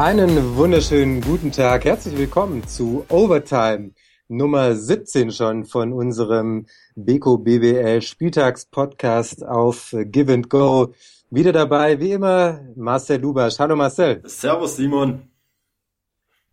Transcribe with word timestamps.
Einen 0.00 0.56
wunderschönen 0.56 1.20
guten 1.20 1.52
Tag. 1.52 1.84
Herzlich 1.84 2.16
willkommen 2.16 2.66
zu 2.66 3.04
Overtime 3.10 3.90
Nummer 4.28 4.74
17 4.74 5.30
schon 5.30 5.66
von 5.66 5.92
unserem 5.92 6.64
Beko 6.94 7.36
BBL 7.36 8.00
Spieltagspodcast 8.00 9.44
auf 9.44 9.94
Give 10.06 10.32
and 10.32 10.48
Go. 10.48 10.94
Wieder 11.28 11.52
dabei, 11.52 12.00
wie 12.00 12.12
immer, 12.12 12.66
Marcel 12.76 13.20
Lubasch. 13.20 13.58
Hallo 13.58 13.76
Marcel. 13.76 14.22
Servus 14.24 14.76
Simon. 14.76 15.30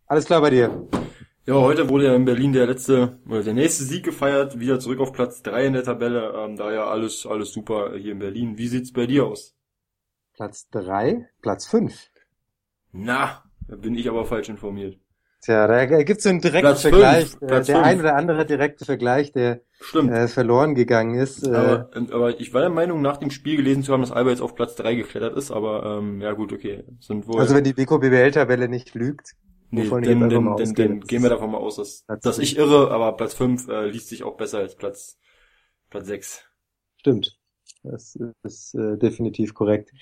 Alles 0.04 0.26
klar 0.26 0.42
bei 0.42 0.50
dir? 0.50 0.86
Ja, 1.46 1.54
heute 1.54 1.88
wurde 1.88 2.04
ja 2.04 2.14
in 2.14 2.26
Berlin 2.26 2.52
der 2.52 2.66
letzte 2.66 3.18
oder 3.26 3.42
der 3.42 3.54
nächste 3.54 3.84
Sieg 3.84 4.04
gefeiert, 4.04 4.60
wieder 4.60 4.78
zurück 4.78 5.00
auf 5.00 5.14
Platz 5.14 5.40
3 5.40 5.68
in 5.68 5.72
der 5.72 5.84
Tabelle. 5.84 6.34
Ähm, 6.36 6.56
daher 6.56 6.88
alles, 6.88 7.24
alles 7.24 7.54
super 7.54 7.96
hier 7.96 8.12
in 8.12 8.18
Berlin. 8.18 8.58
Wie 8.58 8.68
sieht's 8.68 8.92
bei 8.92 9.06
dir 9.06 9.24
aus? 9.24 9.56
Platz 10.34 10.68
3, 10.68 11.30
Platz 11.40 11.64
5. 11.64 12.10
Na, 12.92 13.42
da 13.66 13.76
bin 13.76 13.94
ich 13.94 14.08
aber 14.08 14.24
falsch 14.24 14.48
informiert. 14.48 14.98
Tja, 15.40 15.68
da 15.68 16.02
gibt's 16.02 16.24
so 16.24 16.30
einen 16.30 16.40
direkten 16.40 16.66
Platz 16.66 16.82
Vergleich. 16.82 17.28
fünf, 17.28 17.38
der 17.46 17.64
fünf. 17.64 17.78
ein 17.78 18.00
oder 18.00 18.16
andere 18.16 18.44
direkte 18.44 18.84
Vergleich, 18.84 19.32
der 19.32 19.60
äh, 19.94 20.26
verloren 20.26 20.74
gegangen 20.74 21.14
ist. 21.14 21.46
Äh, 21.46 21.54
aber, 21.54 21.90
aber 22.10 22.40
ich 22.40 22.52
war 22.52 22.62
der 22.62 22.70
Meinung, 22.70 23.02
nach 23.02 23.18
dem 23.18 23.30
Spiel 23.30 23.56
gelesen 23.56 23.84
zu 23.84 23.92
haben, 23.92 24.00
dass 24.00 24.10
Alba 24.10 24.30
jetzt 24.30 24.40
auf 24.40 24.56
Platz 24.56 24.74
3 24.74 24.96
geklettert 24.96 25.36
ist, 25.36 25.52
aber 25.52 25.98
ähm, 26.00 26.20
ja 26.20 26.32
gut, 26.32 26.52
okay. 26.52 26.82
Sind 26.98 27.28
wohl. 27.28 27.38
also 27.38 27.54
wenn 27.54 27.62
die 27.62 27.72
Beko 27.72 27.98
BBL-Tabelle 27.98 28.68
nicht 28.68 28.94
lügt, 28.94 29.36
nee, 29.70 29.88
dann, 29.88 30.02
dann, 30.02 30.28
dann, 30.28 30.48
ausgehe, 30.48 30.88
dann 30.88 31.00
gehen 31.02 31.22
wir 31.22 31.30
davon 31.30 31.52
mal 31.52 31.58
aus, 31.58 31.76
dass, 31.76 32.02
Platz 32.04 32.24
dass 32.24 32.38
ich 32.40 32.58
irre, 32.58 32.90
aber 32.90 33.16
Platz 33.16 33.34
5 33.34 33.68
äh, 33.68 33.86
liest 33.86 34.08
sich 34.08 34.24
auch 34.24 34.36
besser 34.36 34.58
als 34.58 34.74
Platz, 34.74 35.18
Platz 35.88 36.08
6. 36.08 36.44
Stimmt. 36.96 37.37
Das 37.90 38.18
ist 38.42 38.74
äh, 38.74 38.96
definitiv 38.96 39.54
korrekt. 39.54 39.92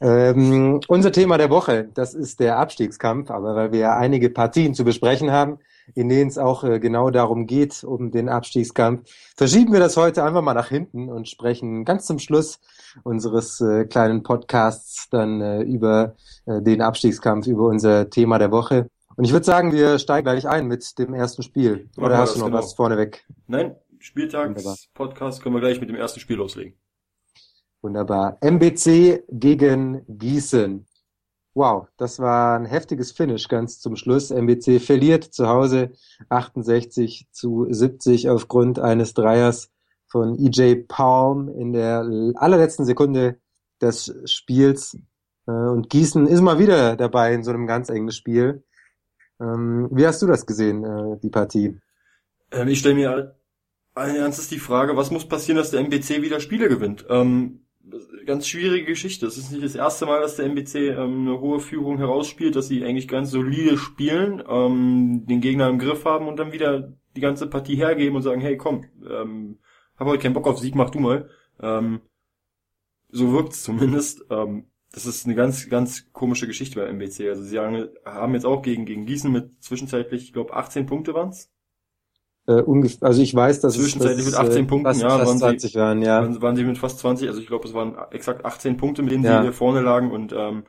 Ähm, 0.00 0.80
unser 0.88 1.12
Thema 1.12 1.38
der 1.38 1.50
Woche, 1.50 1.88
das 1.94 2.14
ist 2.14 2.40
der 2.40 2.58
Abstiegskampf, 2.58 3.30
aber 3.30 3.54
weil 3.54 3.72
wir 3.72 3.78
ja 3.80 3.96
einige 3.96 4.30
Partien 4.30 4.74
zu 4.74 4.84
besprechen 4.84 5.30
haben, 5.30 5.58
in 5.94 6.08
denen 6.08 6.28
es 6.28 6.38
auch 6.38 6.64
äh, 6.64 6.78
genau 6.78 7.10
darum 7.10 7.46
geht, 7.46 7.84
um 7.84 8.10
den 8.10 8.28
Abstiegskampf, 8.28 9.08
verschieben 9.36 9.72
wir 9.72 9.80
das 9.80 9.96
heute 9.96 10.24
einfach 10.24 10.42
mal 10.42 10.54
nach 10.54 10.68
hinten 10.68 11.08
und 11.08 11.28
sprechen 11.28 11.84
ganz 11.84 12.06
zum 12.06 12.18
Schluss 12.18 12.60
unseres 13.02 13.60
äh, 13.60 13.84
kleinen 13.84 14.22
Podcasts 14.22 15.08
dann 15.10 15.40
äh, 15.40 15.62
über 15.62 16.16
äh, 16.46 16.60
den 16.60 16.82
Abstiegskampf, 16.82 17.46
über 17.46 17.66
unser 17.66 18.10
Thema 18.10 18.38
der 18.38 18.50
Woche. 18.50 18.88
Und 19.16 19.24
ich 19.24 19.32
würde 19.32 19.44
sagen, 19.44 19.72
wir 19.72 19.98
steigen 19.98 20.24
gleich 20.24 20.48
ein 20.48 20.66
mit 20.66 20.98
dem 20.98 21.14
ersten 21.14 21.42
Spiel. 21.42 21.90
Oder 21.96 22.18
hast 22.18 22.34
du 22.34 22.40
noch 22.40 22.46
genau. 22.46 22.58
was 22.58 22.74
vorneweg? 22.74 23.24
Nein. 23.46 23.76
Spieltags-Podcast 24.02 25.42
können 25.42 25.54
wir 25.54 25.60
gleich 25.60 25.80
mit 25.80 25.88
dem 25.88 25.94
ersten 25.94 26.18
Spiel 26.18 26.36
loslegen. 26.36 26.74
Wunderbar. 27.82 28.38
MBC 28.40 29.24
gegen 29.28 30.02
Gießen. 30.08 30.86
Wow, 31.54 31.88
das 31.98 32.18
war 32.18 32.58
ein 32.58 32.64
heftiges 32.64 33.12
Finish 33.12 33.48
ganz 33.48 33.80
zum 33.80 33.96
Schluss. 33.96 34.30
MBC 34.30 34.80
verliert 34.80 35.24
zu 35.24 35.48
Hause 35.48 35.90
68 36.30 37.26
zu 37.30 37.66
70 37.68 38.30
aufgrund 38.30 38.78
eines 38.78 39.12
Dreiers 39.12 39.70
von 40.06 40.38
EJ 40.38 40.84
Palm 40.88 41.48
in 41.48 41.72
der 41.72 42.08
allerletzten 42.36 42.86
Sekunde 42.86 43.38
des 43.80 44.14
Spiels. 44.24 44.96
Äh, 45.46 45.50
Und 45.50 45.90
Gießen 45.90 46.26
ist 46.26 46.40
mal 46.40 46.58
wieder 46.58 46.96
dabei 46.96 47.34
in 47.34 47.42
so 47.42 47.50
einem 47.50 47.66
ganz 47.66 47.88
engen 47.90 48.12
Spiel. 48.12 48.62
Ähm, 49.40 49.88
Wie 49.90 50.06
hast 50.06 50.22
du 50.22 50.26
das 50.26 50.46
gesehen, 50.46 50.84
äh, 50.84 51.18
die 51.20 51.30
Partie? 51.30 51.78
Ähm, 52.52 52.68
ich 52.68 52.78
stelle 52.78 52.94
mir 52.94 53.36
allen 53.94 54.16
Ernstes 54.16 54.48
die 54.48 54.58
Frage, 54.58 54.96
was 54.96 55.10
muss 55.10 55.26
passieren, 55.26 55.58
dass 55.58 55.70
der 55.70 55.80
MBC 55.80 56.22
wieder 56.22 56.40
Spiele 56.40 56.68
gewinnt? 56.68 57.04
Ähm, 57.08 57.61
ganz 58.26 58.46
schwierige 58.46 58.86
Geschichte. 58.86 59.26
Es 59.26 59.36
ist 59.36 59.50
nicht 59.50 59.64
das 59.64 59.74
erste 59.74 60.06
Mal, 60.06 60.20
dass 60.20 60.36
der 60.36 60.46
MBC 60.46 60.74
ähm, 60.90 61.28
eine 61.28 61.40
hohe 61.40 61.60
Führung 61.60 61.98
herausspielt, 61.98 62.56
dass 62.56 62.68
sie 62.68 62.84
eigentlich 62.84 63.08
ganz 63.08 63.30
solide 63.30 63.76
spielen, 63.76 64.42
ähm, 64.48 65.26
den 65.26 65.40
Gegner 65.40 65.68
im 65.68 65.78
Griff 65.78 66.04
haben 66.04 66.28
und 66.28 66.38
dann 66.38 66.52
wieder 66.52 66.92
die 67.16 67.20
ganze 67.20 67.46
Partie 67.48 67.76
hergeben 67.76 68.16
und 68.16 68.22
sagen, 68.22 68.40
hey 68.40 68.56
komm, 68.56 68.84
ähm, 69.08 69.58
hab 69.96 70.06
heute 70.06 70.22
keinen 70.22 70.34
Bock 70.34 70.46
auf 70.46 70.58
Sieg, 70.58 70.74
mach 70.74 70.90
du 70.90 71.00
mal. 71.00 71.28
Ähm, 71.60 72.00
so 73.10 73.32
wirkt's 73.32 73.62
zumindest. 73.62 74.24
Ähm, 74.30 74.66
das 74.92 75.06
ist 75.06 75.26
eine 75.26 75.34
ganz, 75.34 75.68
ganz 75.68 76.12
komische 76.12 76.46
Geschichte 76.46 76.80
bei 76.80 76.86
MBC. 76.86 77.28
Also 77.28 77.42
sie 77.42 77.58
haben 77.58 78.34
jetzt 78.34 78.44
auch 78.44 78.62
gegen, 78.62 78.84
gegen 78.84 79.06
Gießen 79.06 79.32
mit 79.32 79.62
zwischenzeitlich, 79.62 80.24
ich 80.24 80.32
glaube, 80.32 80.54
18 80.54 80.86
Punkte 80.86 81.14
waren's. 81.14 81.51
Äh, 82.46 82.52
ungef- 82.62 83.02
also 83.04 83.22
ich 83.22 83.34
weiß, 83.34 83.60
dass 83.60 83.74
Zwischenzeitlich 83.74 84.26
es, 84.26 84.32
mit 84.32 84.34
18 84.40 84.64
äh, 84.64 84.66
Punkten, 84.66 84.86
fast, 84.86 85.00
ja, 85.00 85.10
fast 85.10 85.26
waren 85.26 85.36
sie- 85.38 85.44
20 85.44 85.74
waren, 85.76 86.02
ja. 86.02 86.20
Waren, 86.22 86.42
waren 86.42 86.56
sie 86.56 86.64
mit 86.64 86.78
fast 86.78 86.98
20, 86.98 87.28
also 87.28 87.40
ich 87.40 87.46
glaube, 87.46 87.68
es 87.68 87.74
waren 87.74 87.94
exakt 88.10 88.44
18 88.44 88.76
Punkte, 88.76 89.02
mit 89.02 89.12
denen 89.12 89.24
Ja. 89.24 89.38
sie 89.38 89.42
hier 89.44 89.52
vorne 89.52 89.80
lagen 89.80 90.10
und 90.10 90.32
ähm, 90.32 90.64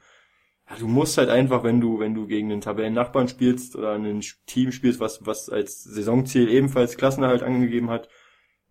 ja, 0.69 0.75
du 0.79 0.87
musst 0.87 1.17
halt 1.17 1.29
einfach, 1.29 1.63
wenn 1.63 1.81
du, 1.81 1.99
wenn 1.99 2.13
du 2.13 2.27
gegen 2.27 2.51
einen 2.51 2.61
Tabellennachbarn 2.61 3.27
spielst 3.27 3.75
oder 3.75 3.93
ein 3.93 4.21
Team 4.45 4.71
spielst, 4.71 4.99
was, 4.99 5.25
was 5.25 5.49
als 5.49 5.83
Saisonziel 5.83 6.47
ebenfalls 6.49 6.95
Klassenerhalt 6.95 7.41
angegeben 7.43 7.89
hat, 7.89 8.07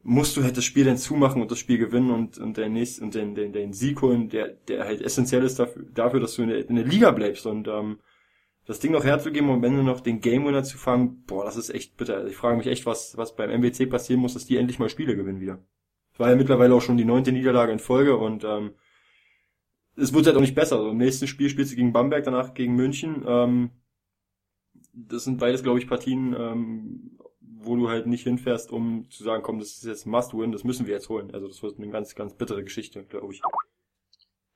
musst 0.05 0.37
du 0.37 0.43
halt 0.43 0.57
das 0.57 0.65
Spiel 0.65 0.85
dann 0.85 0.97
zumachen 0.97 1.43
und 1.43 1.51
das 1.51 1.59
Spiel 1.59 1.79
gewinnen 1.79 2.11
und, 2.11 2.39
und 2.39 2.57
den 2.57 2.73
nächsten, 2.73 3.05
und 3.05 3.15
den, 3.15 3.35
den, 3.35 3.53
den 3.53 3.73
Sieg 3.73 4.01
holen, 4.03 4.29
der, 4.29 4.49
der 4.69 4.85
halt 4.85 5.01
essentiell 5.03 5.45
ist 5.45 5.59
dafür, 5.59 5.85
dafür 5.93 6.21
dass 6.21 6.35
du 6.37 6.43
in 6.43 6.49
der, 6.49 6.69
in 6.69 6.77
der 6.77 6.85
Liga 6.85 7.11
bleibst 7.11 7.47
und 7.47 7.69
ähm, 7.69 7.99
das 8.65 8.79
Ding 8.79 8.93
noch 8.93 9.05
herzugeben 9.05 9.49
und 9.49 9.57
am 9.57 9.65
Ende 9.65 9.83
noch 9.83 10.01
den 10.01 10.21
Game 10.21 10.47
Winner 10.47 10.63
zu 10.63 10.79
fangen, 10.79 11.25
boah, 11.27 11.45
das 11.45 11.57
ist 11.57 11.71
echt 11.71 11.97
bitter. 11.97 12.17
Also 12.17 12.29
ich 12.29 12.37
frage 12.37 12.57
mich 12.57 12.67
echt, 12.67 12.87
was, 12.87 13.17
was 13.17 13.35
beim 13.35 13.51
MBC 13.51 13.91
passieren 13.91 14.21
muss, 14.21 14.35
dass 14.35 14.47
die 14.47 14.57
endlich 14.57 14.79
mal 14.79 14.89
Spiele 14.89 15.17
gewinnen 15.17 15.41
wieder. 15.41 15.59
Es 16.13 16.21
war 16.21 16.31
ja 16.31 16.37
mittlerweile 16.37 16.75
auch 16.75 16.83
schon 16.83 16.97
die 16.97 17.05
neunte 17.05 17.33
Niederlage 17.33 17.73
in 17.73 17.79
Folge 17.79 18.17
und 18.17 18.45
ähm, 18.45 18.73
es 19.97 20.13
wird 20.13 20.27
halt 20.27 20.37
auch 20.37 20.41
nicht 20.41 20.55
besser. 20.55 20.77
Also 20.77 20.91
im 20.91 20.99
nächsten 20.99 21.27
Spiel 21.27 21.49
spielst 21.49 21.73
du 21.73 21.77
gegen 21.77 21.93
Bamberg, 21.93 22.25
danach 22.25 22.55
gegen 22.55 22.75
München. 22.75 23.25
Ähm, 23.27 23.71
das 24.93 25.25
sind 25.25 25.39
beides, 25.39 25.63
glaube 25.63 25.79
ich, 25.79 25.89
Partien, 25.89 26.35
ähm, 26.39 27.19
wo 27.41 27.77
du 27.77 27.89
halt 27.89 28.07
nicht 28.07 28.25
hinfährst, 28.25 28.71
um 28.71 29.09
zu 29.11 29.25
sagen, 29.25 29.43
komm, 29.43 29.59
das 29.59 29.69
ist 29.69 29.85
jetzt 29.85 30.07
Must-Win, 30.07 30.53
das 30.53 30.65
müssen 30.65 30.87
wir 30.87 30.95
jetzt 30.95 31.09
holen. 31.09 31.31
Also 31.33 31.49
das 31.49 31.63
wird 31.63 31.79
eine 31.79 31.91
ganz, 31.91 32.15
ganz 32.15 32.35
bittere 32.35 32.63
Geschichte, 32.63 33.05
glaube 33.05 33.33
ich. 33.33 33.43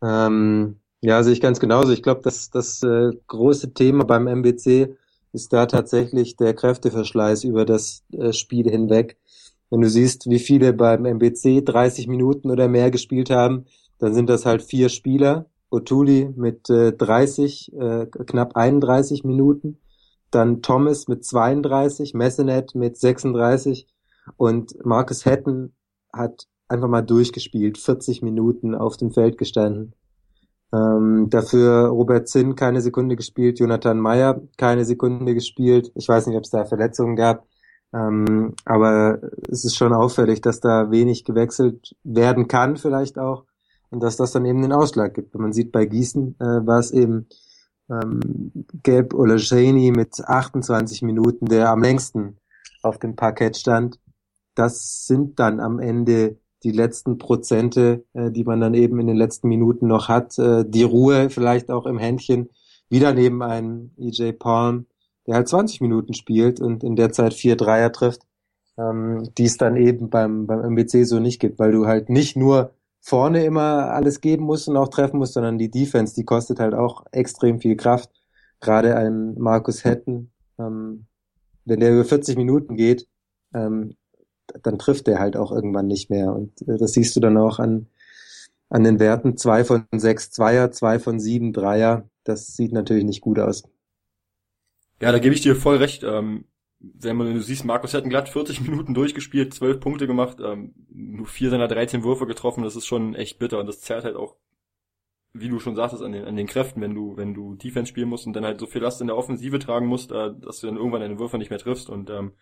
Ähm, 0.03 0.81
ja, 1.07 1.23
sehe 1.23 1.35
ich 1.35 1.41
ganz 1.41 1.61
genauso. 1.61 1.93
Ich 1.93 2.03
glaube, 2.03 2.21
dass 2.23 2.51
das 2.51 2.83
äh, 2.83 3.13
große 3.29 3.73
Thema 3.75 4.05
beim 4.05 4.27
MBC 4.27 4.97
ist 5.33 5.53
da 5.53 5.67
tatsächlich 5.67 6.35
der 6.35 6.53
Kräfteverschleiß 6.53 7.45
über 7.45 7.65
das 7.65 8.03
äh, 8.11 8.33
Spiel 8.33 8.69
hinweg. 8.69 9.17
Wenn 9.71 9.83
du 9.83 9.89
siehst, 9.89 10.29
wie 10.29 10.41
viele 10.41 10.73
beim 10.73 11.07
MBC 11.07 11.65
30 11.65 12.09
Minuten 12.09 12.51
oder 12.51 12.67
mehr 12.67 12.91
gespielt 12.91 13.31
haben, 13.31 13.67
dann 14.01 14.15
sind 14.15 14.29
das 14.29 14.47
halt 14.47 14.63
vier 14.63 14.89
Spieler. 14.89 15.47
Otuli 15.71 16.29
mit 16.35 16.69
äh, 16.71 16.93
30, 16.93 17.73
äh, 17.75 18.07
knapp 18.07 18.57
31 18.57 19.23
Minuten, 19.23 19.79
dann 20.33 20.61
Thomas 20.61 21.07
mit 21.07 21.25
32, 21.25 22.15
Messenet 22.15 22.75
mit 22.75 22.97
36 22.97 23.87
und 24.37 24.85
Marcus 24.85 25.25
Hatton 25.25 25.73
hat 26.13 26.49
einfach 26.67 26.89
mal 26.89 27.03
durchgespielt, 27.03 27.79
40 27.79 28.23
Minuten 28.23 28.75
auf 28.75 28.97
dem 28.97 29.13
Feld 29.13 29.39
gestanden. 29.39 29.93
Ähm, 30.73 31.29
dafür 31.31 31.89
Robert 31.89 32.29
Zinn 32.29 32.57
keine 32.57 32.81
Sekunde 32.81 33.17
gespielt, 33.17 33.61
Jonathan 33.61 33.99
Meyer 33.99 34.41
keine 34.57 34.85
Sekunde 34.85 35.35
gespielt. 35.35 35.93
Ich 35.95 36.09
weiß 36.09 36.27
nicht, 36.27 36.37
ob 36.37 36.45
es 36.45 36.51
da 36.51 36.65
Verletzungen 36.65 37.17
gab, 37.17 37.47
ähm, 37.95 38.55
aber 38.65 39.21
es 39.49 39.65
ist 39.65 39.77
schon 39.77 39.93
auffällig, 39.93 40.41
dass 40.41 40.61
da 40.61 40.91
wenig 40.91 41.25
gewechselt 41.25 41.95
werden 42.03 42.49
kann, 42.49 42.77
vielleicht 42.77 43.19
auch, 43.19 43.45
und 43.91 44.03
dass 44.03 44.17
das 44.17 44.33
dann 44.33 44.45
eben 44.45 44.63
den 44.63 44.73
Ausschlag 44.73 45.15
gibt. 45.15 45.35
Und 45.35 45.43
man 45.43 45.53
sieht 45.53 45.71
bei 45.73 45.87
Gießen 45.87 46.37
äh, 46.41 46.67
war 46.67 46.81
es 46.81 46.91
eben 46.91 47.29
ähm, 47.89 48.53
Gelb 48.83 49.15
Olashani 49.15 49.93
mit 49.93 50.21
28 50.25 51.03
Minuten, 51.03 51.47
der 51.47 51.71
am 51.71 51.83
längsten 51.83 52.39
auf 52.83 52.99
dem 52.99 53.15
Parkett 53.15 53.57
stand. 53.57 53.99
Das 54.55 55.07
sind 55.07 55.39
dann 55.39 55.61
am 55.61 55.79
Ende 55.79 56.39
die 56.63 56.73
letzten 56.73 57.19
Prozente, 57.19 58.05
äh, 58.15 58.31
die 58.31 58.45
man 58.45 58.61
dann 58.61 58.75
eben 58.75 58.99
in 59.01 59.07
den 59.07 59.17
letzten 59.17 59.49
Minuten 59.49 59.87
noch 59.87 60.09
hat. 60.09 60.39
Äh, 60.39 60.65
die 60.67 60.83
Ruhe 60.83 61.31
vielleicht 61.31 61.71
auch 61.71 61.87
im 61.87 61.99
Händchen. 61.99 62.51
Wieder 62.89 63.13
neben 63.13 63.43
einem 63.43 63.91
EJ 63.99 64.33
Palm, 64.33 64.87
der 65.27 65.37
halt 65.37 65.49
20 65.49 65.81
Minuten 65.81 66.15
spielt 66.15 66.61
und 66.61 66.85
in 66.85 66.97
der 66.97 67.13
Zeit 67.13 67.35
vier 67.35 67.57
Dreier 67.57 67.93
trifft, 67.93 68.23
ähm, 68.79 69.29
die 69.37 69.45
es 69.45 69.57
dann 69.57 69.77
eben 69.77 70.09
beim, 70.09 70.47
beim 70.47 70.61
MBC 70.61 71.05
so 71.05 71.19
nicht 71.19 71.41
gibt, 71.41 71.59
weil 71.59 71.73
du 71.73 71.87
halt 71.87 72.09
nicht 72.09 72.37
nur 72.37 72.73
vorne 73.01 73.45
immer 73.45 73.93
alles 73.93 74.21
geben 74.21 74.45
musst 74.45 74.69
und 74.69 74.77
auch 74.77 74.89
treffen 74.89 75.19
musst, 75.19 75.35
sondern 75.35 75.59
die 75.59 75.71
Defense, 75.71 76.15
die 76.15 76.25
kostet 76.25 76.59
halt 76.59 76.75
auch 76.75 77.05
extrem 77.13 77.61
viel 77.61 77.77
Kraft. 77.77 78.11
Gerade 78.61 78.97
ein 78.97 79.35
Markus 79.39 79.85
Hatton, 79.85 80.31
ähm, 80.59 81.07
wenn 81.65 81.81
der 81.81 81.93
über 81.93 82.05
40 82.05 82.37
Minuten 82.37 82.77
geht, 82.77 83.07
ähm, 83.55 83.97
dann 84.63 84.79
trifft 84.79 85.07
der 85.07 85.19
halt 85.19 85.37
auch 85.37 85.53
irgendwann 85.53 85.87
nicht 85.87 86.11
mehr. 86.11 86.33
Und 86.33 86.63
äh, 86.63 86.77
das 86.79 86.93
siehst 86.93 87.15
du 87.17 87.21
dann 87.21 87.37
auch 87.37 87.59
an, 87.59 87.87
an 88.69 88.85
den 88.85 88.99
Werten. 88.99 89.37
Zwei 89.37 89.65
von 89.65 89.87
sechs 89.93 90.31
Zweier, 90.31 90.71
zwei 90.71 90.99
von 90.99 91.21
sieben 91.21 91.53
Dreier. 91.53 92.09
Das 92.25 92.57
sieht 92.57 92.73
natürlich 92.73 93.05
nicht 93.05 93.21
gut 93.21 93.39
aus. 93.39 93.65
Ja, 95.01 95.13
da 95.13 95.19
gebe 95.19 95.35
ich 95.35 95.43
dir 95.43 95.57
voll 95.57 95.77
recht. 95.77 96.03
Ähm, 96.03 96.45
wenn 96.79 97.17
man, 97.17 97.33
du 97.33 97.41
siehst, 97.41 97.65
Markus 97.65 97.95
hat 97.95 98.09
glatt 98.09 98.29
40 98.29 98.61
Minuten 98.63 98.95
durchgespielt, 98.95 99.55
12 99.55 99.81
Punkte 99.81 100.07
gemacht, 100.07 100.39
ähm, 100.41 100.75
nur 100.89 101.27
vier 101.27 101.51
seiner 101.51 101.69
13 101.69 102.05
Würfe 102.05 102.27
getroffen, 102.27 102.63
das 102.63 102.77
ist 102.77 102.87
schon 102.87 103.15
echt 103.15 103.39
bitter 103.39 103.59
und 103.59 103.67
das 103.67 103.81
zerrt 103.81 104.05
halt 104.05 104.17
auch 104.17 104.37
wie 105.41 105.49
du 105.49 105.59
schon 105.59 105.77
sagtest, 105.77 106.03
an 106.03 106.13
den, 106.13 106.25
an 106.25 106.37
den 106.37 106.47
Kräften, 106.47 106.81
wenn 106.81 106.95
du, 106.95 107.17
wenn 107.17 107.35
du 107.35 107.55
Defense 107.55 107.89
spielen 107.89 108.09
musst 108.09 108.27
und 108.27 108.35
dann 108.35 108.45
halt 108.45 108.61
so 108.61 108.67
viel 108.67 108.83
Last 108.83 109.01
in 109.01 109.07
der 109.07 109.17
Offensive 109.17 109.59
tragen 109.59 109.87
musst, 109.87 110.13
äh, 110.13 110.33
dass 110.41 110.61
du 110.61 110.67
dann 110.67 110.77
irgendwann 110.77 111.01
deine 111.01 111.19
Würfe 111.19 111.39
nicht 111.39 111.51
mehr 111.51 111.59
triffst 111.59 111.89
und 111.89 112.11
ähm, 112.11 112.33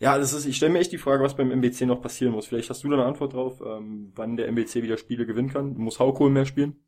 ja, 0.00 0.16
das 0.16 0.32
ist, 0.32 0.46
ich 0.46 0.56
stelle 0.56 0.72
mir 0.72 0.78
echt 0.78 0.92
die 0.92 0.98
Frage, 0.98 1.22
was 1.22 1.36
beim 1.36 1.50
MBC 1.50 1.82
noch 1.82 2.00
passieren 2.00 2.32
muss. 2.32 2.46
Vielleicht 2.46 2.70
hast 2.70 2.82
du 2.82 2.88
da 2.88 2.96
eine 2.96 3.04
Antwort 3.04 3.34
drauf, 3.34 3.60
ähm, 3.64 4.12
wann 4.14 4.36
der 4.36 4.48
MBC 4.48 4.82
wieder 4.82 4.96
Spiele 4.96 5.26
gewinnen 5.26 5.50
kann. 5.50 5.74
Muss 5.76 5.98
Haukohl 5.98 6.30
mehr 6.30 6.46
spielen? 6.46 6.82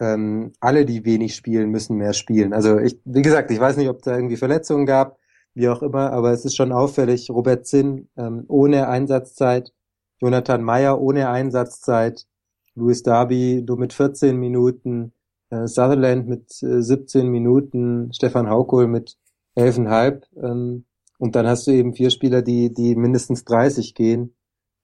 Ähm, 0.00 0.52
alle, 0.60 0.86
die 0.86 1.04
wenig 1.04 1.34
spielen, 1.34 1.70
müssen 1.70 1.98
mehr 1.98 2.14
spielen. 2.14 2.54
Also 2.54 2.78
ich, 2.78 2.98
wie 3.04 3.20
gesagt, 3.20 3.50
ich 3.50 3.60
weiß 3.60 3.76
nicht, 3.76 3.90
ob 3.90 4.00
da 4.00 4.16
irgendwie 4.16 4.38
Verletzungen 4.38 4.86
gab, 4.86 5.18
wie 5.52 5.68
auch 5.68 5.82
immer, 5.82 6.10
aber 6.12 6.32
es 6.32 6.46
ist 6.46 6.56
schon 6.56 6.72
auffällig. 6.72 7.28
Robert 7.30 7.66
Zinn 7.66 8.08
ähm, 8.16 8.44
ohne 8.48 8.88
Einsatzzeit, 8.88 9.72
Jonathan 10.18 10.62
Meyer 10.62 10.98
ohne 10.98 11.28
Einsatzzeit, 11.28 12.26
Louis 12.74 13.02
Darby 13.02 13.62
nur 13.66 13.78
mit 13.78 13.92
14 13.92 14.38
Minuten, 14.38 15.12
äh, 15.50 15.66
Sutherland 15.66 16.28
mit 16.28 16.62
äh, 16.62 16.82
17 16.82 17.28
Minuten, 17.28 18.10
Stefan 18.14 18.48
Haukohl 18.48 18.86
mit 18.86 19.18
11,5. 19.56 20.22
Ähm, 20.42 20.84
und 21.18 21.36
dann 21.36 21.46
hast 21.46 21.66
du 21.66 21.70
eben 21.70 21.94
vier 21.94 22.10
Spieler, 22.10 22.42
die, 22.42 22.72
die 22.72 22.94
mindestens 22.96 23.44
30 23.44 23.94
gehen. 23.94 24.34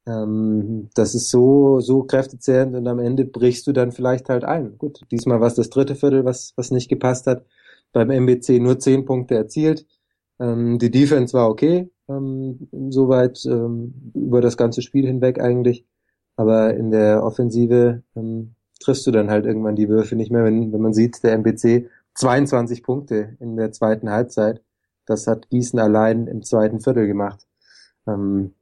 Ähm, 0.06 0.90
das 0.94 1.14
ist 1.14 1.30
so, 1.30 1.80
so 1.80 2.02
kräftezehrend 2.04 2.74
und 2.74 2.86
am 2.88 2.98
Ende 2.98 3.24
brichst 3.24 3.66
du 3.66 3.72
dann 3.72 3.92
vielleicht 3.92 4.28
halt 4.28 4.44
ein. 4.44 4.78
Gut, 4.78 5.00
diesmal 5.10 5.40
war 5.40 5.46
es 5.48 5.54
das 5.54 5.70
dritte 5.70 5.94
Viertel, 5.94 6.24
was, 6.24 6.52
was 6.56 6.70
nicht 6.70 6.88
gepasst 6.88 7.26
hat. 7.26 7.44
Beim 7.92 8.10
MBC 8.10 8.60
nur 8.60 8.78
zehn 8.78 9.04
Punkte 9.04 9.34
erzielt. 9.36 9.86
Ähm, 10.40 10.78
die 10.78 10.90
Defense 10.90 11.34
war 11.34 11.48
okay, 11.48 11.90
ähm, 12.08 12.68
soweit 12.90 13.44
ähm, 13.46 14.12
über 14.14 14.40
das 14.40 14.56
ganze 14.56 14.82
Spiel 14.82 15.06
hinweg 15.06 15.40
eigentlich. 15.40 15.86
Aber 16.36 16.74
in 16.74 16.90
der 16.90 17.22
Offensive 17.22 18.02
ähm, 18.16 18.54
triffst 18.80 19.06
du 19.06 19.10
dann 19.10 19.30
halt 19.30 19.46
irgendwann 19.46 19.76
die 19.76 19.88
Würfe 19.88 20.16
nicht 20.16 20.32
mehr, 20.32 20.44
wenn, 20.44 20.72
wenn 20.72 20.80
man 20.80 20.94
sieht, 20.94 21.22
der 21.22 21.34
MBC 21.34 21.88
22 22.14 22.82
Punkte 22.82 23.36
in 23.40 23.56
der 23.56 23.72
zweiten 23.72 24.10
Halbzeit. 24.10 24.62
Das 25.12 25.26
hat 25.26 25.50
Gießen 25.50 25.78
allein 25.78 26.26
im 26.26 26.42
zweiten 26.42 26.80
Viertel 26.80 27.06
gemacht. 27.06 27.46
Ähm, 28.06 28.54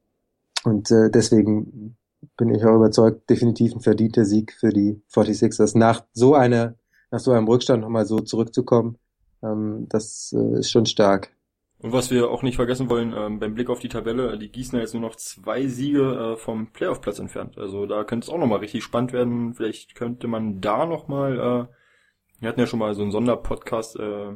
und 0.65 0.91
äh, 0.91 1.11
deswegen 1.11 1.97
bin 2.37 2.55
ich 2.55 2.65
auch 2.65 2.77
überzeugt, 2.77 3.31
definitiv 3.31 3.75
ein 3.75 3.81
verdienter 3.81 4.25
Sieg 4.25 4.53
für 4.59 4.71
die 4.71 5.03
46ers. 5.13 5.79
Nach 5.79 6.05
so 6.13 6.35
einer, 6.35 6.75
nach 7.11 7.21
so 7.21 7.33
einem 7.33 7.49
Rückstand 7.49 7.83
nochmal 7.83 8.05
so 8.05 8.19
zurückzukommen, 8.21 8.99
ähm, 9.43 9.87
das 9.89 10.35
äh, 10.37 10.59
ist 10.59 10.71
schon 10.71 10.87
stark. 10.87 11.31
Und 11.79 11.93
was 11.93 12.11
wir 12.11 12.31
auch 12.31 12.43
nicht 12.43 12.57
vergessen 12.57 12.91
wollen, 12.91 13.15
ähm, 13.17 13.39
beim 13.39 13.55
Blick 13.55 13.71
auf 13.71 13.79
die 13.79 13.89
Tabelle, 13.89 14.37
die 14.37 14.53
Gießener 14.53 14.83
jetzt 14.83 14.93
nur 14.93 15.03
noch 15.03 15.17
zwei 15.17 15.67
Siege 15.67 16.35
äh, 16.35 16.37
vom 16.37 16.73
Playoff-Platz 16.73 17.21
entfernt. 17.21 17.57
Also 17.57 17.87
da 17.87 18.05
könnte 18.05 18.27
es 18.27 18.31
auch 18.31 18.39
nochmal 18.39 18.59
richtig 18.59 18.85
spannend 18.85 19.15
werden. 19.15 19.55
Vielleicht 19.55 19.95
könnte 19.95 20.29
man 20.29 20.61
da 20.61 20.85
nochmal, 20.85 21.39
äh, 21.39 22.41
wir 22.41 22.49
hatten 22.49 22.61
ja 22.61 22.67
schon 22.67 22.81
mal 22.81 22.95
so 22.95 23.03
einen 23.03 23.13
Sonderpodcast 23.13 23.99
äh, 23.99 24.33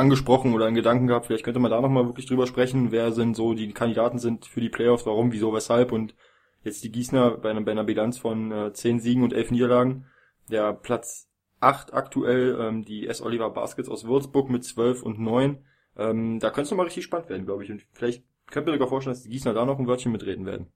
angesprochen 0.00 0.54
oder 0.54 0.66
einen 0.66 0.74
Gedanken 0.74 1.06
gehabt, 1.06 1.26
vielleicht 1.26 1.44
könnte 1.44 1.60
man 1.60 1.70
da 1.70 1.80
nochmal 1.80 2.06
wirklich 2.06 2.26
drüber 2.26 2.46
sprechen, 2.46 2.90
wer 2.90 3.12
sind 3.12 3.36
so 3.36 3.54
die 3.54 3.72
Kandidaten 3.72 4.18
sind 4.18 4.46
für 4.46 4.60
die 4.60 4.68
Playoffs, 4.68 5.06
warum, 5.06 5.32
wieso, 5.32 5.52
weshalb 5.52 5.92
und 5.92 6.14
jetzt 6.62 6.82
die 6.82 6.90
Gießner 6.90 7.38
bei 7.38 7.50
einer, 7.50 7.60
bei 7.60 7.72
einer 7.72 7.84
Bilanz 7.84 8.18
von 8.18 8.50
äh, 8.50 8.72
10 8.72 9.00
Siegen 9.00 9.22
und 9.22 9.32
11 9.32 9.50
Niederlagen, 9.52 10.06
der 10.50 10.72
Platz 10.72 11.28
8 11.60 11.94
aktuell, 11.94 12.58
ähm, 12.60 12.84
die 12.84 13.06
S. 13.06 13.22
Oliver 13.22 13.50
Baskets 13.50 13.88
aus 13.88 14.06
Würzburg 14.06 14.50
mit 14.50 14.64
12 14.64 15.02
und 15.02 15.20
9, 15.20 15.58
ähm, 15.96 16.40
da 16.40 16.48
könnte 16.48 16.62
es 16.62 16.70
nochmal 16.70 16.86
richtig 16.86 17.04
spannend 17.04 17.28
werden, 17.28 17.46
glaube 17.46 17.64
ich 17.64 17.70
und 17.70 17.86
vielleicht 17.92 18.24
könnte 18.50 18.70
mir 18.70 18.76
sogar 18.76 18.88
vorstellen, 18.88 19.14
dass 19.14 19.22
die 19.22 19.30
Gießner 19.30 19.54
da 19.54 19.64
noch 19.64 19.78
ein 19.78 19.86
Wörtchen 19.86 20.12
mitreden 20.12 20.46
werden. 20.46 20.66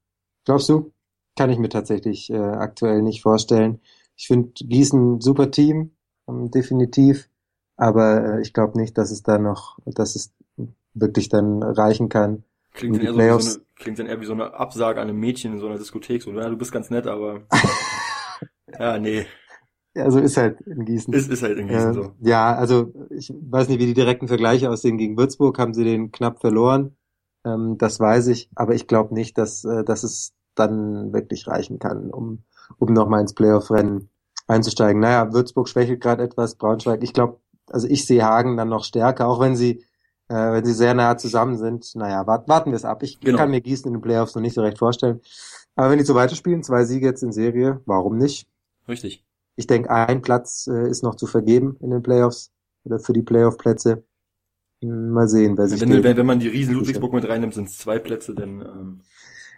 Glaubst 0.44 0.68
du? 0.68 0.92
Kann 1.36 1.50
ich 1.50 1.58
mir 1.58 1.68
tatsächlich 1.68 2.30
äh, 2.30 2.36
aktuell 2.36 3.02
nicht 3.02 3.22
vorstellen. 3.22 3.80
Ich 4.16 4.28
finde 4.28 4.52
Gießen 4.54 5.20
super 5.20 5.50
Team, 5.50 5.96
ähm, 6.28 6.50
definitiv. 6.50 7.28
Aber 7.76 8.36
äh, 8.36 8.42
ich 8.42 8.52
glaube 8.52 8.78
nicht, 8.78 8.96
dass 8.98 9.10
es 9.10 9.22
da 9.22 9.38
noch, 9.38 9.78
dass 9.86 10.16
es 10.16 10.32
wirklich 10.94 11.28
dann 11.28 11.62
reichen 11.62 12.08
kann. 12.08 12.44
Klingt 12.72 12.96
dann, 12.96 13.18
eher 13.18 13.34
so, 13.34 13.38
so 13.38 13.50
eine, 13.50 13.64
klingt 13.76 13.98
dann 13.98 14.06
eher 14.06 14.20
wie 14.20 14.26
so 14.26 14.32
eine 14.32 14.54
Absage 14.54 15.00
an 15.00 15.08
einem 15.08 15.18
Mädchen 15.18 15.54
in 15.54 15.58
so 15.60 15.66
einer 15.66 15.78
Diskothek. 15.78 16.22
So, 16.22 16.32
ja, 16.32 16.48
du 16.48 16.56
bist 16.56 16.72
ganz 16.72 16.90
nett, 16.90 17.06
aber 17.06 17.42
ja, 18.78 18.98
nee. 18.98 19.26
Ja, 19.94 20.10
so 20.10 20.18
ist 20.18 20.36
halt 20.36 20.60
in 20.62 20.84
Gießen. 20.84 21.14
Ist, 21.14 21.30
ist 21.30 21.42
halt 21.42 21.56
in 21.58 21.68
Gießen 21.68 21.90
äh, 21.90 21.94
so. 21.94 22.12
Ja, 22.20 22.54
also 22.54 22.92
ich 23.10 23.32
weiß 23.32 23.68
nicht, 23.68 23.78
wie 23.78 23.86
die 23.86 23.94
direkten 23.94 24.26
Vergleiche 24.26 24.70
aussehen. 24.70 24.98
Gegen 24.98 25.16
Würzburg 25.16 25.58
haben 25.58 25.72
sie 25.72 25.84
den 25.84 26.10
knapp 26.10 26.40
verloren. 26.40 26.96
Ähm, 27.44 27.78
das 27.78 28.00
weiß 28.00 28.26
ich, 28.28 28.50
aber 28.56 28.74
ich 28.74 28.88
glaube 28.88 29.14
nicht, 29.14 29.38
dass, 29.38 29.64
äh, 29.64 29.84
dass 29.84 30.02
es 30.02 30.34
dann 30.56 31.12
wirklich 31.12 31.46
reichen 31.46 31.78
kann, 31.78 32.10
um, 32.10 32.42
um 32.78 32.92
nochmal 32.92 33.20
ins 33.20 33.34
Playoff-Rennen 33.34 34.08
einzusteigen. 34.48 35.00
Naja, 35.00 35.32
Würzburg 35.32 35.68
schwächelt 35.68 36.00
gerade 36.00 36.24
etwas, 36.24 36.56
Braunschweig. 36.56 37.02
Ich 37.02 37.12
glaube, 37.12 37.38
also 37.70 37.88
ich 37.88 38.06
sehe 38.06 38.24
Hagen 38.24 38.56
dann 38.56 38.68
noch 38.68 38.84
stärker, 38.84 39.28
auch 39.28 39.40
wenn 39.40 39.56
sie, 39.56 39.84
äh, 40.28 40.34
wenn 40.34 40.64
sie 40.64 40.72
sehr 40.72 40.94
nah 40.94 41.16
zusammen 41.16 41.56
sind. 41.56 41.94
Naja, 41.94 42.26
wart, 42.26 42.48
warten 42.48 42.70
wir 42.70 42.76
es 42.76 42.84
ab. 42.84 43.02
Ich 43.02 43.20
genau. 43.20 43.38
kann 43.38 43.50
mir 43.50 43.60
Gießen 43.60 43.86
in 43.86 43.94
den 43.94 44.02
Playoffs 44.02 44.34
noch 44.34 44.42
nicht 44.42 44.54
so 44.54 44.62
recht 44.62 44.78
vorstellen. 44.78 45.20
Aber 45.76 45.90
wenn 45.90 45.98
die 45.98 46.04
so 46.04 46.14
weiterspielen, 46.14 46.62
zwei 46.62 46.84
Siege 46.84 47.06
jetzt 47.06 47.22
in 47.22 47.32
Serie, 47.32 47.80
warum 47.86 48.16
nicht? 48.16 48.48
Richtig. 48.88 49.24
Ich 49.56 49.66
denke, 49.66 49.90
ein 49.90 50.22
Platz 50.22 50.66
äh, 50.66 50.88
ist 50.88 51.02
noch 51.02 51.14
zu 51.14 51.26
vergeben 51.26 51.76
in 51.80 51.90
den 51.90 52.02
Playoffs 52.02 52.52
oder 52.84 52.98
für 52.98 53.12
die 53.12 53.22
Playoff-Plätze. 53.22 54.04
Hm, 54.82 55.10
mal 55.10 55.28
sehen, 55.28 55.56
wer 55.56 55.68
sich 55.68 55.80
wenn, 55.80 56.02
wenn, 56.02 56.16
wenn 56.16 56.26
man 56.26 56.40
die 56.40 56.48
Riesen 56.48 56.74
Ludwigsburg 56.74 57.12
mit 57.12 57.28
reinnimmt, 57.28 57.54
sind 57.54 57.68
es 57.68 57.78
zwei 57.78 57.98
Plätze, 57.98 58.34
denn 58.34 58.60
ähm 58.60 59.00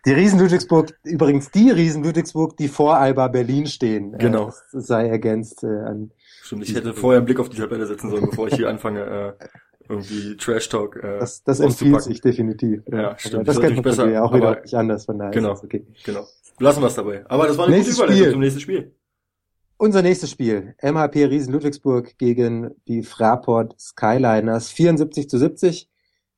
die 0.06 0.12
Riesen 0.12 0.38
Ludwigsburg, 0.38 0.96
übrigens 1.02 1.50
die 1.50 1.68
Riesen 1.68 2.04
Ludwigsburg, 2.04 2.56
die 2.56 2.68
vor 2.68 2.96
Alba 2.96 3.26
Berlin 3.26 3.66
stehen. 3.66 4.14
Äh, 4.14 4.18
genau. 4.18 4.50
Äh, 4.50 4.52
sei 4.70 5.08
ergänzt 5.08 5.64
äh, 5.64 5.66
an 5.66 6.12
Stimmt, 6.46 6.69
ich 6.69 6.76
hätte 6.76 6.94
vorher 6.94 7.19
einen 7.19 7.26
Blick 7.26 7.40
auf 7.40 7.48
die 7.48 7.56
Tabelle 7.56 7.87
setzen 7.87 8.08
sollen, 8.08 8.26
bevor 8.31 8.46
ich 8.46 8.54
hier 8.54 8.69
anfange, 8.69 9.37
äh, 9.40 9.46
irgendwie 9.88 10.37
Trash 10.37 10.69
Talk. 10.69 10.94
Äh, 10.96 11.19
das 11.19 11.43
das 11.43 11.58
empfiehlt 11.58 12.02
sich 12.02 12.20
definitiv. 12.20 12.82
Ja, 12.87 13.00
ja 13.00 13.19
stimmt. 13.19 13.48
Das, 13.48 13.56
das 13.56 13.64
kennt 13.64 13.75
man 13.75 13.82
besser, 13.82 14.08
ja 14.08 14.22
auch 14.22 14.32
wieder 14.32 14.60
nicht 14.60 14.75
anders, 14.75 15.06
von 15.06 15.19
daher 15.19 15.32
genau, 15.32 15.52
okay. 15.52 15.84
Genau. 16.04 16.25
Lassen 16.60 16.82
wir 16.82 16.87
es 16.87 16.94
dabei. 16.94 17.25
Aber 17.28 17.48
das 17.48 17.58
war 17.58 17.66
eine 17.66 17.78
gute 17.78 17.90
Überleitung 17.90 18.31
zum 18.31 18.40
nächsten 18.40 18.60
Spiel. 18.60 18.94
Unser 19.76 20.02
nächstes 20.02 20.31
Spiel. 20.31 20.76
MHP 20.81 21.25
Riesen 21.25 21.52
Ludwigsburg 21.52 22.16
gegen 22.16 22.70
die 22.87 23.02
Fraport 23.02 23.75
Skyliners. 23.78 24.70
74 24.70 25.28
zu 25.28 25.38
70. 25.38 25.90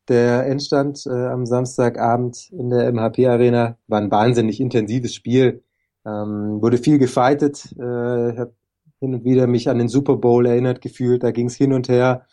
Der 0.08 0.46
Endstand 0.46 1.04
äh, 1.06 1.10
am 1.10 1.44
Samstagabend 1.44 2.50
in 2.50 2.70
der 2.70 2.90
MHP 2.90 3.26
Arena 3.26 3.76
war 3.86 4.00
ein 4.00 4.10
wahnsinnig 4.10 4.58
intensives 4.58 5.14
Spiel. 5.14 5.62
Ähm, 6.06 6.62
wurde 6.62 6.78
viel 6.78 6.98
gefightet. 6.98 7.66
Äh, 7.78 8.32
ich 8.32 8.38
habe 8.38 8.54
hin 9.00 9.14
und 9.14 9.24
wieder 9.24 9.46
mich 9.46 9.68
an 9.68 9.78
den 9.78 9.88
Super 9.88 10.16
Bowl 10.16 10.46
erinnert 10.46 10.80
gefühlt. 10.80 11.22
Da 11.22 11.30
ging 11.30 11.46
es 11.46 11.56
hin 11.56 11.72
und 11.72 11.88
her. 11.88 12.26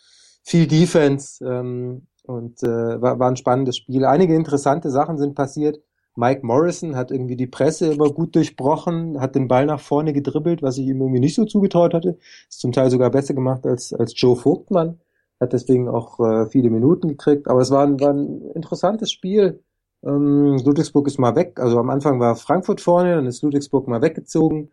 Viel 0.43 0.67
Defense 0.67 1.43
ähm, 1.43 2.07
und 2.23 2.61
äh, 2.63 3.01
war, 3.01 3.19
war 3.19 3.29
ein 3.29 3.37
spannendes 3.37 3.77
Spiel. 3.77 4.05
Einige 4.05 4.35
interessante 4.35 4.89
Sachen 4.91 5.17
sind 5.17 5.35
passiert. 5.35 5.79
Mike 6.15 6.45
Morrison 6.45 6.95
hat 6.95 7.11
irgendwie 7.11 7.35
die 7.35 7.47
Presse 7.47 7.91
immer 7.91 8.09
gut 8.09 8.35
durchbrochen, 8.35 9.19
hat 9.19 9.35
den 9.35 9.49
Ball 9.49 9.65
nach 9.65 9.81
vorne 9.81 10.13
gedribbelt, 10.13 10.61
was 10.61 10.77
ich 10.77 10.87
ihm 10.87 11.01
irgendwie 11.01 11.19
nicht 11.19 11.35
so 11.35 11.45
zugetraut 11.45 11.93
hatte. 11.93 12.17
Ist 12.49 12.61
zum 12.61 12.71
Teil 12.71 12.89
sogar 12.89 13.09
besser 13.09 13.33
gemacht 13.33 13.65
als, 13.65 13.93
als 13.93 14.13
Joe 14.15 14.35
Vogtmann. 14.35 14.99
Hat 15.41 15.51
deswegen 15.51 15.89
auch 15.89 16.19
äh, 16.21 16.45
viele 16.47 16.69
Minuten 16.69 17.09
gekriegt. 17.09 17.49
Aber 17.49 17.59
es 17.59 17.69
war 17.69 17.85
ein, 17.85 17.99
war 17.99 18.13
ein 18.13 18.41
interessantes 18.53 19.11
Spiel. 19.11 19.61
Ähm, 20.03 20.57
Ludwigsburg 20.63 21.07
ist 21.07 21.19
mal 21.19 21.35
weg. 21.35 21.59
Also 21.59 21.79
am 21.79 21.89
Anfang 21.89 22.19
war 22.21 22.35
Frankfurt 22.37 22.79
vorne, 22.79 23.15
dann 23.15 23.25
ist 23.25 23.41
Ludwigsburg 23.41 23.87
mal 23.87 24.01
weggezogen. 24.01 24.69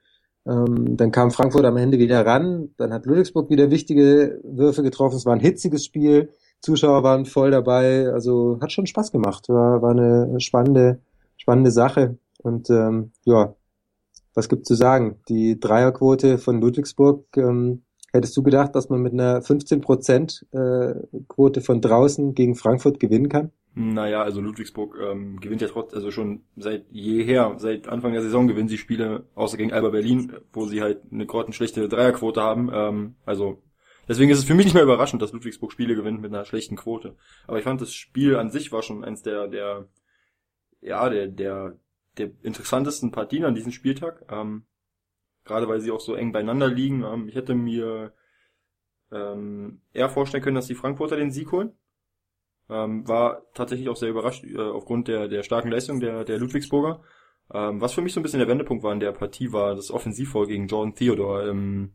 Ähm, 0.46 0.96
dann 0.96 1.12
kam 1.12 1.30
Frankfurt 1.30 1.64
am 1.64 1.76
Ende 1.76 1.98
wieder 1.98 2.24
ran. 2.26 2.70
Dann 2.76 2.92
hat 2.92 3.06
Ludwigsburg 3.06 3.50
wieder 3.50 3.70
wichtige 3.70 4.40
Würfe 4.44 4.82
getroffen. 4.82 5.16
Es 5.16 5.26
war 5.26 5.34
ein 5.34 5.40
hitziges 5.40 5.84
Spiel. 5.84 6.30
Zuschauer 6.60 7.02
waren 7.02 7.26
voll 7.26 7.50
dabei. 7.50 8.08
Also 8.12 8.58
hat 8.60 8.72
schon 8.72 8.86
Spaß 8.86 9.12
gemacht. 9.12 9.48
War, 9.48 9.82
war 9.82 9.90
eine 9.92 10.40
spannende, 10.40 11.00
spannende 11.36 11.70
Sache. 11.70 12.18
Und 12.42 12.70
ähm, 12.70 13.12
ja, 13.24 13.54
was 14.34 14.48
gibt's 14.48 14.68
zu 14.68 14.74
sagen? 14.74 15.20
Die 15.28 15.60
Dreierquote 15.60 16.38
von 16.38 16.60
Ludwigsburg, 16.60 17.24
ähm, 17.36 17.82
hättest 18.12 18.36
du 18.36 18.42
gedacht, 18.42 18.74
dass 18.74 18.88
man 18.88 19.00
mit 19.00 19.12
einer 19.12 19.40
15% 19.40 20.44
äh, 20.52 21.60
von 21.60 21.80
draußen 21.80 22.34
gegen 22.34 22.54
Frankfurt 22.54 23.00
gewinnen 23.00 23.28
kann? 23.28 23.50
Naja, 23.74 24.22
also 24.22 24.42
Ludwigsburg 24.42 24.98
ähm, 25.02 25.40
gewinnt 25.40 25.62
ja 25.62 25.68
trotz, 25.68 25.94
also 25.94 26.10
schon 26.10 26.42
seit 26.56 26.84
jeher, 26.90 27.54
seit 27.56 27.88
Anfang 27.88 28.12
der 28.12 28.20
Saison 28.20 28.46
gewinnen 28.46 28.68
sie 28.68 28.76
Spiele, 28.76 29.24
außer 29.34 29.56
gegen 29.56 29.72
Alba 29.72 29.88
Berlin, 29.88 30.34
wo 30.52 30.66
sie 30.66 30.82
halt 30.82 31.00
eine 31.10 31.24
grottenschlechte 31.24 31.88
Dreierquote 31.88 32.42
haben. 32.42 32.70
Ähm, 32.72 33.14
also 33.24 33.62
deswegen 34.08 34.30
ist 34.30 34.38
es 34.38 34.44
für 34.44 34.54
mich 34.54 34.66
nicht 34.66 34.74
mehr 34.74 34.82
überraschend, 34.82 35.22
dass 35.22 35.32
Ludwigsburg 35.32 35.72
Spiele 35.72 35.94
gewinnt 35.94 36.20
mit 36.20 36.34
einer 36.34 36.44
schlechten 36.44 36.76
Quote. 36.76 37.16
Aber 37.46 37.56
ich 37.56 37.64
fand 37.64 37.80
das 37.80 37.94
Spiel 37.94 38.36
an 38.36 38.50
sich 38.50 38.72
war 38.72 38.82
schon 38.82 39.04
eins 39.04 39.22
der, 39.22 39.48
der, 39.48 39.88
ja, 40.82 41.08
der, 41.08 41.28
der, 41.28 41.78
der 42.18 42.30
interessantesten 42.42 43.10
Partien 43.10 43.46
an 43.46 43.54
diesem 43.54 43.72
Spieltag. 43.72 44.26
Ähm, 44.30 44.64
gerade 45.44 45.68
weil 45.68 45.80
sie 45.80 45.90
auch 45.90 46.00
so 46.00 46.14
eng 46.14 46.32
beieinander 46.32 46.68
liegen. 46.68 47.02
Ähm, 47.04 47.28
ich 47.28 47.34
hätte 47.34 47.54
mir 47.54 48.12
ähm, 49.10 49.80
eher 49.92 50.08
vorstellen 50.08 50.42
können, 50.42 50.56
dass 50.56 50.66
die 50.66 50.74
Frankfurter 50.74 51.16
den 51.16 51.30
Sieg 51.30 51.52
holen. 51.52 51.72
Ähm, 52.70 53.06
war 53.06 53.42
tatsächlich 53.54 53.88
auch 53.88 53.96
sehr 53.96 54.08
überrascht 54.08 54.44
äh, 54.44 54.58
aufgrund 54.58 55.08
der, 55.08 55.28
der 55.28 55.42
starken 55.42 55.70
Leistung 55.70 56.00
der, 56.00 56.24
der 56.24 56.38
Ludwigsburger. 56.38 57.02
Ähm, 57.52 57.80
was 57.80 57.92
für 57.92 58.02
mich 58.02 58.14
so 58.14 58.20
ein 58.20 58.22
bisschen 58.22 58.38
der 58.38 58.48
Wendepunkt 58.48 58.82
war 58.82 58.92
in 58.92 59.00
der 59.00 59.12
Partie, 59.12 59.52
war 59.52 59.74
das 59.74 59.90
Offensivfoul 59.90 60.46
gegen 60.46 60.68
Jordan 60.68 60.94
Theodore. 60.94 61.50
Ähm, 61.50 61.92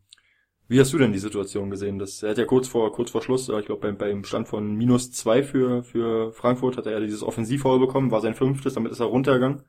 wie 0.68 0.80
hast 0.80 0.92
du 0.92 0.98
denn 0.98 1.14
die 1.14 1.20
Situation 1.20 1.70
gesehen? 1.70 1.98
Das, 1.98 2.22
er 2.22 2.32
hat 2.32 2.38
ja 2.38 2.46
kurz 2.46 2.68
vor, 2.68 2.92
kurz 2.92 3.10
vor 3.12 3.22
Schluss, 3.22 3.50
äh, 3.50 3.60
ich 3.60 3.66
glaube 3.66 3.82
beim, 3.82 3.98
beim 3.98 4.24
Stand 4.24 4.48
von 4.48 4.76
minus 4.76 5.12
zwei 5.12 5.42
für, 5.42 5.84
für 5.84 6.34
Frankfurt 6.34 6.78
hat 6.78 6.86
er 6.86 6.94
ja 6.94 7.00
dieses 7.00 7.24
Offensivfoul 7.24 7.80
bekommen, 7.80 8.12
war 8.12 8.22
sein 8.22 8.36
fünftes, 8.36 8.74
damit 8.74 8.92
ist 8.92 9.00
er 9.00 9.08
runtergegangen. 9.08 9.64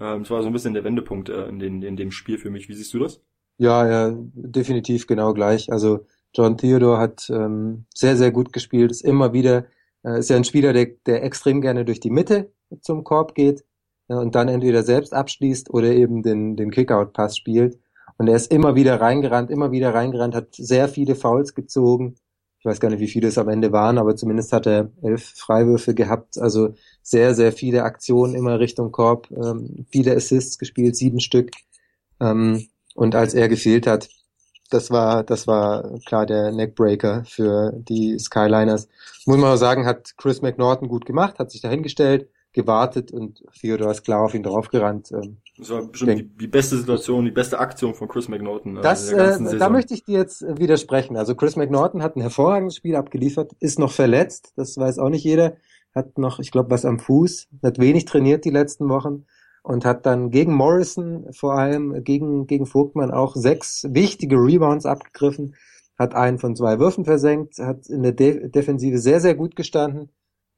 Ähm, 0.00 0.22
das 0.22 0.30
war 0.30 0.42
so 0.42 0.48
ein 0.48 0.52
bisschen 0.52 0.74
der 0.74 0.84
Wendepunkt 0.84 1.28
äh, 1.28 1.46
in, 1.46 1.58
den, 1.58 1.82
in 1.82 1.96
dem 1.96 2.10
Spiel 2.10 2.38
für 2.38 2.50
mich. 2.50 2.68
Wie 2.68 2.74
siehst 2.74 2.92
du 2.94 2.98
das? 2.98 3.20
Ja, 3.58 3.86
ja, 3.88 4.16
definitiv 4.34 5.06
genau 5.06 5.34
gleich. 5.34 5.70
Also 5.70 6.06
John 6.34 6.56
Theodore 6.56 6.98
hat 6.98 7.28
ähm, 7.30 7.84
sehr, 7.94 8.16
sehr 8.16 8.30
gut 8.30 8.52
gespielt, 8.52 8.90
ist 8.90 9.04
immer 9.04 9.32
wieder, 9.32 9.66
äh, 10.04 10.18
ist 10.18 10.30
ja 10.30 10.36
ein 10.36 10.44
Spieler, 10.44 10.72
der, 10.72 10.86
der 11.06 11.22
extrem 11.22 11.60
gerne 11.60 11.84
durch 11.84 12.00
die 12.00 12.10
Mitte 12.10 12.52
zum 12.80 13.04
Korb 13.04 13.34
geht 13.34 13.64
äh, 14.08 14.14
und 14.14 14.34
dann 14.34 14.48
entweder 14.48 14.82
selbst 14.82 15.12
abschließt 15.12 15.70
oder 15.70 15.88
eben 15.92 16.22
den, 16.22 16.56
den 16.56 16.70
Kickout-Pass 16.70 17.36
spielt. 17.36 17.78
Und 18.18 18.28
er 18.28 18.36
ist 18.36 18.52
immer 18.52 18.74
wieder 18.74 19.00
reingerannt, 19.00 19.50
immer 19.50 19.72
wieder 19.72 19.94
reingerannt, 19.94 20.34
hat 20.34 20.54
sehr 20.54 20.88
viele 20.88 21.14
Fouls 21.14 21.54
gezogen. 21.54 22.14
Ich 22.60 22.64
weiß 22.64 22.78
gar 22.80 22.90
nicht, 22.90 23.00
wie 23.00 23.08
viele 23.08 23.28
es 23.28 23.38
am 23.38 23.48
Ende 23.48 23.72
waren, 23.72 23.98
aber 23.98 24.14
zumindest 24.16 24.52
hat 24.52 24.66
er 24.66 24.90
elf 25.02 25.34
Freiwürfe 25.36 25.94
gehabt. 25.94 26.38
Also 26.38 26.74
sehr, 27.02 27.34
sehr 27.34 27.52
viele 27.52 27.82
Aktionen 27.82 28.34
immer 28.34 28.60
Richtung 28.60 28.92
Korb, 28.92 29.28
ähm, 29.30 29.86
viele 29.90 30.14
Assists 30.14 30.58
gespielt, 30.58 30.96
sieben 30.96 31.20
Stück. 31.20 31.50
Ähm, 32.20 32.68
und 32.94 33.14
als 33.14 33.34
er 33.34 33.48
gefehlt 33.48 33.86
hat, 33.86 34.08
das 34.70 34.90
war, 34.90 35.22
das 35.22 35.46
war 35.46 35.98
klar 36.06 36.24
der 36.26 36.52
Neckbreaker 36.52 37.24
für 37.26 37.72
die 37.74 38.18
Skyliners. 38.18 38.88
Muss 39.26 39.36
man 39.36 39.52
auch 39.52 39.56
sagen, 39.56 39.84
hat 39.84 40.16
Chris 40.16 40.40
McNaughton 40.40 40.88
gut 40.88 41.04
gemacht, 41.04 41.38
hat 41.38 41.50
sich 41.50 41.60
dahingestellt, 41.60 42.28
gewartet 42.52 43.12
und 43.12 43.42
Theodor 43.58 43.90
ist 43.90 44.04
klar 44.04 44.22
auf 44.22 44.34
ihn 44.34 44.42
draufgerannt. 44.42 45.10
Ähm, 45.12 45.38
das 45.58 45.70
war 45.70 45.82
bestimmt 45.82 46.18
die, 46.18 46.28
die, 46.28 46.46
beste 46.46 46.76
Situation, 46.76 47.24
die 47.24 47.30
beste 47.30 47.58
Aktion 47.58 47.94
von 47.94 48.08
Chris 48.08 48.28
McNaughton. 48.28 48.78
Äh, 48.78 48.82
das, 48.82 49.10
äh, 49.10 49.58
da 49.58 49.68
möchte 49.68 49.94
ich 49.94 50.04
dir 50.04 50.18
jetzt 50.18 50.42
widersprechen. 50.42 51.16
Also 51.16 51.34
Chris 51.34 51.56
McNaughton 51.56 52.02
hat 52.02 52.16
ein 52.16 52.20
hervorragendes 52.20 52.76
Spiel 52.76 52.96
abgeliefert, 52.96 53.52
ist 53.60 53.78
noch 53.78 53.92
verletzt, 53.92 54.52
das 54.56 54.76
weiß 54.76 54.98
auch 54.98 55.08
nicht 55.08 55.24
jeder, 55.24 55.56
hat 55.94 56.18
noch, 56.18 56.38
ich 56.38 56.50
glaube, 56.50 56.70
was 56.70 56.84
am 56.84 56.98
Fuß, 56.98 57.48
hat 57.62 57.78
wenig 57.78 58.04
trainiert 58.04 58.44
die 58.44 58.50
letzten 58.50 58.88
Wochen 58.88 59.26
und 59.62 59.84
hat 59.84 60.06
dann 60.06 60.30
gegen 60.30 60.54
Morrison, 60.54 61.26
vor 61.32 61.54
allem 61.54 62.02
gegen, 62.04 62.46
gegen 62.46 62.66
Vogtmann 62.66 63.10
auch 63.10 63.36
sechs 63.36 63.86
wichtige 63.88 64.36
Rebounds 64.36 64.86
abgegriffen, 64.86 65.54
hat 65.98 66.14
einen 66.14 66.38
von 66.38 66.56
zwei 66.56 66.78
Würfen 66.78 67.04
versenkt, 67.04 67.58
hat 67.58 67.86
in 67.88 68.02
der 68.02 68.12
De 68.12 68.48
Defensive 68.48 68.98
sehr, 68.98 69.20
sehr 69.20 69.34
gut 69.34 69.54
gestanden, 69.54 70.10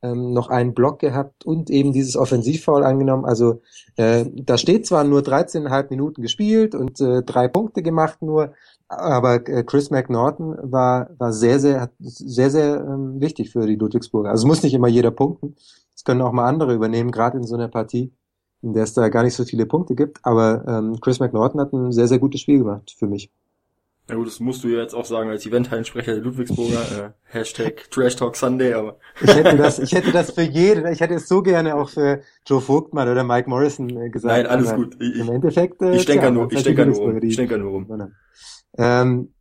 ähm, 0.03 0.33
noch 0.33 0.49
einen 0.49 0.75
Block 0.75 1.01
gehabt 1.01 1.45
und 1.45 1.71
eben 1.71 1.93
dieses 1.93 2.17
Offensivfoul 2.17 2.85
angenommen. 2.85 3.25
Also 3.25 3.63
äh, 3.97 4.25
da 4.33 4.57
steht 4.57 4.87
zwar 4.87 5.05
nur 5.05 5.21
13,5 5.21 5.91
Minuten 5.91 6.23
gespielt 6.23 6.75
und 6.75 7.01
äh, 7.01 7.23
drei 7.23 7.49
Punkte 7.49 7.83
gemacht 7.83 8.23
nur, 8.23 8.55
aber 8.99 9.47
äh, 9.49 9.65
Chris 9.65 9.91
McNaughton 9.91 10.57
war, 10.63 11.11
war 11.19 11.33
sehr, 11.33 11.59
sehr, 11.61 11.91
sehr, 11.99 12.51
sehr 12.51 12.85
ähm, 12.87 13.21
wichtig 13.21 13.51
für 13.51 13.67
die 13.67 13.77
Ludwigsburger. 13.77 14.31
Also 14.31 14.45
es 14.45 14.49
muss 14.49 14.63
nicht 14.63 14.75
immer 14.75 14.89
jeder 14.89 15.11
punkten. 15.11 15.57
Es 15.95 16.05
können 16.05 16.23
auch 16.23 16.33
mal 16.33 16.47
andere 16.47 16.75
übernehmen, 16.75 17.11
gerade 17.11 17.39
in 17.39 17.45
so 17.45 17.55
einer 17.55 17.69
Partie 17.69 18.13
in 18.65 18.73
der 18.73 18.85
es 18.85 18.95
da 18.95 19.09
gar 19.11 19.23
nicht 19.23 19.35
so 19.35 19.45
viele 19.45 19.67
Punkte 19.67 19.95
gibt. 19.95 20.19
Aber 20.23 20.65
ähm, 20.67 20.99
Chris 21.01 21.21
McNaughton 21.21 21.61
hat 21.61 21.73
ein 21.73 21.93
sehr, 21.93 22.09
sehr 22.09 22.19
gutes 22.19 22.41
Spiel 22.41 22.59
gemacht 22.59 22.95
für 22.99 23.07
mich. 23.07 23.31
Ja 24.09 24.17
gut, 24.17 24.27
das 24.27 24.39
musst 24.39 24.63
du 24.65 24.69
ja 24.69 24.81
jetzt 24.81 24.95
auch 24.95 25.07
sagen 25.07 25.31
als 25.31 25.47
Eventhallensprecher 25.47 26.13
der 26.13 26.23
Ludwigsburger, 26.23 26.81
äh, 27.07 27.11
Hashtag 27.23 27.91
Trash 27.91 28.17
Talk 28.17 28.37
Sunday, 28.37 28.75
aber. 28.75 28.99
Ich 29.23 29.35
hätte 29.35 29.57
das, 29.57 29.79
ich 29.79 29.93
hätte 29.93 30.13
das 30.13 30.33
für 30.33 30.43
jeden, 30.43 30.87
ich 30.93 31.01
hätte 31.01 31.15
es 31.15 31.27
so 31.27 31.43
gerne 31.43 31.75
auch 31.75 31.89
für 31.89 32.21
Joe 32.47 32.61
Vogtmann 32.61 33.09
oder 33.09 33.25
Mike 33.25 33.49
Morrison 33.49 33.89
äh, 33.97 34.11
gesagt. 34.11 34.35
Nein, 34.35 34.47
alles 34.47 34.75
gut. 34.75 34.97
Ich, 35.01 35.17
Im 35.17 35.31
Endeffekt. 35.31 35.81
Äh, 35.81 35.97
ich 35.97 36.05
denke 36.05 36.27
ja, 36.27 36.31
nur, 36.31 36.53
ich 36.53 36.63
denke 36.63 36.85
nur 36.85 36.97
rum. 36.97 37.23
Ich 37.23 37.37
denke 37.37 37.57
nur 37.57 37.71
rum. 37.71 38.13
Ähm, 38.79 39.35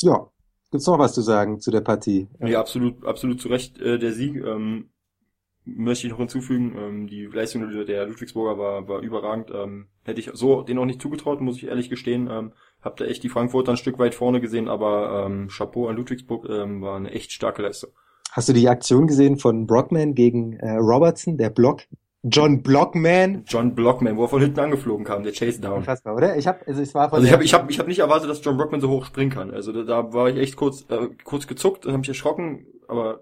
ja. 0.00 0.30
Gibt's 0.70 0.86
noch 0.86 0.98
was 0.98 1.14
zu 1.14 1.22
sagen 1.22 1.60
zu 1.60 1.70
der 1.70 1.80
Partie? 1.80 2.28
Ja, 2.40 2.60
absolut, 2.60 3.04
absolut 3.06 3.40
zu 3.40 3.48
Recht 3.48 3.78
äh, 3.80 3.98
der 3.98 4.12
Sieg. 4.12 4.36
Ähm, 4.44 4.90
möchte 5.66 6.06
ich 6.06 6.12
noch 6.12 6.18
hinzufügen, 6.18 6.76
ähm, 6.78 7.06
die 7.08 7.26
Leistung 7.26 7.68
der 7.86 8.06
Ludwigsburger 8.06 8.58
war, 8.58 8.88
war 8.88 9.00
überragend. 9.00 9.50
Ähm, 9.52 9.88
hätte 10.04 10.20
ich 10.20 10.30
so 10.32 10.62
den 10.62 10.78
auch 10.78 10.84
nicht 10.84 11.02
zugetraut, 11.02 11.40
muss 11.40 11.56
ich 11.56 11.66
ehrlich 11.66 11.90
gestehen. 11.90 12.28
Ähm, 12.30 12.52
hab 12.80 12.96
da 12.96 13.04
echt 13.04 13.22
die 13.24 13.28
Frankfurter 13.28 13.72
ein 13.72 13.76
Stück 13.76 13.98
weit 13.98 14.14
vorne 14.14 14.40
gesehen, 14.40 14.68
aber 14.68 15.26
ähm, 15.26 15.48
Chapeau 15.48 15.88
an 15.88 15.96
Ludwigsburg 15.96 16.48
ähm, 16.48 16.82
war 16.82 16.96
eine 16.96 17.10
echt 17.10 17.32
starke 17.32 17.62
Leistung. 17.62 17.90
Hast 18.30 18.48
du 18.48 18.52
die 18.52 18.68
Aktion 18.68 19.06
gesehen 19.06 19.38
von 19.38 19.66
Brockman 19.66 20.14
gegen 20.14 20.54
äh, 20.54 20.76
Robertson, 20.76 21.36
der 21.36 21.50
Block? 21.50 21.82
John 22.28 22.62
Blockman. 22.62 23.44
John 23.46 23.74
Blockman, 23.74 24.16
wo 24.16 24.24
er 24.24 24.28
von 24.28 24.40
hinten 24.40 24.58
angeflogen 24.60 25.04
kam, 25.04 25.22
der 25.22 25.32
Chase 25.32 25.60
Down. 25.60 25.78
Unfassbar, 25.78 26.14
oder? 26.14 26.36
Ich 26.36 26.46
habe, 26.46 26.60
also 26.66 26.82
es 26.82 26.94
war 26.94 27.08
von 27.08 27.16
Also 27.16 27.26
ich 27.26 27.32
habe, 27.32 27.44
ich 27.44 27.54
habe, 27.54 27.70
ich 27.70 27.78
habe 27.78 27.88
nicht 27.88 28.00
erwartet, 28.00 28.28
dass 28.28 28.44
John 28.44 28.56
Blockman 28.56 28.80
so 28.80 28.88
hoch 28.88 29.04
springen 29.04 29.30
kann. 29.30 29.52
Also 29.52 29.72
da, 29.72 29.82
da 29.82 30.12
war 30.12 30.28
ich 30.28 30.36
echt 30.36 30.56
kurz, 30.56 30.84
äh, 30.88 31.08
kurz 31.24 31.46
gezuckt 31.46 31.86
und 31.86 31.92
habe 31.92 32.00
mich 32.00 32.08
erschrocken, 32.08 32.66
aber 32.88 33.20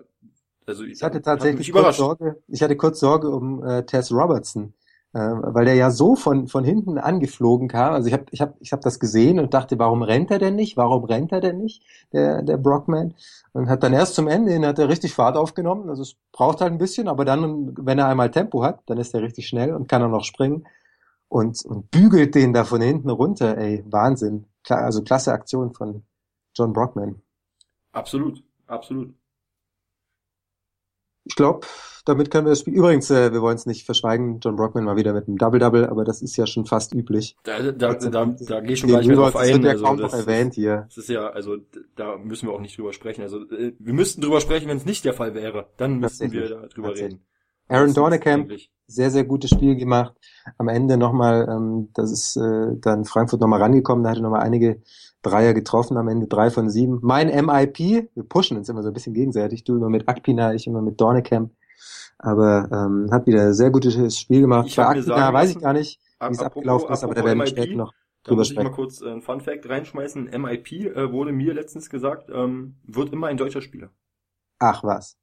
also 0.66 0.84
ich 0.84 1.02
hatte 1.02 1.20
tatsächlich 1.20 1.70
kurz 1.72 1.96
Sorge, 1.96 2.42
ich 2.48 2.62
hatte 2.62 2.76
kurz 2.76 3.00
Sorge 3.00 3.28
um 3.28 3.62
äh, 3.62 3.84
Tess 3.84 4.10
Robertson, 4.10 4.72
weil 5.14 5.64
der 5.64 5.74
ja 5.74 5.90
so 5.90 6.16
von 6.16 6.48
von 6.48 6.64
hinten 6.64 6.98
angeflogen 6.98 7.68
kam. 7.68 7.94
Also 7.94 8.08
ich 8.08 8.12
habe 8.12 8.24
ich 8.32 8.40
habe 8.40 8.54
ich 8.58 8.72
habe 8.72 8.82
das 8.82 8.98
gesehen 8.98 9.38
und 9.38 9.54
dachte, 9.54 9.78
warum 9.78 10.02
rennt 10.02 10.30
er 10.32 10.40
denn 10.40 10.56
nicht? 10.56 10.76
Warum 10.76 11.04
rennt 11.04 11.30
er 11.30 11.40
denn 11.40 11.58
nicht? 11.58 11.82
Der 12.12 12.42
der 12.42 12.56
Brockman 12.56 13.14
und 13.52 13.68
hat 13.68 13.84
dann 13.84 13.92
erst 13.92 14.16
zum 14.16 14.26
Ende 14.26 14.52
hin 14.52 14.66
hat 14.66 14.78
er 14.80 14.88
richtig 14.88 15.14
Fahrt 15.14 15.36
aufgenommen. 15.36 15.88
Also 15.88 16.02
es 16.02 16.16
braucht 16.32 16.60
halt 16.60 16.72
ein 16.72 16.78
bisschen, 16.78 17.06
aber 17.06 17.24
dann 17.24 17.74
wenn 17.78 17.98
er 17.98 18.08
einmal 18.08 18.30
Tempo 18.32 18.64
hat, 18.64 18.80
dann 18.86 18.98
ist 18.98 19.14
er 19.14 19.22
richtig 19.22 19.46
schnell 19.46 19.72
und 19.72 19.88
kann 19.88 20.02
auch 20.02 20.10
noch 20.10 20.24
springen 20.24 20.66
und 21.28 21.64
und 21.64 21.90
bügelt 21.92 22.34
den 22.34 22.52
da 22.52 22.64
von 22.64 22.80
hinten 22.80 23.10
runter. 23.10 23.56
Ey, 23.56 23.84
Wahnsinn. 23.86 24.46
Also 24.68 25.02
klasse 25.02 25.32
Aktion 25.32 25.74
von 25.74 26.02
John 26.56 26.72
Brockman. 26.72 27.20
Absolut, 27.92 28.42
absolut 28.66 29.14
ich 31.34 31.36
glaube, 31.36 31.66
damit 32.04 32.30
können 32.30 32.46
wir 32.46 32.50
das 32.50 32.60
Spiel. 32.60 32.74
Übrigens, 32.74 33.10
äh, 33.10 33.32
wir 33.32 33.42
wollen 33.42 33.56
es 33.56 33.66
nicht 33.66 33.84
verschweigen, 33.84 34.38
John 34.38 34.54
Brockman 34.54 34.84
mal 34.84 34.94
wieder 34.94 35.12
mit 35.12 35.26
einem 35.26 35.36
Double-Double, 35.36 35.86
aber 35.88 36.04
das 36.04 36.22
ist 36.22 36.36
ja 36.36 36.46
schon 36.46 36.64
fast 36.64 36.94
üblich. 36.94 37.36
Da, 37.42 37.58
da, 37.58 37.72
da, 37.72 37.94
da, 37.94 38.26
da 38.26 38.60
gehe 38.60 38.74
ich 38.74 38.78
schon 38.78 38.90
gleich 38.90 39.08
mehr 39.08 39.16
drauf 39.16 39.34
ein. 39.34 39.48
Das 39.48 39.52
wird 39.54 39.64
ja 39.64 39.70
also, 39.70 39.84
kaum 39.84 39.96
noch 39.98 40.14
erwähnt 40.14 40.54
hier. 40.54 40.84
Das 40.86 40.98
ist 40.98 41.08
ja, 41.08 41.26
also 41.28 41.56
da 41.96 42.16
müssen 42.18 42.46
wir 42.46 42.54
auch 42.54 42.60
nicht 42.60 42.78
drüber 42.78 42.92
sprechen. 42.92 43.22
Also 43.22 43.38
äh, 43.50 43.72
wir 43.76 43.94
müssten 43.94 44.20
drüber 44.20 44.40
sprechen, 44.40 44.68
wenn 44.68 44.76
es 44.76 44.84
nicht 44.84 45.04
der 45.04 45.12
Fall 45.12 45.34
wäre. 45.34 45.66
Dann 45.76 45.98
müssten 45.98 46.30
wir 46.30 46.48
da 46.48 46.66
drüber 46.68 46.94
reden. 46.94 47.24
Aaron 47.66 47.94
Dornekamp, 47.94 48.52
sehr, 48.86 49.10
sehr 49.10 49.24
gutes 49.24 49.50
Spiel 49.50 49.74
gemacht. 49.74 50.14
Am 50.56 50.68
Ende 50.68 50.96
nochmal, 50.96 51.48
ähm, 51.50 51.88
das 51.94 52.12
ist 52.12 52.36
äh, 52.36 52.76
dann 52.76 53.06
Frankfurt 53.06 53.40
nochmal 53.40 53.60
rangekommen, 53.60 54.04
da 54.04 54.10
hatte 54.10 54.22
nochmal 54.22 54.42
einige 54.42 54.82
Dreier 55.24 55.54
getroffen, 55.54 55.96
am 55.96 56.08
Ende 56.08 56.26
drei 56.26 56.50
von 56.50 56.70
sieben. 56.70 56.98
Mein 57.02 57.28
MIP, 57.28 57.78
wir 58.14 58.24
pushen 58.28 58.56
uns 58.56 58.68
immer 58.68 58.82
so 58.82 58.88
ein 58.88 58.94
bisschen 58.94 59.14
gegenseitig, 59.14 59.64
du 59.64 59.76
immer 59.76 59.88
mit 59.88 60.08
Akpina, 60.08 60.54
ich 60.54 60.66
immer 60.66 60.82
mit 60.82 61.00
Dornekamp. 61.00 61.52
Aber 62.18 62.68
ähm, 62.70 63.08
hat 63.10 63.26
wieder 63.26 63.42
ein 63.42 63.54
sehr 63.54 63.70
gutes 63.70 64.18
Spiel 64.18 64.42
gemacht. 64.42 64.68
Ich 64.68 64.76
Bei 64.76 64.86
Akpina 64.86 65.32
weiß 65.32 65.50
ich 65.50 65.60
gar 65.60 65.72
nicht, 65.72 66.00
wie 66.20 66.32
es 66.32 66.38
abgelaufen 66.38 66.92
ist, 66.92 67.02
aber 67.02 67.14
da 67.14 67.24
werden 67.24 67.38
wir 67.38 67.46
später 67.46 67.74
noch 67.74 67.92
drüber 68.24 68.36
da 68.36 68.40
muss 68.40 68.48
sprechen. 68.48 68.66
ich 68.66 68.70
mal 68.70 68.74
kurz 68.74 69.00
äh, 69.02 69.10
ein 69.10 69.22
Fun 69.22 69.40
Fact 69.40 69.68
reinschmeißen. 69.68 70.24
MIP 70.24 70.72
äh, 70.72 71.12
wurde 71.12 71.32
mir 71.32 71.54
letztens 71.54 71.90
gesagt, 71.90 72.30
ähm, 72.32 72.76
wird 72.84 73.12
immer 73.12 73.28
ein 73.28 73.36
deutscher 73.36 73.60
Spieler. 73.60 73.90
Ach 74.58 74.82
was. 74.84 75.18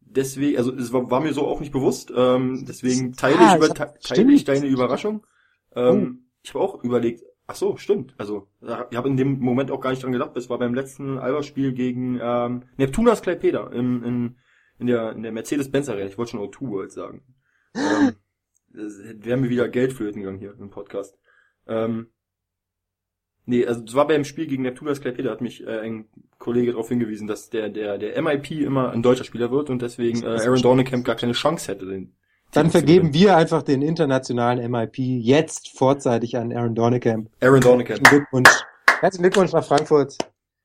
Deswegen, 0.00 0.58
also 0.58 0.72
es 0.74 0.92
war, 0.92 1.10
war 1.10 1.20
mir 1.20 1.32
so 1.32 1.46
auch 1.46 1.60
nicht 1.60 1.72
bewusst. 1.72 2.12
Ähm, 2.14 2.64
deswegen 2.66 3.12
teile 3.12 3.38
ah, 3.38 3.56
ich, 3.56 3.64
über, 3.64 3.74
teile 3.74 4.32
ich 4.32 4.44
deine 4.44 4.66
Überraschung. 4.66 5.26
Ähm, 5.74 6.20
oh. 6.20 6.28
Ich 6.42 6.54
habe 6.54 6.64
auch 6.64 6.82
überlegt, 6.82 7.22
Ach 7.52 7.56
so, 7.56 7.76
stimmt. 7.76 8.14
Also, 8.16 8.48
ich 8.62 8.96
habe 8.96 9.08
in 9.08 9.18
dem 9.18 9.38
Moment 9.38 9.70
auch 9.70 9.82
gar 9.82 9.90
nicht 9.90 10.02
dran 10.02 10.12
gedacht. 10.12 10.34
Es 10.38 10.48
war 10.48 10.58
beim 10.58 10.72
letzten 10.72 11.18
Alba-Spiel 11.18 11.74
gegen 11.74 12.18
ähm, 12.18 12.62
Neptunas 12.78 13.20
Kleipeda 13.20 13.66
in, 13.68 14.02
in, 14.02 14.36
in 14.78 14.86
der, 14.86 15.12
in 15.12 15.22
der 15.22 15.32
Mercedes-Benz-Arena. 15.32 16.06
Ich 16.06 16.16
wollte 16.16 16.30
schon 16.30 16.40
O2 16.40 16.70
World 16.70 16.92
sagen. 16.92 17.22
ähm, 17.74 18.14
wäre 18.72 19.36
mir 19.36 19.50
wieder 19.50 19.68
Geld 19.68 19.92
flöten 19.92 20.22
gegangen 20.22 20.38
hier 20.38 20.54
im 20.58 20.70
Podcast. 20.70 21.18
Ähm, 21.66 22.06
nee, 23.44 23.66
also 23.66 23.84
es 23.84 23.94
war 23.94 24.06
beim 24.06 24.24
Spiel 24.24 24.46
gegen 24.46 24.62
Neptunas 24.62 25.02
Kleipeda, 25.02 25.30
hat 25.30 25.42
mich 25.42 25.62
äh, 25.66 25.80
ein 25.80 26.08
Kollege 26.38 26.72
darauf 26.72 26.88
hingewiesen, 26.88 27.26
dass 27.26 27.50
der, 27.50 27.68
der, 27.68 27.98
der 27.98 28.22
MIP 28.22 28.62
immer 28.62 28.92
ein 28.92 29.02
deutscher 29.02 29.24
Spieler 29.24 29.50
wird 29.50 29.68
und 29.68 29.82
deswegen 29.82 30.22
äh, 30.22 30.40
Aaron 30.40 30.62
Dornekamp 30.62 31.04
gar 31.04 31.16
keine 31.16 31.32
Chance 31.32 31.70
hätte, 31.70 31.84
den 31.84 32.16
dann 32.52 32.70
vergeben 32.70 33.14
wir 33.14 33.36
einfach 33.36 33.62
den 33.62 33.82
internationalen 33.82 34.70
MIP 34.70 34.98
jetzt 34.98 35.76
vorzeitig 35.76 36.36
an 36.36 36.52
Aaron 36.52 36.74
Dornekamp. 36.74 37.30
Aaron 37.40 37.60
Dornekamp. 37.60 38.04
Glückwunsch. 38.04 38.50
Herzlichen 39.00 39.22
Glückwunsch 39.22 39.52
nach 39.52 39.64
Frankfurt. 39.64 40.18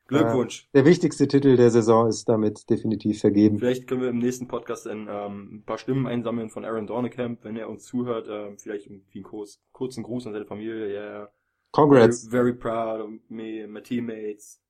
Glückwunsch. 0.08 0.63
Äh, 0.63 0.77
der 0.79 0.86
wichtigste 0.86 1.27
Titel 1.27 1.58
der 1.58 1.70
Saison 1.70 2.08
ist 2.08 2.27
damit 2.29 2.70
definitiv 2.70 3.20
vergeben. 3.20 3.60
Vielleicht 3.60 3.88
können 3.88 4.01
wir 4.01 4.10
im 4.10 4.20
nächsten 4.20 4.48
Podcast 4.48 4.86
dann, 4.86 5.08
ähm, 5.10 5.56
ein 5.56 5.63
paar 5.65 5.77
Stimmen 5.77 6.08
einsammeln 6.08 6.50
von 6.50 6.65
Aaron 6.65 6.88
Dornekamp, 6.88 7.44
wenn 7.44 7.58
er 7.58 7.70
uns 7.70 7.86
zuhört. 7.86 8.27
Ähm, 8.29 8.58
vielleicht 8.58 8.86
irgendwie 8.86 9.20
einen 9.20 9.24
kurz, 9.24 9.62
kurzen 9.72 10.03
Gruß 10.03 10.27
an 10.27 10.34
seine 10.34 10.46
Familie. 10.46 10.88
Yeah. 10.88 11.32
Congrats. 11.72 12.27
Very, 12.27 12.53
very 12.53 12.53
proud 12.53 13.01
of 13.01 13.10
me 13.29 13.63
and 13.63 13.74
my 13.74 13.82
teammates. 13.82 14.62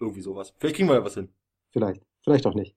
Irgendwie 0.00 0.20
sowas. 0.20 0.54
Vielleicht 0.58 0.76
kriegen 0.76 0.88
wir 0.88 0.96
ja 0.96 1.04
was 1.04 1.14
hin. 1.14 1.28
Vielleicht. 1.70 2.02
Vielleicht 2.22 2.46
auch 2.46 2.54
nicht. 2.54 2.76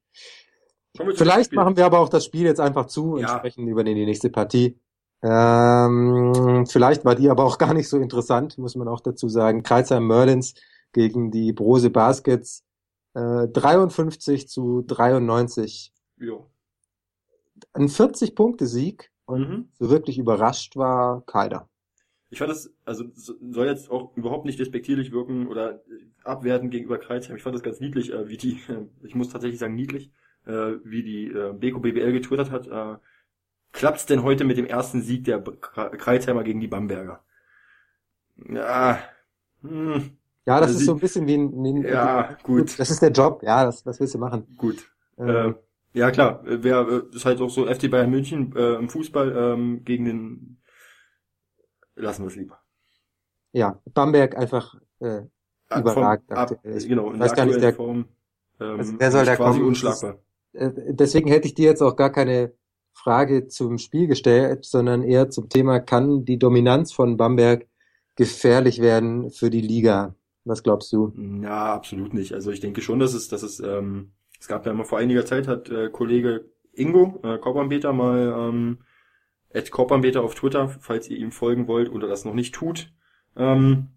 Vielleicht 1.15 1.51
machen 1.53 1.77
wir 1.77 1.85
aber 1.85 1.99
auch 1.99 2.09
das 2.09 2.25
Spiel 2.25 2.43
jetzt 2.45 2.59
einfach 2.59 2.85
zu 2.87 3.13
und 3.13 3.21
ja. 3.21 3.37
sprechen 3.37 3.67
über 3.67 3.83
die 3.83 3.93
nächste 3.93 4.29
Partie. 4.29 4.77
Ähm, 5.21 6.65
vielleicht 6.67 7.03
war 7.05 7.15
die 7.15 7.29
aber 7.29 7.43
auch 7.45 7.57
gar 7.57 7.73
nicht 7.73 7.89
so 7.89 7.97
interessant, 7.99 8.57
muss 8.57 8.75
man 8.75 8.87
auch 8.87 9.01
dazu 9.01 9.27
sagen. 9.27 9.63
Kreuzheim 9.63 10.05
Merlins 10.07 10.53
gegen 10.93 11.31
die 11.31 11.51
Brose 11.53 11.89
Baskets 11.89 12.63
äh, 13.13 13.47
53 13.47 14.47
zu 14.47 14.83
93. 14.85 15.91
Jo. 16.17 16.47
Ein 17.73 17.87
40-Punkte-Sieg 17.87 19.11
und 19.25 19.49
Mhm. 19.49 19.69
so 19.79 19.89
wirklich 19.89 20.17
überrascht 20.17 20.75
war 20.75 21.21
keiner. 21.25 21.67
Ich 22.29 22.39
fand 22.39 22.51
das, 22.51 22.69
also 22.83 23.05
so- 23.15 23.35
soll 23.51 23.67
jetzt 23.67 23.89
auch 23.89 24.15
überhaupt 24.17 24.45
nicht 24.45 24.59
despektierlich 24.59 25.11
wirken 25.11 25.47
oder 25.47 25.81
abwerten 26.23 26.69
gegenüber 26.69 26.97
Kreuzheim. 26.97 27.37
Ich 27.37 27.43
fand 27.43 27.55
das 27.55 27.63
ganz 27.63 27.79
niedlich, 27.79 28.11
äh, 28.13 28.27
wie 28.27 28.37
die, 28.37 28.59
ich 29.03 29.15
muss 29.15 29.29
tatsächlich 29.29 29.59
sagen 29.59 29.75
niedlich, 29.75 30.11
äh, 30.45 30.73
wie 30.83 31.03
die 31.03 31.27
äh, 31.27 31.53
Beko 31.53 31.79
BBL 31.79 32.11
getwittert 32.13 32.51
hat. 32.51 32.67
Äh, 32.67 32.97
klappt's 33.73 34.05
denn 34.07 34.23
heute 34.23 34.45
mit 34.45 34.57
dem 34.57 34.65
ersten 34.67 35.01
Sieg 35.01 35.25
der 35.25 35.39
B- 35.39 35.51
Kre- 35.53 35.95
Kreuzheimer 35.97 36.43
gegen 36.43 36.61
die 36.61 36.67
Bamberger? 36.67 37.23
Ja, 38.49 38.99
hm, 39.61 40.17
Ja, 40.45 40.59
das 40.59 40.69
Also 40.69 40.79
ist 40.79 40.85
so 40.85 40.93
ein 40.93 40.99
bisschen 40.99 41.27
wie 41.27 41.35
ein, 41.37 41.51
wie 41.63 41.69
ein 41.69 41.83
ja, 41.87 42.33
gut, 42.43 42.79
Das 42.79 42.89
ist 42.91 43.01
der 43.01 43.11
Job, 43.11 43.41
ja, 43.43 43.65
das, 43.65 43.85
was 43.85 43.99
willst 43.99 44.13
du 44.13 44.19
machen? 44.19 44.45
gut. 44.57 44.77
Äh, 45.17 45.23
Äh, 45.31 45.53
ja 45.93 46.11
klar, 46.11 46.45
äh, 46.45 46.63
wer 46.63 46.87
äh, 46.87 47.15
ist 47.15 47.25
halt 47.25 47.41
auch 47.41 47.49
so 47.49 47.65
FC 47.67 47.87
Bayern 47.87 48.11
München 48.11 48.55
äh, 48.55 48.75
im 48.75 48.89
Fußball 48.89 49.35
ähm, 49.35 49.83
gegen 49.83 50.05
den 50.05 50.57
lassen 51.95 52.23
wir 52.23 52.27
es 52.27 52.35
lieber. 52.35 52.61
ja, 53.53 53.79
Bamberg 53.93 54.35
einfach 54.37 54.75
äh, 54.99 55.21
vom- 55.93 56.03
ab, 56.29 56.59
genau, 56.63 57.11
in 57.11 57.19
der 57.19 57.31
gar 57.33 57.45
nicht, 57.45 57.55
aktuellen 57.55 57.61
der- 57.61 57.73
Form. 57.75 58.05
Ähm, 58.59 58.77
Also 58.79 58.99
wer 58.99 59.11
soll 59.11 59.21
ist 59.23 59.27
da 59.27 59.35
quasi 59.37 59.59
kommen? 59.59 59.67
unschlagbar. 59.67 60.19
Äh, 60.55 60.71
deswegen 60.93 61.29
hätte 61.29 61.47
ich 61.47 61.53
dir 61.53 61.65
jetzt 61.65 61.81
auch 61.81 61.95
gar 61.95 62.11
keine 62.11 62.53
Frage 62.93 63.47
zum 63.47 63.77
Spiel 63.77 64.07
gestellt, 64.07 64.65
sondern 64.65 65.03
eher 65.03 65.29
zum 65.29 65.49
Thema, 65.49 65.79
kann 65.79 66.25
die 66.25 66.39
Dominanz 66.39 66.93
von 66.93 67.17
Bamberg 67.17 67.67
gefährlich 68.15 68.81
werden 68.81 69.29
für 69.29 69.49
die 69.49 69.61
Liga? 69.61 70.15
Was 70.45 70.63
glaubst 70.63 70.93
du? 70.93 71.11
Ja, 71.41 71.73
absolut 71.73 72.13
nicht. 72.13 72.33
Also 72.33 72.51
ich 72.51 72.59
denke 72.59 72.81
schon, 72.81 72.99
dass 72.99 73.13
es, 73.13 73.27
dass 73.27 73.43
es, 73.43 73.59
ähm, 73.59 74.13
es 74.39 74.47
gab 74.47 74.65
ja 74.65 74.73
mal 74.73 74.85
vor 74.85 74.99
einiger 74.99 75.25
Zeit 75.25 75.47
hat 75.47 75.69
äh, 75.69 75.89
Kollege 75.89 76.45
Ingo 76.73 77.19
äh, 77.23 77.37
Korbanbeter 77.37 77.93
mal 77.93 78.49
ähm, 78.49 78.79
at 79.53 79.71
Korbanbeter 79.71 80.21
auf 80.21 80.35
Twitter, 80.35 80.69
falls 80.69 81.09
ihr 81.09 81.17
ihm 81.17 81.31
folgen 81.31 81.67
wollt 81.67 81.89
oder 81.89 82.07
das 82.07 82.25
noch 82.25 82.33
nicht 82.33 82.53
tut, 82.53 82.93
ähm, 83.35 83.89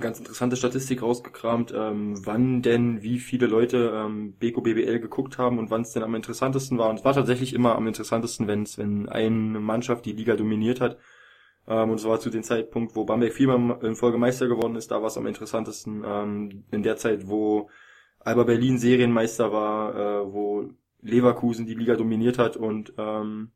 ganz 0.00 0.18
interessante 0.18 0.56
Statistik 0.56 1.02
rausgekramt, 1.02 1.72
ähm, 1.74 2.14
wann 2.24 2.62
denn 2.62 3.02
wie 3.02 3.18
viele 3.18 3.46
Leute 3.46 3.92
ähm, 3.94 4.34
Beko 4.34 4.60
BBL 4.60 5.00
geguckt 5.00 5.38
haben 5.38 5.58
und 5.58 5.70
wann 5.70 5.82
es 5.82 5.92
denn 5.92 6.02
am 6.02 6.14
interessantesten 6.14 6.78
war. 6.78 6.90
Und 6.90 7.00
es 7.00 7.04
war 7.04 7.14
tatsächlich 7.14 7.54
immer 7.54 7.76
am 7.76 7.86
interessantesten, 7.86 8.46
wenn's, 8.46 8.78
wenn 8.78 9.08
eine 9.08 9.60
Mannschaft 9.60 10.04
die 10.04 10.12
Liga 10.12 10.36
dominiert 10.36 10.80
hat. 10.80 10.98
Ähm, 11.66 11.90
und 11.90 11.96
es 11.96 12.04
war 12.04 12.20
zu 12.20 12.30
dem 12.30 12.42
Zeitpunkt, 12.42 12.96
wo 12.96 13.04
Bamberg 13.04 13.32
viermal 13.32 13.78
in 13.84 13.96
Folge 13.96 14.18
Meister 14.18 14.48
geworden 14.48 14.76
ist, 14.76 14.90
da 14.90 15.00
war 15.00 15.08
es 15.08 15.18
am 15.18 15.26
interessantesten. 15.26 16.02
Ähm, 16.04 16.64
in 16.70 16.82
der 16.82 16.96
Zeit, 16.96 17.28
wo 17.28 17.68
Alba 18.20 18.44
Berlin 18.44 18.78
Serienmeister 18.78 19.52
war, 19.52 19.94
äh, 19.94 20.32
wo 20.32 20.68
Leverkusen 21.02 21.66
die 21.66 21.74
Liga 21.74 21.94
dominiert 21.96 22.38
hat 22.38 22.56
und 22.56 22.92
ähm, 22.98 23.52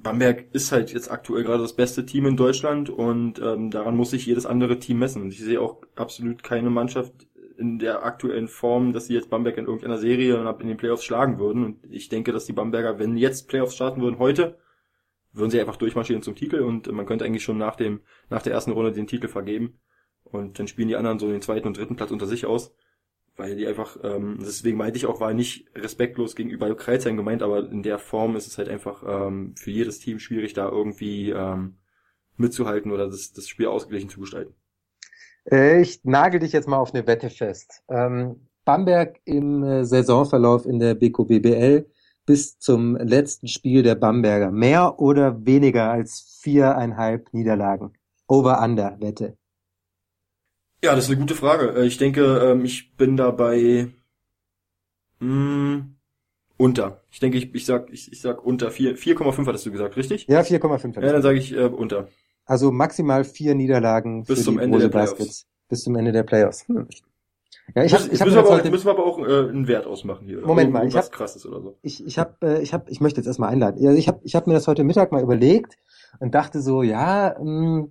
Bamberg 0.00 0.46
ist 0.52 0.70
halt 0.70 0.92
jetzt 0.92 1.10
aktuell 1.10 1.42
gerade 1.42 1.62
das 1.62 1.74
beste 1.74 2.06
Team 2.06 2.26
in 2.26 2.36
Deutschland 2.36 2.88
und 2.88 3.40
ähm, 3.40 3.70
daran 3.70 3.96
muss 3.96 4.10
sich 4.10 4.26
jedes 4.26 4.46
andere 4.46 4.78
Team 4.78 5.00
messen. 5.00 5.22
Und 5.22 5.32
ich 5.32 5.40
sehe 5.40 5.60
auch 5.60 5.82
absolut 5.96 6.42
keine 6.42 6.70
Mannschaft 6.70 7.12
in 7.58 7.80
der 7.80 8.04
aktuellen 8.04 8.46
Form, 8.46 8.92
dass 8.92 9.06
sie 9.06 9.14
jetzt 9.14 9.30
Bamberg 9.30 9.58
in 9.58 9.64
irgendeiner 9.64 9.98
Serie 9.98 10.40
und 10.40 10.60
in 10.60 10.68
den 10.68 10.76
Playoffs 10.76 11.04
schlagen 11.04 11.40
würden. 11.40 11.64
Und 11.64 11.78
ich 11.90 12.08
denke, 12.08 12.32
dass 12.32 12.46
die 12.46 12.52
Bamberger, 12.52 13.00
wenn 13.00 13.16
jetzt 13.16 13.48
Playoffs 13.48 13.74
starten 13.74 14.00
würden 14.00 14.20
heute, 14.20 14.58
würden 15.32 15.50
sie 15.50 15.60
einfach 15.60 15.76
durchmarschieren 15.76 16.22
zum 16.22 16.36
Titel 16.36 16.60
und 16.60 16.90
man 16.90 17.06
könnte 17.06 17.24
eigentlich 17.24 17.42
schon 17.42 17.58
nach 17.58 17.76
dem 17.76 18.00
nach 18.30 18.42
der 18.42 18.52
ersten 18.52 18.72
Runde 18.72 18.92
den 18.92 19.06
Titel 19.06 19.28
vergeben 19.28 19.80
und 20.24 20.58
dann 20.58 20.68
spielen 20.68 20.88
die 20.88 20.96
anderen 20.96 21.18
so 21.18 21.30
den 21.30 21.42
zweiten 21.42 21.66
und 21.66 21.76
dritten 21.76 21.96
Platz 21.96 22.10
unter 22.10 22.26
sich 22.26 22.46
aus, 22.46 22.74
weil 23.38 23.56
die 23.56 23.66
einfach 23.66 23.96
ähm, 24.02 24.38
deswegen 24.40 24.76
meinte 24.76 24.98
ich 24.98 25.06
auch 25.06 25.20
war 25.20 25.32
nicht 25.32 25.66
respektlos 25.74 26.34
gegenüber 26.34 26.74
Kreuzheim 26.74 27.16
gemeint, 27.16 27.42
aber 27.42 27.70
in 27.70 27.82
der 27.82 27.98
Form 27.98 28.36
ist 28.36 28.46
es 28.46 28.58
halt 28.58 28.68
einfach 28.68 29.02
ähm, 29.06 29.54
für 29.56 29.70
jedes 29.70 30.00
Team 30.00 30.18
schwierig 30.18 30.52
da 30.54 30.68
irgendwie 30.68 31.30
ähm, 31.30 31.78
mitzuhalten 32.36 32.92
oder 32.92 33.06
das, 33.06 33.32
das 33.32 33.48
Spiel 33.48 33.66
ausgeglichen 33.66 34.10
zu 34.10 34.20
gestalten. 34.20 34.54
Äh, 35.50 35.80
ich 35.80 36.00
nagel 36.04 36.40
dich 36.40 36.52
jetzt 36.52 36.68
mal 36.68 36.78
auf 36.78 36.94
eine 36.94 37.06
Wette 37.06 37.30
fest. 37.30 37.82
Ähm, 37.88 38.48
Bamberg 38.64 39.20
im 39.24 39.62
äh, 39.62 39.84
Saisonverlauf 39.84 40.66
in 40.66 40.78
der 40.78 40.94
BKBBL 40.94 41.86
bis 42.26 42.58
zum 42.58 42.96
letzten 42.96 43.48
Spiel 43.48 43.82
der 43.82 43.94
Bamberger. 43.94 44.50
Mehr 44.50 45.00
oder 45.00 45.46
weniger 45.46 45.90
als 45.90 46.38
viereinhalb 46.42 47.32
Niederlagen. 47.32 47.94
Over-Under-Wette. 48.26 49.37
Ja, 50.82 50.94
das 50.94 51.04
ist 51.04 51.10
eine 51.10 51.18
gute 51.20 51.34
Frage. 51.34 51.74
Äh, 51.76 51.86
Ich 51.86 51.98
denke, 51.98 52.22
ähm, 52.38 52.64
ich 52.64 52.96
bin 52.96 53.16
dabei 53.16 53.88
mh, 55.20 55.82
unter. 56.56 57.02
Ich 57.10 57.20
denke, 57.20 57.38
ich, 57.38 57.54
ich 57.54 57.66
sag 57.66 57.90
ich, 57.92 58.12
ich 58.12 58.20
sag 58.20 58.44
unter 58.44 58.70
vier 58.70 58.96
4,5 58.96 59.46
hattest 59.46 59.66
du 59.66 59.72
gesagt, 59.72 59.96
richtig? 59.96 60.26
Ja, 60.28 60.40
4,5. 60.40 60.94
Ja, 61.00 61.12
dann 61.12 61.22
sage 61.22 61.38
ich 61.38 61.52
äh, 61.52 61.64
unter. 61.64 62.08
Also 62.44 62.70
maximal 62.72 63.24
vier 63.24 63.54
Niederlagen 63.54 64.24
Bis 64.24 64.38
für 64.38 64.44
zum 64.46 64.56
die 64.58 64.64
Ende 64.64 64.78
der 64.78 64.88
Playoffs. 64.88 65.12
Baskets. 65.14 65.46
Bis 65.68 65.82
zum 65.82 65.96
Ende 65.96 66.12
der 66.12 66.22
Playoffs. 66.22 66.66
Hm. 66.68 66.86
Ja, 67.74 67.84
ich 67.84 67.92
müssen, 67.92 68.12
ich 68.12 68.20
hab 68.20 68.26
müssen, 68.28 68.36
wir 68.42 68.48
auch, 68.48 68.64
müssen 68.70 68.86
wir 68.86 68.92
aber 68.92 69.04
auch 69.04 69.18
äh, 69.18 69.48
einen 69.50 69.68
Wert 69.68 69.86
ausmachen 69.86 70.26
hier. 70.26 70.40
Moment 70.40 70.72
mal, 70.72 70.86
ich 70.88 70.96
hab- 70.96 71.12
krasses 71.12 71.44
oder 71.44 71.60
so. 71.60 71.76
ich, 71.82 72.06
ich 72.06 72.18
habe 72.18 72.34
äh, 72.42 72.62
ich 72.62 72.72
hab, 72.72 72.88
ich 72.88 73.00
möchte 73.02 73.20
jetzt 73.20 73.26
erstmal 73.26 73.50
einladen. 73.50 73.84
Also 73.86 73.98
ich 73.98 74.08
habe 74.08 74.20
ich 74.24 74.34
hab 74.34 74.46
mir 74.46 74.54
das 74.54 74.66
heute 74.66 74.84
Mittag 74.84 75.12
mal 75.12 75.22
überlegt 75.22 75.76
und 76.20 76.34
dachte 76.34 76.62
so, 76.62 76.82
ja, 76.82 77.36
mh, 77.38 77.88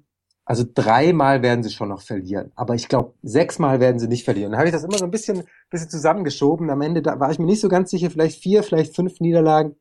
also 0.48 0.64
dreimal 0.74 1.42
werden 1.42 1.62
sie 1.62 1.72
schon 1.72 1.90
noch 1.90 2.02
verlieren, 2.02 2.54
aber 2.56 2.74
ich 2.74 2.88
glaube 2.88 3.14
sechsmal 3.22 3.82
werden 3.82 4.00
sie 4.00 4.08
nicht 4.08 4.24
verlieren. 4.24 4.52
Dann 4.52 4.60
habe 4.60 4.70
ich 4.70 4.74
das 4.74 4.86
immer 4.86 4.98
so 4.98 5.04
ein 5.04 5.12
bisschen 5.12 5.44
bisschen 5.70 5.90
zusammengeschoben. 5.90 6.70
Am 6.70 6.82
Ende 6.82 7.02
da 7.02 7.20
war 7.20 7.30
ich 7.32 7.38
mir 7.38 7.46
nicht 7.46 7.60
so 7.60 7.68
ganz 7.68 7.92
sicher, 7.92 8.10
vielleicht 8.10 8.42
vier, 8.42 8.64
vielleicht 8.64 8.96
fünf 8.96 9.20
Niederlagen. 9.20 9.76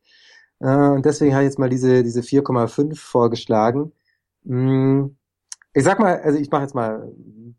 Äh, 0.59 0.67
und 0.89 1.05
deswegen 1.05 1.33
habe 1.33 1.43
ich 1.43 1.49
jetzt 1.49 1.59
mal 1.59 1.69
diese 1.69 2.03
diese 2.03 2.19
4,5 2.21 2.97
vorgeschlagen. 2.97 3.93
Mh, 4.43 5.11
ich 5.73 5.83
sag 5.85 5.99
mal, 5.99 6.19
also 6.19 6.37
ich 6.37 6.51
mache 6.51 6.63
jetzt 6.63 6.75
mal, 6.75 7.13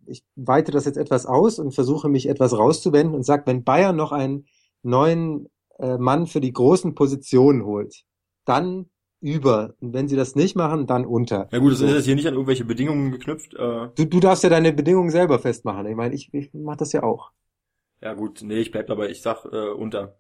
ich 0.07 0.23
weite 0.37 0.71
das 0.73 0.85
jetzt 0.85 0.99
etwas 0.99 1.25
aus 1.25 1.59
und 1.59 1.75
versuche 1.75 2.11
mich 2.11 2.29
etwas 2.29 2.53
rauszuwenden 2.53 3.15
und 3.15 3.25
sag, 3.25 3.47
wenn 3.47 3.65
Bayern 3.65 3.97
noch 3.97 4.13
einen 4.13 4.47
neuen 4.83 5.49
äh, 5.79 5.97
Mann 5.97 6.27
für 6.27 6.41
die 6.41 6.53
großen 6.53 6.95
Positionen 6.95 7.65
holt, 7.65 8.05
dann 8.45 8.91
über. 9.21 9.75
Und 9.81 9.93
wenn 9.95 10.09
sie 10.09 10.17
das 10.17 10.35
nicht 10.37 10.57
machen, 10.57 10.87
dann 10.87 11.05
unter. 11.07 11.49
Ja 11.53 11.59
gut, 11.59 11.73
das 11.73 11.81
ist 11.81 11.93
jetzt 11.95 12.05
hier 12.05 12.15
nicht 12.15 12.27
an 12.27 12.35
irgendwelche 12.35 12.65
Bedingungen 12.65 13.11
geknüpft. 13.13 13.55
Äh, 13.55 13.89
Du, 13.97 14.05
du 14.05 14.21
darfst 14.21 14.45
ja 14.45 14.51
deine 14.51 14.73
Bedingungen 14.73 15.11
selber 15.11 15.39
festmachen. 15.39 15.87
Ich 15.87 15.97
meine, 15.97 16.15
ich, 16.15 16.33
ich 16.33 16.53
mache 16.55 16.79
das 16.79 16.93
ja 16.93 17.03
auch. 17.03 17.33
ja 18.01 18.15
gut, 18.15 18.43
nee, 18.43 18.59
ich 18.61 18.71
bleib 18.71 18.87
dabei. 18.87 19.09
Ich 19.11 19.23
sag 19.23 19.45
äh, 19.45 19.71
unter. 19.71 20.19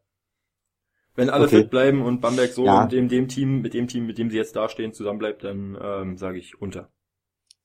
Wenn 1.14 1.30
alle 1.30 1.46
Okay. 1.46 1.60
fit 1.62 1.70
bleiben 1.70 2.02
und 2.02 2.20
Bamberg 2.20 2.50
so 2.52 2.64
Ja. 2.64 2.82
mit 2.82 2.92
dem, 2.92 3.08
dem 3.08 3.28
Team, 3.28 3.60
mit 3.60 3.74
dem 3.74 3.88
Team, 3.88 4.06
mit 4.06 4.18
dem 4.18 4.30
sie 4.30 4.36
jetzt 4.36 4.54
dastehen, 4.56 4.92
zusammenbleibt, 4.92 5.42
dann 5.44 5.76
ähm, 5.80 6.16
sage 6.16 6.38
ich 6.38 6.60
unter. 6.60 6.88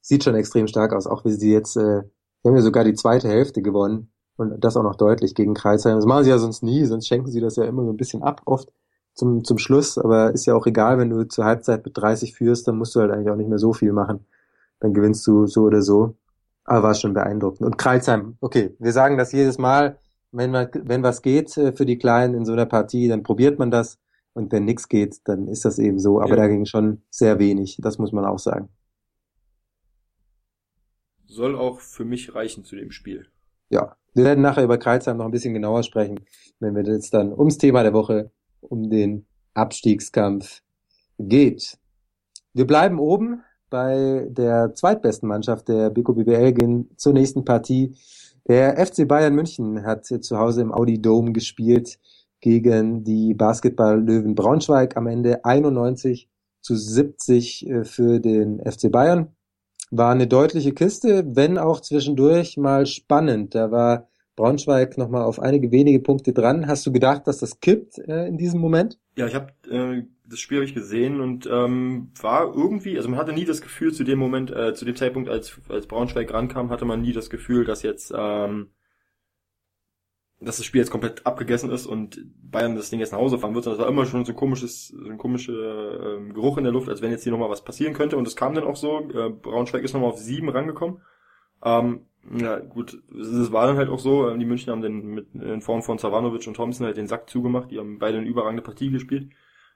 Sieht 0.02 0.24
schon 0.24 0.36
extrem 0.36 0.68
stark 0.68 0.94
aus, 0.94 1.08
auch 1.08 1.24
wie 1.26 1.32
sie 1.32 1.52
jetzt, 1.52 1.76
äh, 1.78 2.02
sie 2.42 2.50
haben 2.50 2.56
ja 2.56 2.62
sogar 2.62 2.84
die 2.84 2.94
zweite 2.96 3.28
Hälfte 3.30 3.62
gewonnen 3.62 4.12
und 4.38 4.64
das 4.64 4.76
auch 4.76 4.84
noch 4.84 4.96
deutlich 4.96 5.36
gegen 5.36 5.54
Kreisheim. 5.54 5.96
Das 5.96 6.06
machen 6.06 6.24
sie 6.26 6.30
ja 6.32 6.38
sonst 6.40 6.64
nie, 6.64 6.86
sonst 6.86 7.08
schenken 7.08 7.32
sie 7.32 7.40
das 7.42 7.56
ja 7.56 7.64
immer 7.66 7.84
so 7.86 7.92
ein 7.92 7.98
bisschen 7.98 8.24
ab, 8.24 8.42
oft 8.46 8.70
zum, 9.14 9.44
zum 9.44 9.58
Schluss, 9.58 9.98
aber 9.98 10.34
ist 10.34 10.46
ja 10.46 10.56
auch 10.56 10.66
egal, 10.66 10.98
wenn 10.98 11.10
du 11.10 11.24
zur 11.28 11.46
Halbzeit 11.46 11.86
mit 11.86 11.98
30 11.98 12.34
führst, 12.36 12.68
dann 12.68 12.78
musst 12.78 12.96
du 12.96 13.00
halt 13.02 13.12
eigentlich 13.12 13.30
auch 13.30 13.36
nicht 13.36 13.50
mehr 13.50 13.60
so 13.60 13.74
viel 13.74 13.94
machen. 13.94 14.26
Dann 14.80 14.94
gewinnst 14.94 15.26
du 15.28 15.46
so 15.48 15.64
oder 15.64 15.82
so. 15.82 16.16
Aber 16.66 16.84
war 16.84 16.94
schon 16.96 17.14
beeindruckend. 17.14 17.62
Und 17.62 17.78
Kreilsheim, 17.78 18.38
okay, 18.42 18.76
wir 18.80 18.92
sagen 18.94 19.18
das 19.18 19.32
jedes 19.34 19.58
Mal, 19.58 19.98
wenn, 20.32 20.52
man, 20.52 20.70
wenn 20.74 21.04
was 21.04 21.22
geht 21.22 21.56
äh, 21.58 21.74
für 21.74 21.86
die 21.86 21.98
Kleinen 21.98 22.34
in 22.34 22.46
so 22.46 22.54
einer 22.54 22.66
Partie, 22.66 23.08
dann 23.08 23.22
probiert 23.24 23.60
man 23.60 23.70
das. 23.72 24.00
Und 24.34 24.52
wenn 24.52 24.66
nichts 24.66 24.90
geht, 24.90 25.20
dann 25.26 25.48
ist 25.48 25.64
das 25.66 25.78
eben 25.78 26.00
so. 26.00 26.20
Aber 26.20 26.32
Ja. 26.32 26.36
da 26.38 26.48
ging 26.48 26.66
schon 26.66 27.04
sehr 27.12 27.38
wenig, 27.38 27.78
das 27.82 28.00
muss 28.00 28.12
man 28.14 28.26
auch 28.26 28.40
sagen. 28.40 28.70
Soll 31.28 31.56
auch 31.56 31.80
für 31.80 32.06
mich 32.06 32.36
reichen 32.36 32.64
zu 32.64 32.76
dem 32.76 32.92
Spiel. 32.92 33.28
ja, 33.70 33.96
wir 34.16 34.26
werden 34.26 34.42
nachher 34.44 34.64
über 34.64 34.78
Kreuzheim 34.78 35.18
noch 35.18 35.26
ein 35.26 35.32
bisschen 35.32 35.56
genauer 35.56 35.82
sprechen, 35.82 36.20
wenn 36.60 36.76
wir 36.76 36.84
jetzt 36.84 37.14
dann 37.16 37.34
ums 37.34 37.58
Thema 37.58 37.82
der 37.82 37.94
Woche, 37.94 38.30
um 38.70 38.90
den 38.90 39.26
Abstiegskampf 39.54 40.62
geht. 41.20 41.78
Wir 42.54 42.68
bleiben 42.68 43.00
oben 43.00 43.42
bei 43.70 44.28
der 44.30 44.74
zweitbesten 44.74 45.28
Mannschaft 45.28 45.68
der 45.68 45.90
BKBBL, 45.90 46.54
gehen 46.54 46.90
zur 46.96 47.14
nächsten 47.14 47.44
Partie. 47.44 47.96
Der 48.48 48.78
FC 48.86 49.08
Bayern 49.08 49.34
München 49.34 49.84
hat 49.84 50.06
zu 50.06 50.38
Hause 50.38 50.62
im 50.62 50.72
Audi 50.72 51.02
Dome 51.02 51.32
gespielt 51.32 52.00
gegen 52.42 53.04
die 53.04 53.34
Basketball-Löwen 53.34 54.36
Braunschweig. 54.36 54.98
Am 54.98 55.08
Ende 55.08 55.46
91 55.46 56.30
zu 56.62 56.76
70 56.76 57.70
äh, 57.70 57.84
für 57.86 58.20
den 58.20 58.60
FC 58.60 58.92
Bayern 58.92 59.30
war 59.92 60.12
eine 60.12 60.28
deutliche 60.28 60.74
Kiste, 60.74 61.24
wenn 61.36 61.58
auch 61.58 61.80
zwischendurch 61.80 62.58
mal 62.58 62.86
spannend. 62.86 63.56
Da 63.56 63.72
war 63.72 64.08
Braunschweig 64.36 64.98
nochmal 64.98 65.24
auf 65.24 65.40
einige 65.40 65.72
wenige 65.72 66.00
Punkte 66.00 66.34
dran. 66.34 66.68
Hast 66.68 66.86
du 66.86 66.92
gedacht, 66.92 67.28
dass 67.28 67.40
das 67.40 67.60
kippt 67.60 68.00
äh, 68.00 68.28
in 68.28 68.38
diesem 68.38 68.60
Moment? 68.60 69.00
Ja, 69.16 69.28
ich 69.28 69.36
habe 69.36 69.54
äh, 69.70 70.04
das 70.26 70.40
Spiel 70.40 70.58
habe 70.58 70.66
ich 70.66 70.74
gesehen 70.74 71.22
und 71.22 71.48
ähm, 71.52 72.12
war 72.20 72.54
irgendwie, 72.56 72.98
also 72.98 73.10
man 73.10 73.20
hatte 73.20 73.34
nie 73.34 73.46
das 73.46 73.62
Gefühl 73.62 73.94
zu 73.94 74.04
dem 74.04 74.20
Moment, 74.20 74.52
äh, 74.52 74.74
zu 74.74 74.86
dem 74.86 74.96
Zeitpunkt, 74.96 75.30
als, 75.30 75.60
als 75.70 75.88
Braunschweig 75.88 76.34
rankam, 76.34 76.70
hatte 76.70 76.86
man 76.86 77.02
nie 77.02 77.14
das 77.14 77.30
Gefühl, 77.30 77.66
dass 77.66 77.84
jetzt, 77.84 78.14
ähm, 78.16 78.72
dass 80.40 80.58
das 80.58 80.66
Spiel 80.66 80.80
jetzt 80.80 80.92
komplett 80.92 81.26
abgegessen 81.26 81.70
ist 81.70 81.86
und 81.86 82.26
Bayern 82.42 82.76
das 82.76 82.90
Ding 82.90 83.00
jetzt 83.00 83.12
nach 83.12 83.20
Hause 83.20 83.38
fahren 83.38 83.54
wird. 83.54 83.66
Das 83.66 83.78
war 83.78 83.88
immer 83.88 84.06
schon 84.06 84.26
so 84.26 84.32
ein 84.32 84.36
komisches, 84.36 84.88
so 84.88 85.10
ein 85.10 85.18
komischer 85.18 86.18
ähm, 86.18 86.34
Geruch 86.34 86.58
in 86.58 86.64
der 86.64 86.74
Luft, 86.74 86.90
als 86.90 87.02
wenn 87.02 87.12
jetzt 87.12 87.24
hier 87.24 87.32
nochmal 87.32 87.50
was 87.50 87.64
passieren 87.64 87.94
könnte. 87.94 88.18
Und 88.18 88.28
es 88.28 88.36
kam 88.36 88.54
dann 88.54 88.66
auch 88.66 88.76
so. 88.76 89.10
Äh, 89.10 89.30
Braunschweig 89.30 89.84
ist 89.84 89.94
nochmal 89.94 90.10
auf 90.10 90.20
sieben 90.20 90.50
rangekommen. 90.50 91.02
Ähm, 91.64 92.08
ja, 92.32 92.60
gut, 92.60 93.02
es 93.12 93.52
war 93.52 93.68
dann 93.68 93.78
halt 93.78 93.90
auch 93.90 94.00
so, 94.00 94.30
äh, 94.30 94.38
die 94.38 94.46
München 94.46 94.72
haben 94.72 94.82
dann 94.82 95.02
mit 95.06 95.34
in 95.36 95.62
Form 95.62 95.82
von 95.84 95.98
Savanovic 95.98 96.48
und 96.48 96.56
Thompson 96.56 96.86
halt 96.86 96.98
den 96.98 97.08
Sack 97.08 97.30
zugemacht, 97.30 97.72
die 97.72 97.80
haben 97.80 98.00
beide 98.00 98.18
eine 98.18 98.28
überragende 98.28 98.64
Partie 98.64 98.92
gespielt. 98.92 99.30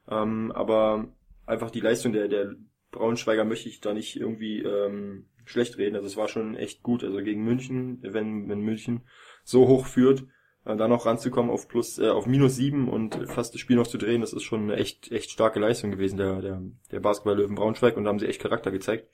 Ähm, 0.10 0.51
aber 0.53 1.10
einfach 1.45 1.71
die 1.71 1.81
Leistung 1.81 2.13
der, 2.13 2.27
der 2.27 2.55
Braunschweiger 2.91 3.43
möchte 3.43 3.69
ich 3.69 3.81
da 3.81 3.93
nicht 3.93 4.15
irgendwie 4.15 4.62
ähm, 4.62 5.25
schlecht 5.45 5.77
reden. 5.77 5.95
Also 5.95 6.07
es 6.07 6.17
war 6.17 6.27
schon 6.27 6.55
echt 6.55 6.83
gut. 6.83 7.03
Also 7.03 7.17
gegen 7.17 7.43
München, 7.43 7.99
wenn, 8.01 8.47
wenn 8.47 8.62
München 8.62 9.01
so 9.43 9.67
hoch 9.67 9.86
führt, 9.86 10.25
äh, 10.65 10.75
da 10.77 10.88
noch 10.88 11.05
ranzukommen 11.05 11.51
auf 11.51 11.67
plus, 11.67 11.99
äh, 11.99 12.10
auf 12.10 12.27
minus 12.27 12.55
sieben 12.55 12.88
und 12.88 13.15
fast 13.29 13.53
das 13.53 13.62
Spiel 13.62 13.75
noch 13.75 13.88
zu 13.88 13.97
drehen, 13.97 14.21
das 14.21 14.33
ist 14.33 14.43
schon 14.43 14.63
eine 14.63 14.75
echt, 14.77 15.12
echt 15.12 15.31
starke 15.31 15.60
Leistung 15.60 15.91
gewesen, 15.91 16.17
der, 16.17 16.41
der, 16.41 16.62
der 16.91 16.99
Basketball-Löwen 17.01 17.55
Braunschweig 17.55 17.97
und 17.97 18.05
da 18.05 18.10
haben 18.10 18.19
sie 18.19 18.27
echt 18.27 18.41
Charakter 18.41 18.71
gezeigt. 18.71 19.10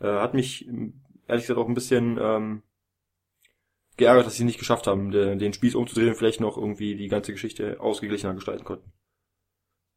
Äh, 0.00 0.06
hat 0.06 0.34
mich 0.34 0.66
ehrlich 1.26 1.44
gesagt 1.44 1.58
auch 1.58 1.68
ein 1.68 1.74
bisschen 1.74 2.18
ähm, 2.20 2.62
geärgert, 3.98 4.26
dass 4.26 4.36
sie 4.36 4.44
nicht 4.44 4.58
geschafft 4.58 4.86
haben, 4.86 5.10
den, 5.10 5.38
den 5.38 5.52
Spieß 5.52 5.74
umzudrehen 5.74 6.08
und 6.08 6.14
vielleicht 6.14 6.40
noch 6.40 6.56
irgendwie 6.56 6.96
die 6.96 7.08
ganze 7.08 7.32
Geschichte 7.32 7.80
ausgeglichener 7.80 8.34
gestalten 8.34 8.64
konnten. 8.64 8.90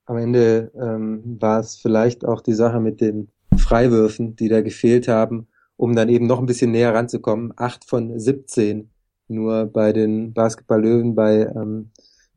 Am 0.05 0.17
Ende 0.17 0.71
ähm, 0.75 1.37
war 1.39 1.59
es 1.59 1.77
vielleicht 1.77 2.25
auch 2.25 2.41
die 2.41 2.53
Sache 2.53 2.79
mit 2.79 2.99
den 2.99 3.29
Freiwürfen, 3.55 4.35
die 4.35 4.49
da 4.49 4.61
gefehlt 4.61 5.07
haben, 5.07 5.47
um 5.77 5.95
dann 5.95 6.09
eben 6.09 6.27
noch 6.27 6.39
ein 6.39 6.45
bisschen 6.45 6.71
näher 6.71 6.93
ranzukommen. 6.93 7.53
Acht 7.55 7.85
von 7.85 8.19
17 8.19 8.89
nur 9.27 9.65
bei 9.67 9.93
den 9.93 10.33
Basketball-Löwen, 10.33 11.15
bei 11.15 11.47
ähm, 11.55 11.91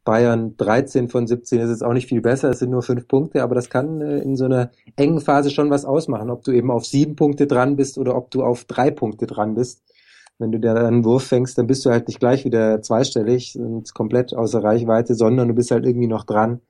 Bayern 0.05 0.57
13 0.57 1.09
von 1.09 1.27
17 1.27 1.61
ist 1.61 1.71
es 1.71 1.83
auch 1.83 1.95
nicht 1.95 2.09
viel 2.09 2.21
besser, 2.21 2.51
es 2.51 2.59
sind 2.59 2.71
nur 2.71 2.83
fünf 2.83 3.09
Punkte, 3.09 3.43
aber 3.43 3.55
das 3.55 3.71
kann 3.71 4.01
äh, 4.01 4.19
in 4.19 4.37
so 4.37 4.45
einer 4.45 4.71
engen 4.97 5.21
Phase 5.21 5.51
schon 5.51 5.71
was 5.71 5.85
ausmachen, 5.85 6.31
ob 6.31 6.45
du 6.45 6.53
eben 6.53 6.71
auf 6.71 6.85
sieben 6.85 7.17
Punkte 7.17 7.47
dran 7.47 7.77
bist 7.77 7.99
oder 7.99 8.15
ob 8.15 8.31
du 8.31 8.45
auf 8.45 8.65
drei 8.65 8.91
Punkte 8.91 9.27
dran 9.27 9.55
bist 9.55 9.83
wenn 10.39 10.53
du 10.53 10.59
da 10.59 10.75
einen 10.75 11.05
Wurf 11.05 11.25
fängst, 11.25 11.57
dann 11.59 11.67
bist 11.67 11.85
du 11.85 11.91
halt 11.91 12.09
nicht 12.09 12.21
gleich 12.21 12.45
wieder 12.45 12.83
zweistellig 12.83 13.59
und 13.59 13.95
komplett 13.95 14.35
außer 14.35 14.63
Reichweite, 14.63 15.15
sondern 15.15 15.49
du 15.49 15.55
bist 15.55 15.71
halt 15.71 15.87
irgendwie 15.87 16.09
noch 16.09 16.25
dran. 16.25 16.61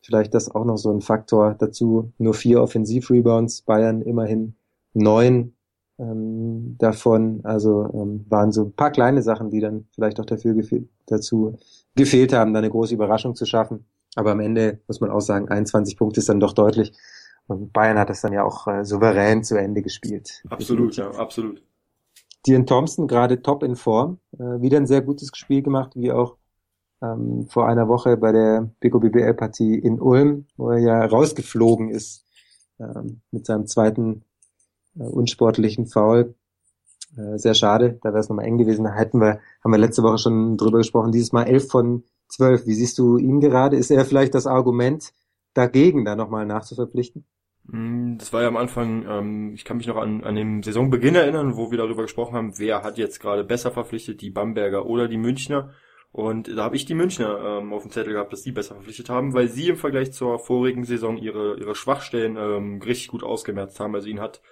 Vielleicht 0.00 0.34
das 0.34 0.50
auch 0.50 0.64
noch 0.64 0.78
so 0.78 0.92
ein 0.92 1.00
Faktor 1.00 1.54
dazu. 1.58 2.12
Nur 2.18 2.34
vier 2.34 2.60
Offensiv-Rebounds, 2.60 3.62
Bayern 3.62 4.02
immerhin 4.02 4.54
neun 4.94 5.54
ähm, 5.98 6.76
davon. 6.78 7.40
Also 7.44 7.88
ähm, 7.94 8.26
waren 8.28 8.50
so 8.50 8.64
ein 8.64 8.72
paar 8.72 8.90
kleine 8.90 9.22
Sachen, 9.22 9.50
die 9.50 9.60
dann 9.60 9.86
vielleicht 9.94 10.18
auch 10.18 10.24
dafür 10.24 10.54
gefe 10.54 10.84
dazu 11.06 11.58
gefehlt 11.94 12.32
haben, 12.32 12.52
da 12.52 12.58
eine 12.58 12.70
große 12.70 12.94
Überraschung 12.94 13.36
zu 13.36 13.46
schaffen. 13.46 13.84
Aber 14.16 14.32
am 14.32 14.40
Ende 14.40 14.80
muss 14.88 15.00
man 15.00 15.10
auch 15.10 15.20
sagen, 15.20 15.48
21 15.48 15.96
Punkte 15.96 16.20
ist 16.20 16.28
dann 16.28 16.40
doch 16.40 16.52
deutlich. 16.52 16.92
Und 17.46 17.72
Bayern 17.72 17.98
hat 17.98 18.10
das 18.10 18.20
dann 18.20 18.32
ja 18.32 18.44
auch 18.44 18.66
äh, 18.66 18.84
souverän 18.84 19.44
zu 19.44 19.56
Ende 19.56 19.82
gespielt. 19.82 20.42
Absolut, 20.48 20.96
ja, 20.96 21.10
absolut. 21.12 21.62
Dion 22.46 22.66
Thompson 22.66 23.06
gerade 23.06 23.42
top 23.42 23.62
in 23.62 23.76
Form, 23.76 24.18
äh, 24.32 24.60
wieder 24.60 24.78
ein 24.78 24.86
sehr 24.86 25.02
gutes 25.02 25.30
Spiel 25.34 25.62
gemacht, 25.62 25.92
wie 25.94 26.10
auch 26.12 26.36
ähm, 27.02 27.46
vor 27.48 27.68
einer 27.68 27.88
Woche 27.88 28.16
bei 28.16 28.32
der 28.32 28.70
BKBBL-Partie 28.80 29.78
in 29.78 30.00
Ulm, 30.00 30.46
wo 30.56 30.70
er 30.70 30.78
ja 30.78 31.04
rausgeflogen 31.04 31.90
ist 31.90 32.24
ähm, 32.78 33.20
mit 33.30 33.46
seinem 33.46 33.66
zweiten 33.66 34.24
äh, 34.98 35.02
unsportlichen 35.02 35.86
Foul. 35.86 36.34
Äh, 37.16 37.38
sehr 37.38 37.54
schade, 37.54 37.98
da 38.02 38.10
wäre 38.10 38.20
es 38.20 38.28
nochmal 38.28 38.46
eng 38.46 38.58
gewesen. 38.58 38.84
Da 38.84 38.94
hätten 38.94 39.20
wir, 39.20 39.40
haben 39.62 39.72
wir 39.72 39.78
letzte 39.78 40.02
Woche 40.02 40.18
schon 40.18 40.56
drüber 40.56 40.78
gesprochen, 40.78 41.12
dieses 41.12 41.32
Mal 41.32 41.44
elf 41.44 41.68
von 41.68 42.04
zwölf. 42.28 42.66
Wie 42.66 42.74
siehst 42.74 42.98
du 42.98 43.18
ihn 43.18 43.40
gerade? 43.40 43.76
Ist 43.76 43.90
er 43.90 44.04
vielleicht 44.04 44.34
das 44.34 44.46
Argument 44.46 45.12
dagegen, 45.54 46.04
da 46.04 46.16
nochmal 46.16 46.46
nachzuverpflichten? 46.46 47.24
Mm, 47.64 48.18
das 48.18 48.32
war 48.32 48.42
ja 48.42 48.48
am 48.48 48.56
Anfang, 48.56 49.06
ähm, 49.08 49.52
ich 49.54 49.64
kann 49.64 49.76
mich 49.76 49.86
noch 49.86 49.96
an, 49.96 50.24
an 50.24 50.34
den 50.34 50.62
Saisonbeginn 50.62 51.14
erinnern, 51.14 51.56
wo 51.56 51.70
wir 51.70 51.78
darüber 51.78 52.02
gesprochen 52.02 52.34
haben, 52.34 52.58
wer 52.58 52.82
hat 52.82 52.98
jetzt 52.98 53.20
gerade 53.20 53.44
besser 53.44 53.70
verpflichtet, 53.70 54.20
die 54.20 54.30
Bamberger 54.30 54.86
oder 54.86 55.08
die 55.08 55.18
Münchner. 55.18 55.72
Und 56.12 56.54
da 56.54 56.64
habe 56.64 56.76
ich 56.76 56.84
die 56.84 56.94
Münchner 56.94 57.60
ähm, 57.60 57.72
auf 57.72 57.82
dem 57.82 57.90
Zettel 57.90 58.12
gehabt, 58.12 58.32
dass 58.32 58.42
die 58.42 58.52
besser 58.52 58.74
verpflichtet 58.74 59.08
haben, 59.08 59.32
weil 59.32 59.48
sie 59.48 59.68
im 59.68 59.76
Vergleich 59.76 60.12
zur 60.12 60.38
vorigen 60.38 60.84
Saison 60.84 61.16
ihre, 61.16 61.58
ihre 61.58 61.74
Schwachstellen 61.74 62.36
ähm, 62.36 62.82
richtig 62.82 63.08
gut 63.08 63.24
ausgemerzt 63.24 63.80
haben. 63.80 63.94
Also 63.94 64.08
ihn 64.08 64.20
hat 64.20 64.42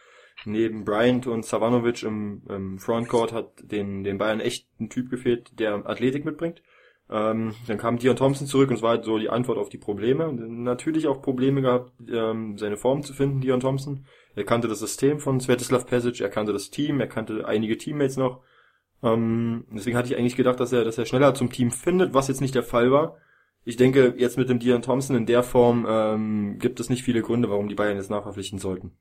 neben 0.47 0.85
Bryant 0.85 1.27
und 1.27 1.45
Savanovic 1.45 2.03
im, 2.03 2.43
im 2.49 2.79
Frontcourt 2.79 3.35
hat 3.35 3.53
den, 3.63 4.05
den 4.05 4.17
Bayern 4.17 4.41
echt 4.41 4.69
ein 4.81 4.89
Typ 4.89 5.11
gefehlt, 5.11 5.59
der 5.59 5.87
Athletik 5.87 6.25
mitbringt. 6.25 6.63
Ähm, 7.13 7.55
dann 7.67 7.79
kam 7.79 7.99
Dion 7.99 8.15
Thompson 8.15 8.47
zurück 8.47 8.71
und 8.71 8.77
es 8.77 8.83
war 8.83 8.91
halt 8.91 9.05
so 9.05 9.19
die 9.19 9.31
Antwort 9.31 9.59
auf 9.59 9.69
die 9.69 9.79
Probleme. 9.79 10.33
Natürlich 10.33 11.09
auch 11.09 11.21
Probleme 11.21 11.61
gehabt, 11.61 11.93
ähm, 12.09 12.57
seine 12.57 12.77
Form 12.77 13.03
zu 13.03 13.13
finden, 13.13 13.41
Dion 13.41 13.59
Thompson. 13.59 14.05
Er 14.37 14.45
kannte 14.45 14.69
das 14.69 14.79
System 14.79 15.19
von 15.19 15.41
Svetislav 15.41 15.87
Pesic, 15.87 16.21
er 16.21 16.29
kannte 16.29 16.53
das 16.53 16.71
Team, 16.71 17.01
er 17.01 17.09
kannte 17.09 17.47
einige 17.47 17.77
Teammates 17.77 18.17
noch. 18.17 18.43
Ähm, 19.03 19.65
deswegen 19.73 19.97
hatte 19.97 20.09
ich 20.09 20.17
eigentlich 20.17 20.37
gedacht, 20.37 20.61
dass 20.61 20.73
er, 20.73 20.85
dass 20.85 20.99
er 20.99 21.07
schneller 21.07 21.35
zum 21.35 21.51
Team 21.51 21.73
findet, 21.73 22.15
was 22.15 22.29
jetzt 22.29 22.41
nicht 22.41 22.55
der 22.55 22.63
Fall 22.63 22.93
war. 22.93 23.17
Ich 23.65 23.77
denke, 23.77 24.15
jetzt 24.17 24.39
mit 24.39 24.49
dem 24.49 24.61
Dion 24.61 24.83
Thompson 24.83 25.17
in 25.17 25.27
der 25.27 25.43
Form 25.43 25.87
ähm, 25.89 26.59
gibt 26.59 26.79
es 26.79 26.91
nicht 26.91 27.03
viele 27.03 27.23
Gründe, 27.23 27.51
warum 27.51 27.69
die 27.69 27.75
Bayern 27.75 27.97
jetzt 27.97 28.11
nachverpflichten 28.11 28.59
sollten. 28.59 28.93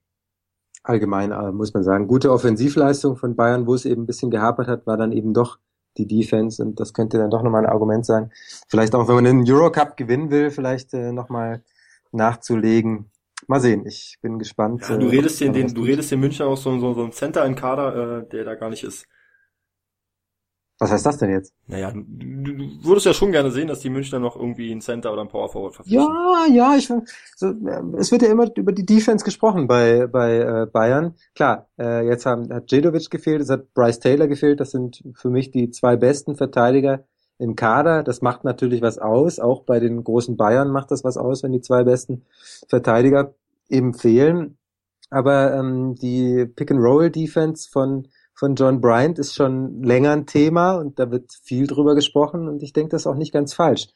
Allgemein 0.83 1.31
äh, 1.31 1.51
muss 1.51 1.73
man 1.73 1.83
sagen, 1.83 2.07
gute 2.07 2.31
Offensivleistung 2.31 3.17
von 3.17 3.35
Bayern, 3.35 3.67
wo 3.67 3.75
es 3.75 3.85
eben 3.85 4.03
ein 4.03 4.07
bisschen 4.07 4.31
gehapert 4.31 4.67
hat, 4.67 4.87
war 4.87 4.97
dann 4.97 5.11
eben 5.11 5.33
doch 5.33 5.59
die 5.97 6.07
Defense 6.07 6.63
und 6.63 6.79
das 6.79 6.93
könnte 6.93 7.17
dann 7.17 7.29
doch 7.29 7.43
nochmal 7.43 7.65
ein 7.65 7.71
Argument 7.71 8.05
sein. 8.05 8.31
Vielleicht 8.67 8.95
auch, 8.95 9.07
wenn 9.07 9.15
man 9.15 9.23
den 9.25 9.51
Eurocup 9.51 9.97
gewinnen 9.97 10.31
will, 10.31 10.51
vielleicht 10.51 10.93
äh, 10.93 11.11
nochmal 11.11 11.63
nachzulegen. 12.11 13.11
Mal 13.47 13.59
sehen, 13.61 13.85
ich 13.85 14.17
bin 14.21 14.37
gespannt. 14.37 14.87
Ja, 14.89 14.97
du 14.97 15.07
äh, 15.07 15.09
redest 15.09 15.39
hier 15.39 15.51
den, 15.51 15.73
du 15.73 15.83
redest 15.83 16.11
in 16.11 16.19
München 16.19 16.45
auch 16.45 16.57
so, 16.57 16.77
so, 16.79 16.93
so 16.93 17.03
ein 17.03 17.11
Center 17.11 17.45
in 17.45 17.55
Kader, 17.55 18.19
äh, 18.19 18.29
der 18.29 18.43
da 18.43 18.55
gar 18.55 18.69
nicht 18.69 18.83
ist. 18.83 19.07
Was 20.79 20.91
heißt 20.91 21.05
das 21.05 21.17
denn 21.17 21.29
jetzt? 21.29 21.53
Naja, 21.67 21.91
du, 21.93 22.53
du 22.53 22.83
würdest 22.83 23.05
ja 23.05 23.13
schon 23.13 23.33
gerne 23.33 23.51
sehen, 23.51 23.67
dass 23.67 23.81
die 23.81 23.89
Münchner 23.89 24.19
noch 24.19 24.37
irgendwie 24.37 24.71
einen 24.71 24.79
Center 24.79 25.11
oder 25.11 25.21
einen 25.21 25.29
Power 25.29 25.49
Forward 25.49 25.75
verpflichten. 25.75 26.07
Ja, 26.07 26.45
ja, 26.49 26.75
ich 26.77 26.87
so, 26.87 27.47
äh, 27.47 27.97
es 27.97 28.13
wird 28.13 28.21
ja 28.21 28.29
immer 28.29 28.49
über 28.55 28.71
die 28.71 28.85
Defense 28.85 29.25
gesprochen 29.25 29.67
bei 29.67 30.07
bei 30.07 30.37
äh, 30.37 30.67
Bayern. 30.71 31.15
Klar, 31.35 31.67
äh, 31.77 32.07
jetzt 32.07 32.25
haben, 32.25 32.51
hat 32.53 32.71
Jedovic 32.71 33.09
gefehlt, 33.09 33.41
es 33.41 33.49
hat 33.49 33.73
Bryce 33.73 33.99
Taylor 33.99 34.27
gefehlt. 34.27 34.61
Das 34.61 34.71
sind 34.71 35.03
für 35.15 35.29
mich 35.29 35.51
die 35.51 35.69
zwei 35.69 35.97
besten 35.97 36.37
Verteidiger 36.37 37.03
im 37.39 37.57
Kader. 37.57 38.01
Das 38.01 38.21
macht 38.21 38.45
natürlich 38.45 38.81
was 38.81 38.99
aus. 38.99 39.39
Auch 39.39 39.63
bei 39.63 39.81
den 39.81 40.03
großen 40.05 40.37
Bayern 40.37 40.71
macht 40.71 40.91
das 40.91 41.03
was 41.03 41.17
aus, 41.17 41.43
wenn 41.43 41.51
die 41.51 41.61
zwei 41.61 41.83
besten 41.83 42.23
Verteidiger 42.69 43.33
eben 43.67 43.93
fehlen. 43.93 44.57
Aber 45.09 45.53
ähm, 45.55 45.95
die 45.95 46.45
Pick 46.45 46.71
and 46.71 46.81
Roll 46.81 47.09
Defense 47.09 47.67
von 47.69 48.07
von 48.39 48.55
John 48.55 48.79
Bryant 48.79 49.19
ist 49.19 49.35
schon 49.35 49.83
länger 49.83 50.11
ein 50.11 50.25
Thema 50.25 50.75
und 50.75 50.97
da 50.97 51.11
wird 51.11 51.33
viel 51.43 51.67
drüber 51.67 51.93
gesprochen 51.93 52.47
und 52.47 52.63
ich 52.63 52.71
denke, 52.71 52.91
das 52.91 53.01
ist 53.01 53.07
auch 53.07 53.15
nicht 53.15 53.33
ganz 53.33 53.53
falsch. 53.53 53.89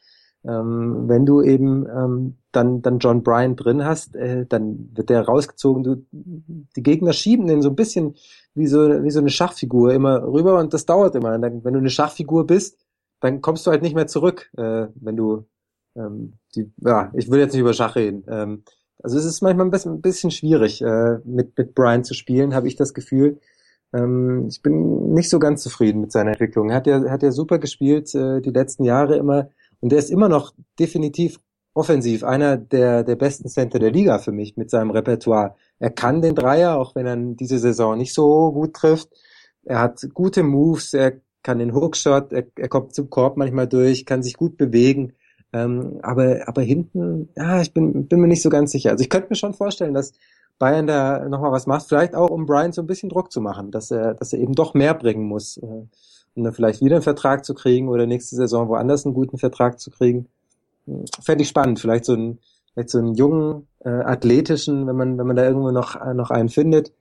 Ähm, 0.46 1.08
wenn 1.08 1.24
du 1.24 1.40
eben 1.40 1.86
ähm, 1.88 2.36
dann, 2.52 2.82
dann 2.82 2.98
John 2.98 3.22
Bryant 3.22 3.64
drin 3.64 3.86
hast, 3.86 4.14
äh, 4.14 4.44
dann 4.44 4.90
wird 4.94 5.08
der 5.08 5.22
rausgezogen. 5.22 5.82
Du, 5.82 6.04
die 6.12 6.82
Gegner 6.82 7.14
schieben 7.14 7.46
den 7.46 7.62
so 7.62 7.70
ein 7.70 7.74
bisschen 7.74 8.16
wie 8.54 8.66
so, 8.66 9.02
wie 9.02 9.10
so 9.10 9.20
eine 9.20 9.30
Schachfigur 9.30 9.94
immer 9.94 10.22
rüber 10.22 10.58
und 10.58 10.74
das 10.74 10.84
dauert 10.84 11.14
immer. 11.14 11.38
Dann, 11.38 11.64
wenn 11.64 11.72
du 11.72 11.78
eine 11.78 11.88
Schachfigur 11.88 12.46
bist, 12.46 12.76
dann 13.20 13.40
kommst 13.40 13.66
du 13.66 13.70
halt 13.70 13.80
nicht 13.80 13.94
mehr 13.94 14.06
zurück, 14.06 14.50
äh, 14.58 14.88
wenn 14.94 15.16
du 15.16 15.46
ähm, 15.96 16.34
die, 16.54 16.70
ja, 16.82 17.10
ich 17.14 17.30
will 17.30 17.40
jetzt 17.40 17.52
nicht 17.54 17.62
über 17.62 17.72
Schach 17.72 17.96
reden. 17.96 18.24
Ähm, 18.28 18.64
also 19.02 19.16
es 19.16 19.24
ist 19.24 19.40
manchmal 19.40 19.66
ein 19.66 19.70
bisschen, 19.70 19.94
ein 19.94 20.02
bisschen 20.02 20.30
schwierig, 20.30 20.82
äh, 20.82 21.18
mit, 21.24 21.56
mit 21.56 21.74
Bryant 21.74 22.04
zu 22.04 22.12
spielen, 22.12 22.54
habe 22.54 22.68
ich 22.68 22.76
das 22.76 22.92
Gefühl. 22.92 23.40
Ähm, 23.94 24.48
ich 24.48 24.60
bin 24.60 25.14
nicht 25.14 25.30
so 25.30 25.38
ganz 25.38 25.62
zufrieden 25.62 26.00
mit 26.00 26.12
seiner 26.12 26.32
Entwicklung. 26.32 26.70
Er 26.70 26.76
hat 26.76 26.86
ja, 26.86 27.10
hat 27.10 27.22
ja 27.22 27.30
super 27.30 27.58
gespielt 27.58 28.14
äh, 28.14 28.40
die 28.40 28.50
letzten 28.50 28.84
Jahre 28.84 29.16
immer 29.16 29.48
und 29.80 29.92
er 29.92 29.98
ist 29.98 30.10
immer 30.10 30.28
noch 30.28 30.52
definitiv 30.78 31.38
offensiv 31.74 32.22
einer 32.24 32.56
der, 32.56 33.02
der 33.02 33.16
besten 33.16 33.48
Center 33.48 33.78
der 33.78 33.90
Liga 33.90 34.18
für 34.18 34.32
mich 34.32 34.56
mit 34.56 34.70
seinem 34.70 34.90
Repertoire. 34.90 35.56
Er 35.78 35.90
kann 35.90 36.22
den 36.22 36.34
Dreier, 36.34 36.76
auch 36.76 36.94
wenn 36.94 37.06
er 37.06 37.16
diese 37.16 37.58
Saison 37.58 37.98
nicht 37.98 38.14
so 38.14 38.52
gut 38.52 38.74
trifft. 38.74 39.08
Er 39.64 39.80
hat 39.80 40.06
gute 40.14 40.42
Moves, 40.42 40.94
er 40.94 41.20
kann 41.42 41.58
den 41.58 41.74
Hookshot, 41.74 42.32
er, 42.32 42.44
er 42.56 42.68
kommt 42.68 42.94
zum 42.94 43.10
Korb 43.10 43.36
manchmal 43.36 43.66
durch, 43.66 44.06
kann 44.06 44.22
sich 44.22 44.34
gut 44.34 44.56
bewegen. 44.56 45.14
Ähm, 45.52 45.98
aber, 46.02 46.48
aber 46.48 46.62
hinten, 46.62 47.28
ja, 47.36 47.60
ich 47.60 47.72
bin, 47.72 48.06
bin 48.06 48.20
mir 48.20 48.28
nicht 48.28 48.42
so 48.42 48.50
ganz 48.50 48.72
sicher. 48.72 48.90
Also 48.90 49.02
ich 49.02 49.10
könnte 49.10 49.28
mir 49.30 49.36
schon 49.36 49.54
vorstellen, 49.54 49.94
dass 49.94 50.12
Bayern 50.58 50.86
da 50.86 51.28
nochmal 51.28 51.52
was 51.52 51.66
macht, 51.66 51.88
vielleicht 51.88 52.14
auch 52.14 52.30
um 52.30 52.46
Brian 52.46 52.72
so 52.72 52.82
ein 52.82 52.86
bisschen 52.86 53.08
Druck 53.08 53.32
zu 53.32 53.40
machen, 53.40 53.70
dass 53.70 53.90
er, 53.90 54.14
dass 54.14 54.32
er 54.32 54.38
eben 54.38 54.54
doch 54.54 54.74
mehr 54.74 54.94
bringen 54.94 55.24
muss, 55.24 55.56
äh, 55.58 55.86
um 56.34 56.44
dann 56.44 56.52
vielleicht 56.52 56.82
wieder 56.82 56.96
einen 56.96 57.02
Vertrag 57.02 57.44
zu 57.44 57.54
kriegen 57.54 57.88
oder 57.88 58.06
nächste 58.06 58.36
Saison 58.36 58.68
woanders 58.68 59.04
einen 59.04 59.14
guten 59.14 59.38
Vertrag 59.38 59.80
zu 59.80 59.90
kriegen. 59.90 60.28
Fände 61.22 61.42
ich 61.42 61.48
spannend, 61.48 61.80
vielleicht 61.80 62.04
so 62.04 62.14
ein 62.14 62.38
vielleicht 62.74 62.90
so 62.90 62.98
einen 62.98 63.14
jungen, 63.14 63.68
äh, 63.84 63.88
athletischen, 63.88 64.86
wenn 64.86 64.96
man, 64.96 65.16
wenn 65.16 65.26
man 65.26 65.36
da 65.36 65.44
irgendwo 65.44 65.70
noch, 65.70 65.94
noch 66.14 66.30
einen 66.30 66.48
findet, 66.48 66.92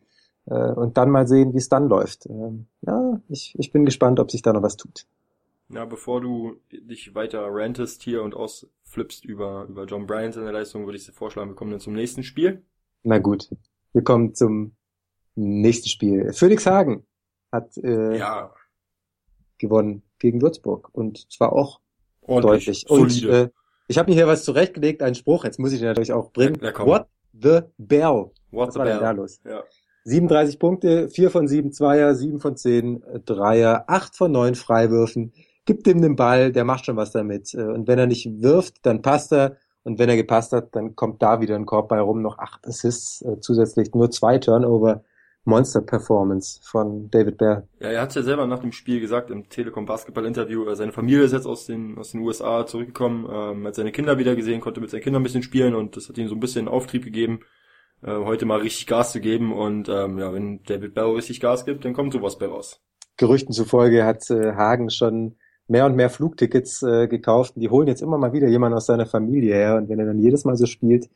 äh, 0.45 0.53
und 0.53 0.97
dann 0.97 1.09
mal 1.09 1.27
sehen, 1.27 1.53
wie 1.53 1.57
es 1.57 1.69
dann 1.69 1.89
läuft. 1.89 2.27
Ähm, 2.27 2.67
ja, 2.81 3.19
ich, 3.29 3.55
ich 3.57 3.71
bin 3.71 3.85
gespannt, 3.85 4.19
ob 4.19 4.31
sich 4.31 4.41
da 4.41 4.53
noch 4.53 4.61
was 4.61 4.77
tut. 4.77 5.05
Ja, 5.69 5.85
bevor 5.85 6.21
du 6.21 6.57
dich 6.71 7.15
weiter 7.15 7.47
rantest 7.49 8.03
hier 8.03 8.21
und 8.21 8.35
ausflippst 8.35 9.25
über, 9.25 9.65
über 9.67 9.85
John 9.85 10.05
Bryant 10.05 10.35
in 10.35 10.43
der 10.43 10.51
Leistung, 10.51 10.85
würde 10.85 10.97
ich 10.97 11.05
dir 11.05 11.13
vorschlagen, 11.13 11.49
wir 11.49 11.55
kommen 11.55 11.71
dann 11.71 11.79
zum 11.79 11.93
nächsten 11.93 12.23
Spiel. 12.23 12.61
Na 13.03 13.19
gut, 13.19 13.49
wir 13.91 14.03
kommen 14.03 14.33
zum 14.33 14.75
nächsten 15.35 15.89
Spiel. 15.89 16.33
Phoenix 16.33 16.65
Hagen 16.65 17.05
hat 17.51 17.77
äh, 17.77 18.17
ja. 18.17 18.53
gewonnen 19.57 20.03
gegen 20.19 20.41
Würzburg 20.41 20.89
und 20.93 21.31
zwar 21.31 21.53
auch 21.53 21.81
Ordentlich, 22.21 22.85
deutlich. 22.85 23.27
Und 23.27 23.29
äh, 23.29 23.49
ich 23.87 23.97
habe 23.97 24.09
mir 24.09 24.15
hier 24.15 24.27
was 24.27 24.45
zurechtgelegt, 24.45 25.01
einen 25.01 25.15
Spruch, 25.15 25.43
jetzt 25.43 25.59
muss 25.59 25.73
ich 25.73 25.79
den 25.79 25.89
natürlich 25.89 26.13
auch 26.13 26.31
bringen. 26.31 26.57
Ja. 26.61 26.73
What 26.79 27.07
the 27.33 27.61
bell? 27.77 28.31
What 28.51 28.67
Was 28.67 28.73
the 28.73 28.79
war 28.79 28.85
denn 28.85 28.95
bell? 28.99 29.03
da 29.03 29.11
los? 29.11 29.41
Ja. 29.43 29.63
37 30.05 30.59
Punkte, 30.59 31.09
4 31.09 31.31
von 31.31 31.47
7 31.47 31.71
Zweier, 31.71 32.13
7 32.15 32.39
von 32.39 32.57
10 32.57 33.03
Dreier, 33.25 33.85
8 33.87 34.15
von 34.15 34.31
9 34.31 34.55
Freiwürfen. 34.55 35.33
Gibt 35.65 35.87
ihm 35.87 36.01
den 36.01 36.15
Ball, 36.17 36.51
der 36.51 36.65
macht 36.65 36.85
schon 36.85 36.97
was 36.97 37.11
damit. 37.11 37.53
Äh, 37.53 37.63
Und 37.63 37.87
wenn 37.87 37.99
er 37.99 38.07
nicht 38.07 38.29
wirft, 38.41 38.85
dann 38.85 39.01
passt 39.01 39.31
er. 39.31 39.57
Und 39.83 39.99
wenn 39.99 40.09
er 40.09 40.15
gepasst 40.15 40.53
hat, 40.53 40.75
dann 40.75 40.95
kommt 40.95 41.21
da 41.21 41.41
wieder 41.41 41.55
ein 41.55 41.65
Korb 41.65 41.89
bei 41.89 41.99
rum. 41.99 42.21
Noch 42.21 42.39
8 42.39 42.67
Assists 42.67 43.21
äh, 43.21 43.39
zusätzlich, 43.39 43.93
nur 43.93 44.11
zwei 44.11 44.37
Turnover. 44.37 45.03
Monster-Performance 45.45 46.61
von 46.63 47.09
David 47.09 47.37
Bear. 47.37 47.67
Ja, 47.79 47.89
er 47.89 48.01
hat 48.01 48.15
ja 48.15 48.21
selber 48.21 48.47
nach 48.47 48.59
dem 48.59 48.71
Spiel 48.71 49.01
gesagt 49.01 49.29
im 49.29 49.49
Telekom 49.49 49.85
Basketball 49.85 50.25
Interview, 50.25 50.65
äh, 50.69 50.75
seine 50.75 50.93
Familie 50.93 51.23
ist 51.23 51.33
jetzt 51.33 51.45
aus 51.45 51.65
den 51.65 51.97
aus 51.97 52.11
den 52.11 52.21
USA 52.21 52.65
zurückgekommen, 52.65 53.27
ähm, 53.29 53.67
hat 53.67 53.75
seine 53.75 53.91
Kinder 53.91 54.17
wieder 54.17 54.35
gesehen, 54.35 54.61
konnte 54.61 54.79
mit 54.79 54.89
seinen 54.89 55.01
Kindern 55.01 55.21
ein 55.21 55.25
bisschen 55.25 55.43
spielen 55.43 55.75
und 55.75 55.97
das 55.97 56.07
hat 56.07 56.17
ihm 56.17 56.29
so 56.29 56.35
ein 56.35 56.39
bisschen 56.39 56.67
Auftrieb 56.67 57.03
gegeben, 57.03 57.41
äh, 58.03 58.11
heute 58.11 58.45
mal 58.45 58.59
richtig 58.59 58.87
Gas 58.87 59.11
zu 59.11 59.19
geben 59.19 59.51
und 59.51 59.89
ähm, 59.89 60.17
ja, 60.17 60.33
wenn 60.33 60.63
David 60.63 60.93
Bell 60.93 61.11
richtig 61.11 61.41
Gas 61.41 61.65
gibt, 61.65 61.83
dann 61.83 61.93
kommt 61.93 62.13
sowas 62.13 62.37
bei 62.37 62.45
raus. 62.45 62.81
Gerüchten 63.17 63.53
zufolge 63.53 64.05
hat 64.05 64.29
äh, 64.29 64.53
Hagen 64.53 64.89
schon 64.89 65.35
mehr 65.67 65.85
und 65.85 65.95
mehr 65.95 66.09
Flugtickets 66.09 66.83
äh, 66.83 67.07
gekauft. 67.07 67.53
Die 67.55 67.69
holen 67.69 67.87
jetzt 67.87 68.01
immer 68.01 68.17
mal 68.17 68.33
wieder 68.33 68.47
jemanden 68.47 68.77
aus 68.77 68.85
seiner 68.85 69.05
Familie 69.05 69.55
her. 69.55 69.75
Und 69.77 69.89
wenn 69.89 69.99
er 69.99 70.05
dann 70.05 70.19
jedes 70.19 70.45
Mal 70.45 70.57
so 70.57 70.65
spielt, 70.65 71.09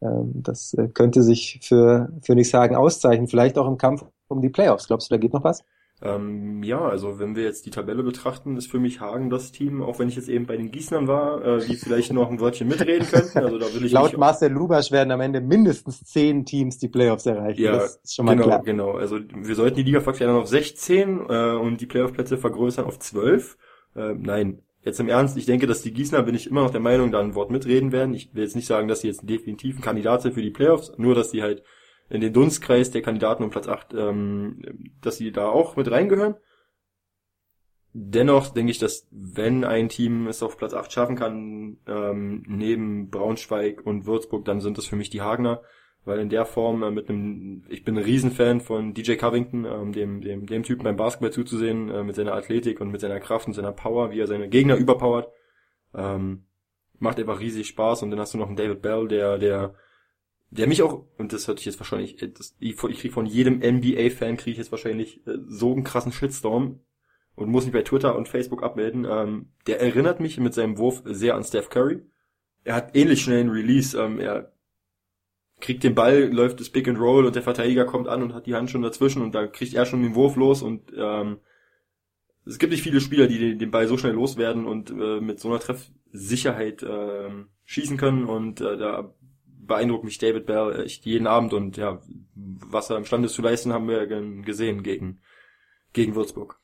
ähm, 0.00 0.32
das 0.34 0.74
äh, 0.74 0.88
könnte 0.88 1.22
sich 1.22 1.60
für 1.62 2.10
Phoenix 2.22 2.54
Hagen 2.54 2.76
auszeichnen. 2.76 3.28
Vielleicht 3.28 3.58
auch 3.58 3.68
im 3.68 3.78
Kampf 3.78 4.04
um 4.28 4.40
die 4.40 4.48
Playoffs. 4.48 4.86
Glaubst 4.86 5.10
du, 5.10 5.14
da 5.14 5.18
geht 5.18 5.32
noch 5.32 5.44
was? 5.44 5.64
Ähm, 6.02 6.62
ja, 6.62 6.80
also 6.80 7.18
wenn 7.18 7.36
wir 7.36 7.42
jetzt 7.42 7.66
die 7.66 7.70
Tabelle 7.70 8.02
betrachten, 8.02 8.56
ist 8.56 8.70
für 8.70 8.78
mich 8.78 9.00
Hagen 9.00 9.28
das 9.28 9.52
Team, 9.52 9.82
auch 9.82 9.98
wenn 9.98 10.08
ich 10.08 10.16
jetzt 10.16 10.30
eben 10.30 10.46
bei 10.46 10.56
den 10.56 10.70
Gießnern 10.70 11.08
war, 11.08 11.44
äh, 11.44 11.66
die 11.66 11.76
vielleicht 11.76 12.14
noch 12.14 12.30
ein 12.30 12.40
Wörtchen 12.40 12.68
mitreden 12.68 13.06
könnten. 13.06 13.38
Also 13.38 13.58
da 13.58 13.66
will 13.74 13.84
ich 13.84 13.92
Laut 13.92 14.16
Marcel 14.16 14.50
Lubasch 14.50 14.90
werden 14.92 15.10
am 15.10 15.20
Ende 15.20 15.42
mindestens 15.42 16.02
zehn 16.04 16.46
Teams 16.46 16.78
die 16.78 16.88
Playoffs 16.88 17.26
erreichen. 17.26 17.60
Ja, 17.60 17.72
das 17.72 17.96
ist 17.96 18.14
schon 18.14 18.24
mal 18.24 18.32
genau, 18.32 18.46
klar. 18.46 18.62
genau. 18.62 18.92
Also 18.92 19.18
wir 19.18 19.54
sollten 19.54 19.76
die 19.76 19.82
Liga 19.82 20.00
verkleinern 20.00 20.36
auf 20.36 20.48
16 20.48 21.20
äh, 21.28 21.52
und 21.56 21.82
die 21.82 21.86
Playoff-Plätze 21.86 22.38
vergrößern 22.38 22.86
auf 22.86 22.98
12. 22.98 23.58
Äh, 23.94 24.14
nein, 24.14 24.62
jetzt 24.82 25.00
im 25.00 25.08
Ernst, 25.08 25.36
ich 25.36 25.46
denke, 25.46 25.66
dass 25.66 25.82
die 25.82 25.92
Gießener, 25.92 26.22
bin 26.22 26.34
ich 26.34 26.46
immer 26.46 26.62
noch 26.62 26.70
der 26.70 26.80
Meinung, 26.80 27.10
da 27.10 27.20
ein 27.20 27.34
Wort 27.34 27.50
mitreden 27.50 27.92
werden. 27.92 28.14
Ich 28.14 28.34
will 28.34 28.42
jetzt 28.42 28.56
nicht 28.56 28.66
sagen, 28.66 28.88
dass 28.88 29.00
sie 29.00 29.08
jetzt 29.08 29.28
definitiv 29.28 29.76
ein 29.76 29.82
Kandidat 29.82 30.22
sind 30.22 30.34
für 30.34 30.42
die 30.42 30.50
Playoffs, 30.50 30.92
nur 30.96 31.14
dass 31.14 31.30
sie 31.30 31.42
halt 31.42 31.62
in 32.08 32.20
den 32.20 32.32
Dunstkreis 32.32 32.90
der 32.90 33.02
Kandidaten 33.02 33.44
um 33.44 33.50
Platz 33.50 33.68
8, 33.68 33.94
ähm, 33.94 34.92
dass 35.00 35.16
sie 35.16 35.32
da 35.32 35.48
auch 35.48 35.76
mit 35.76 35.90
reingehören. 35.90 36.34
Dennoch 37.92 38.50
denke 38.50 38.70
ich, 38.70 38.78
dass 38.78 39.08
wenn 39.10 39.64
ein 39.64 39.88
Team 39.88 40.28
es 40.28 40.42
auf 40.42 40.56
Platz 40.56 40.74
8 40.74 40.92
schaffen 40.92 41.16
kann, 41.16 41.78
ähm, 41.86 42.44
neben 42.46 43.10
Braunschweig 43.10 43.84
und 43.84 44.06
Würzburg, 44.06 44.44
dann 44.44 44.60
sind 44.60 44.78
das 44.78 44.86
für 44.86 44.96
mich 44.96 45.10
die 45.10 45.22
Hagener, 45.22 45.62
weil 46.04 46.18
in 46.18 46.30
der 46.30 46.46
Form 46.46 46.82
äh, 46.82 46.90
mit 46.90 47.08
einem, 47.08 47.64
ich 47.68 47.84
bin 47.84 47.96
ein 47.96 48.04
Riesenfan 48.04 48.60
von 48.60 48.94
DJ 48.94 49.14
Covington, 49.14 49.64
ähm, 49.64 49.92
dem, 49.92 50.20
dem, 50.20 50.46
dem 50.46 50.62
Typen 50.62 50.84
beim 50.84 50.96
Basketball 50.96 51.32
zuzusehen, 51.32 51.90
äh, 51.90 52.02
mit 52.02 52.16
seiner 52.16 52.34
Athletik 52.34 52.80
und 52.80 52.90
mit 52.90 53.00
seiner 53.00 53.20
Kraft 53.20 53.46
und 53.46 53.54
seiner 53.54 53.72
Power, 53.72 54.10
wie 54.10 54.20
er 54.20 54.26
seine 54.26 54.48
Gegner 54.48 54.76
überpowert. 54.76 55.30
Ähm, 55.94 56.44
macht 56.98 57.18
einfach 57.18 57.40
riesig 57.40 57.68
Spaß 57.68 58.02
und 58.02 58.10
dann 58.10 58.20
hast 58.20 58.34
du 58.34 58.38
noch 58.38 58.48
einen 58.48 58.56
David 58.56 58.82
Bell, 58.82 59.08
der, 59.08 59.38
der, 59.38 59.74
der 60.50 60.66
mich 60.66 60.82
auch, 60.82 61.04
und 61.18 61.32
das 61.32 61.48
hört 61.48 61.60
ich 61.60 61.66
jetzt 61.66 61.80
wahrscheinlich, 61.80 62.22
äh, 62.22 62.28
das, 62.28 62.56
ich, 62.58 62.82
ich 62.82 63.00
krieg 63.00 63.12
von 63.12 63.26
jedem 63.26 63.58
NBA-Fan 63.58 64.36
kriege 64.36 64.52
ich 64.52 64.58
jetzt 64.58 64.72
wahrscheinlich 64.72 65.26
äh, 65.26 65.36
so 65.46 65.72
einen 65.72 65.84
krassen 65.84 66.12
Shitstorm 66.12 66.80
und 67.34 67.50
muss 67.50 67.64
mich 67.64 67.72
bei 67.72 67.82
Twitter 67.82 68.16
und 68.16 68.28
Facebook 68.28 68.62
abmelden. 68.62 69.06
Ähm, 69.08 69.48
der 69.66 69.80
erinnert 69.80 70.20
mich 70.20 70.38
mit 70.38 70.54
seinem 70.54 70.78
Wurf 70.78 71.02
sehr 71.04 71.34
an 71.34 71.44
Steph 71.44 71.70
Curry. 71.70 72.02
Er 72.64 72.74
hat 72.74 72.94
ähnlich 72.96 73.22
schnell 73.22 73.40
einen 73.40 73.50
Release. 73.50 73.98
Ähm, 73.98 74.20
er 74.20 74.52
kriegt 75.60 75.84
den 75.84 75.94
Ball, 75.94 76.32
läuft 76.32 76.60
das 76.60 76.70
Pick 76.70 76.88
and 76.88 76.98
Roll 76.98 77.26
und 77.26 77.34
der 77.34 77.42
Verteidiger 77.42 77.84
kommt 77.84 78.08
an 78.08 78.22
und 78.22 78.34
hat 78.34 78.46
die 78.46 78.54
Hand 78.54 78.70
schon 78.70 78.82
dazwischen 78.82 79.22
und 79.22 79.34
da 79.34 79.46
kriegt 79.46 79.74
er 79.74 79.86
schon 79.86 80.02
den 80.02 80.14
Wurf 80.14 80.36
los 80.36 80.62
und 80.62 80.92
ähm, 80.96 81.38
es 82.46 82.58
gibt 82.58 82.72
nicht 82.72 82.82
viele 82.82 83.00
Spieler, 83.00 83.26
die 83.26 83.38
den, 83.38 83.58
den 83.58 83.70
Ball 83.70 83.86
so 83.86 83.96
schnell 83.96 84.14
loswerden 84.14 84.66
und 84.66 84.90
äh, 84.90 85.20
mit 85.20 85.40
so 85.40 85.48
einer 85.48 85.60
Treffsicherheit 85.60 86.82
ähm, 86.82 87.48
schießen 87.64 87.96
können 87.96 88.24
und 88.24 88.60
äh, 88.60 88.76
da 88.76 89.14
beeindruckt 89.44 90.04
mich 90.04 90.18
David 90.18 90.46
Bell 90.46 90.82
echt 90.84 91.04
jeden 91.06 91.26
Abend 91.26 91.52
und 91.52 91.76
ja, 91.76 92.00
was 92.34 92.90
er 92.90 92.96
imstande 92.96 93.26
ist 93.26 93.34
zu 93.34 93.42
leisten, 93.42 93.72
haben 93.72 93.88
wir 93.88 94.06
gesehen 94.42 94.82
gegen 94.82 95.20
gegen 95.92 96.14
Würzburg. 96.14 96.58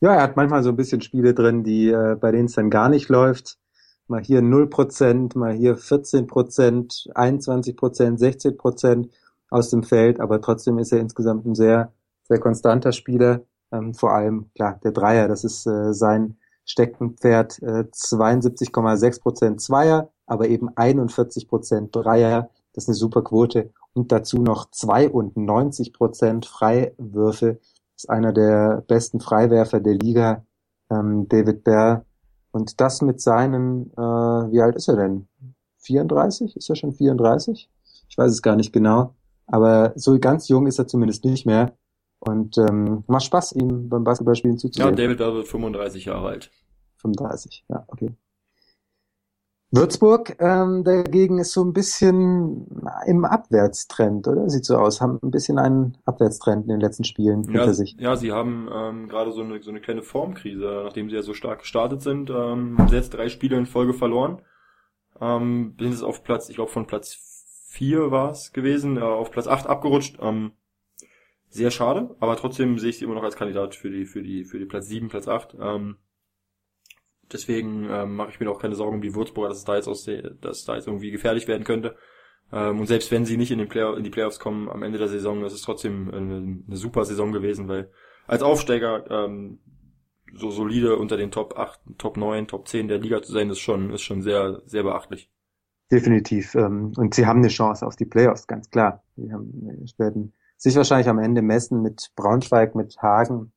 Ja, 0.00 0.14
er 0.14 0.22
hat 0.22 0.36
manchmal 0.36 0.62
so 0.62 0.70
ein 0.70 0.76
bisschen 0.76 1.02
Spiele 1.02 1.34
drin, 1.34 1.62
die 1.62 1.88
äh, 1.88 2.16
bei 2.18 2.32
denen 2.32 2.46
es 2.46 2.54
dann 2.54 2.70
gar 2.70 2.88
nicht 2.88 3.08
läuft. 3.08 3.58
Mal 4.10 4.22
hier 4.22 4.40
0%, 4.40 5.38
mal 5.38 5.52
hier 5.52 5.78
14%, 5.78 7.12
21%, 7.14 8.18
16% 8.18 9.08
aus 9.50 9.70
dem 9.70 9.84
Feld, 9.84 10.18
aber 10.18 10.40
trotzdem 10.40 10.78
ist 10.78 10.92
er 10.92 10.98
insgesamt 10.98 11.46
ein 11.46 11.54
sehr, 11.54 11.92
sehr 12.24 12.40
konstanter 12.40 12.90
Spieler. 12.90 13.42
Ähm, 13.70 13.94
vor 13.94 14.12
allem, 14.12 14.50
klar, 14.56 14.80
der 14.82 14.90
Dreier, 14.90 15.28
das 15.28 15.44
ist 15.44 15.64
äh, 15.66 15.94
sein 15.94 16.36
Steckenpferd, 16.64 17.62
äh, 17.62 17.84
72,6% 17.92 19.58
Zweier, 19.58 20.10
aber 20.26 20.48
eben 20.48 20.70
41% 20.70 21.90
Dreier, 21.92 22.50
das 22.72 22.84
ist 22.84 22.88
eine 22.88 22.96
super 22.96 23.22
Quote. 23.22 23.70
Und 23.92 24.10
dazu 24.10 24.38
noch 24.38 24.70
92% 24.72 26.46
Freiwürfe, 26.46 27.60
ist 27.94 28.10
einer 28.10 28.32
der 28.32 28.82
besten 28.88 29.20
Freiwerfer 29.20 29.78
der 29.78 29.94
Liga, 29.94 30.44
ähm, 30.90 31.28
David 31.28 31.62
Baer. 31.62 32.04
Und 32.52 32.80
das 32.80 33.00
mit 33.02 33.20
seinen, 33.20 33.92
äh, 33.92 33.96
wie 34.52 34.60
alt 34.60 34.76
ist 34.76 34.88
er 34.88 34.96
denn? 34.96 35.28
34? 35.78 36.56
Ist 36.56 36.68
er 36.68 36.76
schon 36.76 36.92
34? 36.92 37.70
Ich 38.08 38.18
weiß 38.18 38.30
es 38.32 38.42
gar 38.42 38.56
nicht 38.56 38.72
genau. 38.72 39.14
Aber 39.46 39.92
so 39.96 40.18
ganz 40.18 40.48
jung 40.48 40.66
ist 40.66 40.78
er 40.78 40.86
zumindest 40.86 41.24
nicht 41.24 41.46
mehr. 41.46 41.76
Und 42.18 42.58
ähm, 42.58 43.02
macht 43.06 43.24
Spaß, 43.24 43.52
ihm 43.52 43.88
beim 43.88 44.04
Basketballspielen 44.04 44.56
Ja, 44.56 44.60
zuzusehen. 44.60 44.88
und 44.90 44.98
David 44.98 45.18
Bell 45.18 45.34
wird 45.34 45.48
35 45.48 46.04
Jahre 46.04 46.28
alt. 46.28 46.50
35, 46.98 47.64
ja, 47.68 47.84
okay. 47.88 48.10
Würzburg 49.72 50.36
ähm, 50.40 50.82
dagegen 50.82 51.38
ist 51.38 51.52
so 51.52 51.62
ein 51.64 51.72
bisschen 51.72 52.66
im 53.06 53.24
Abwärtstrend, 53.24 54.26
oder? 54.26 54.48
Sieht 54.50 54.64
so 54.64 54.76
aus. 54.76 55.00
Haben 55.00 55.20
ein 55.22 55.30
bisschen 55.30 55.58
einen 55.58 55.96
Abwärtstrend 56.04 56.64
in 56.64 56.70
den 56.70 56.80
letzten 56.80 57.04
Spielen 57.04 57.44
Ja, 57.44 57.52
hinter 57.52 57.74
sich. 57.74 57.96
ja, 58.00 58.16
sie 58.16 58.32
haben 58.32 58.68
ähm, 58.72 59.08
gerade 59.08 59.30
so 59.32 59.42
eine, 59.42 59.62
so 59.62 59.70
eine 59.70 59.80
kleine 59.80 60.02
Formkrise, 60.02 60.82
nachdem 60.84 61.08
sie 61.08 61.14
ja 61.16 61.22
so 61.22 61.34
stark 61.34 61.60
gestartet 61.60 62.02
sind, 62.02 62.30
ähm, 62.30 62.76
haben 62.78 62.88
sie 62.88 62.96
jetzt 62.96 63.10
drei 63.14 63.28
Spiele 63.28 63.56
in 63.56 63.66
Folge 63.66 63.94
verloren. 63.94 64.42
Ähm, 65.20 65.74
sind 65.78 65.92
jetzt 65.92 66.02
auf 66.02 66.24
Platz, 66.24 66.48
ich 66.48 66.56
glaube 66.56 66.70
von 66.72 66.86
Platz 66.86 67.18
vier 67.68 68.10
war 68.10 68.30
es 68.30 68.52
gewesen, 68.52 68.96
äh, 68.96 69.00
auf 69.02 69.30
Platz 69.30 69.46
acht 69.46 69.66
abgerutscht. 69.68 70.18
Ähm, 70.20 70.52
sehr 71.48 71.70
schade, 71.70 72.16
aber 72.20 72.36
trotzdem 72.36 72.78
sehe 72.78 72.90
ich 72.90 72.98
sie 72.98 73.04
immer 73.04 73.14
noch 73.14 73.22
als 73.24 73.36
Kandidat 73.36 73.74
für 73.76 73.90
die, 73.90 74.06
für 74.06 74.22
die, 74.22 74.44
für 74.44 74.58
die 74.58 74.66
Platz 74.66 74.86
sieben, 74.86 75.08
Platz 75.08 75.28
acht. 75.28 75.56
Ähm, 75.60 75.96
deswegen 77.32 77.88
ähm, 77.90 78.16
mache 78.16 78.30
ich 78.30 78.40
mir 78.40 78.50
auch 78.50 78.60
keine 78.60 78.74
Sorgen 78.74 78.96
um 78.96 79.02
die 79.02 79.14
Würzburger, 79.14 79.48
dass 79.48 79.58
es 79.58 79.64
da 79.64 79.76
jetzt 79.76 79.88
aus 79.88 80.04
der, 80.04 80.30
dass 80.30 80.64
da 80.64 80.76
jetzt 80.76 80.86
irgendwie 80.86 81.10
gefährlich 81.10 81.48
werden 81.48 81.64
könnte. 81.64 81.96
Ähm, 82.52 82.80
und 82.80 82.86
selbst 82.86 83.10
wenn 83.10 83.24
sie 83.24 83.36
nicht 83.36 83.50
in, 83.50 83.58
den 83.58 83.68
Play 83.68 83.96
in 83.96 84.04
die 84.04 84.10
Playoffs 84.10 84.38
kommen 84.38 84.68
am 84.68 84.82
Ende 84.82 84.98
der 84.98 85.08
Saison, 85.08 85.44
ist 85.44 85.62
trotzdem 85.62 86.10
eine, 86.10 86.62
eine 86.66 86.76
super 86.76 87.04
Saison 87.04 87.32
gewesen, 87.32 87.68
weil 87.68 87.90
als 88.26 88.42
Aufsteiger 88.42 89.10
ähm, 89.10 89.60
so 90.34 90.50
solide 90.50 90.96
unter 90.96 91.16
den 91.16 91.30
Top 91.30 91.56
8, 91.56 91.80
Top 91.98 92.16
9, 92.16 92.46
Top 92.46 92.68
10 92.68 92.88
der 92.88 92.98
Liga 92.98 93.22
zu 93.22 93.32
sein, 93.32 93.50
ist 93.50 93.58
schon, 93.58 93.92
ist 93.92 94.02
schon 94.02 94.22
sehr, 94.22 94.62
sehr 94.66 94.82
beachtlich. 94.82 95.30
Definitiv. 95.90 96.54
Ähm, 96.54 96.92
und 96.96 97.14
sie 97.14 97.26
haben 97.26 97.40
eine 97.40 97.48
Chance 97.48 97.86
auf 97.86 97.96
die 97.96 98.04
Playoffs, 98.04 98.46
ganz 98.46 98.70
klar. 98.70 99.02
Sie 99.16 99.32
haben, 99.32 99.84
werden 99.98 100.32
sich 100.56 100.76
wahrscheinlich 100.76 101.08
am 101.08 101.18
Ende 101.18 101.42
messen 101.42 101.82
mit 101.82 102.12
Braunschweig, 102.14 102.74
mit 102.74 102.96
Hagen, 102.98 103.52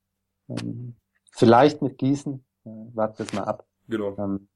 ähm, 0.49 0.95
vielleicht 1.31 1.81
mit 1.81 1.97
Gießen. 1.97 2.43
Äh, 2.65 2.69
warten 2.93 3.19
wir 3.19 3.25
es 3.25 3.33
mal 3.33 3.43
ab. 3.43 3.65
Genau. 3.87 4.15
Ähm, 4.17 4.47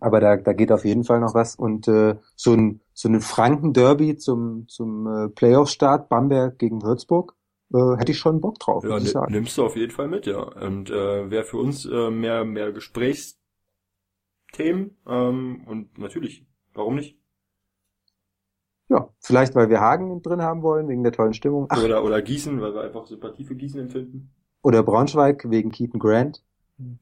aber 0.00 0.20
da, 0.20 0.36
da 0.36 0.52
geht 0.52 0.72
auf 0.72 0.84
jeden 0.84 1.04
Fall 1.04 1.20
noch 1.20 1.34
was. 1.34 1.56
Und 1.56 1.88
äh, 1.88 2.16
so 2.36 2.52
ein, 2.52 2.80
so 2.92 3.08
ein 3.08 3.20
Franken-Derby 3.20 4.16
zum, 4.16 4.66
zum 4.68 5.06
äh, 5.06 5.28
Playoff-Start, 5.28 6.08
Bamberg 6.08 6.58
gegen 6.58 6.82
Würzburg, 6.82 7.34
äh, 7.72 7.96
hätte 7.96 8.12
ich 8.12 8.18
schon 8.18 8.40
Bock 8.40 8.58
drauf, 8.58 8.84
Ja, 8.84 8.98
sagen. 9.00 9.32
nimmst 9.32 9.56
du 9.56 9.64
auf 9.64 9.76
jeden 9.76 9.92
Fall 9.92 10.08
mit, 10.08 10.26
ja. 10.26 10.40
Und 10.42 10.90
äh, 10.90 11.30
wäre 11.30 11.44
für 11.44 11.58
uns 11.58 11.86
äh, 11.86 12.10
mehr, 12.10 12.44
mehr 12.44 12.72
Gesprächsthemen 12.72 13.38
ähm, 15.06 15.62
und 15.66 15.98
natürlich, 15.98 16.44
warum 16.74 16.96
nicht? 16.96 17.18
vielleicht, 19.20 19.54
weil 19.54 19.70
wir 19.70 19.80
Hagen 19.80 20.22
drin 20.22 20.42
haben 20.42 20.62
wollen, 20.62 20.88
wegen 20.88 21.02
der 21.02 21.12
tollen 21.12 21.34
Stimmung. 21.34 21.66
Ach. 21.70 21.82
Oder, 21.82 22.04
oder 22.04 22.22
Gießen, 22.22 22.60
weil 22.60 22.74
wir 22.74 22.82
einfach 22.82 23.06
Sympathie 23.06 23.44
für 23.44 23.56
Gießen 23.56 23.80
empfinden. 23.80 24.30
Oder 24.62 24.82
Braunschweig, 24.82 25.50
wegen 25.50 25.70
Keaton 25.70 25.98
Grant. 25.98 26.42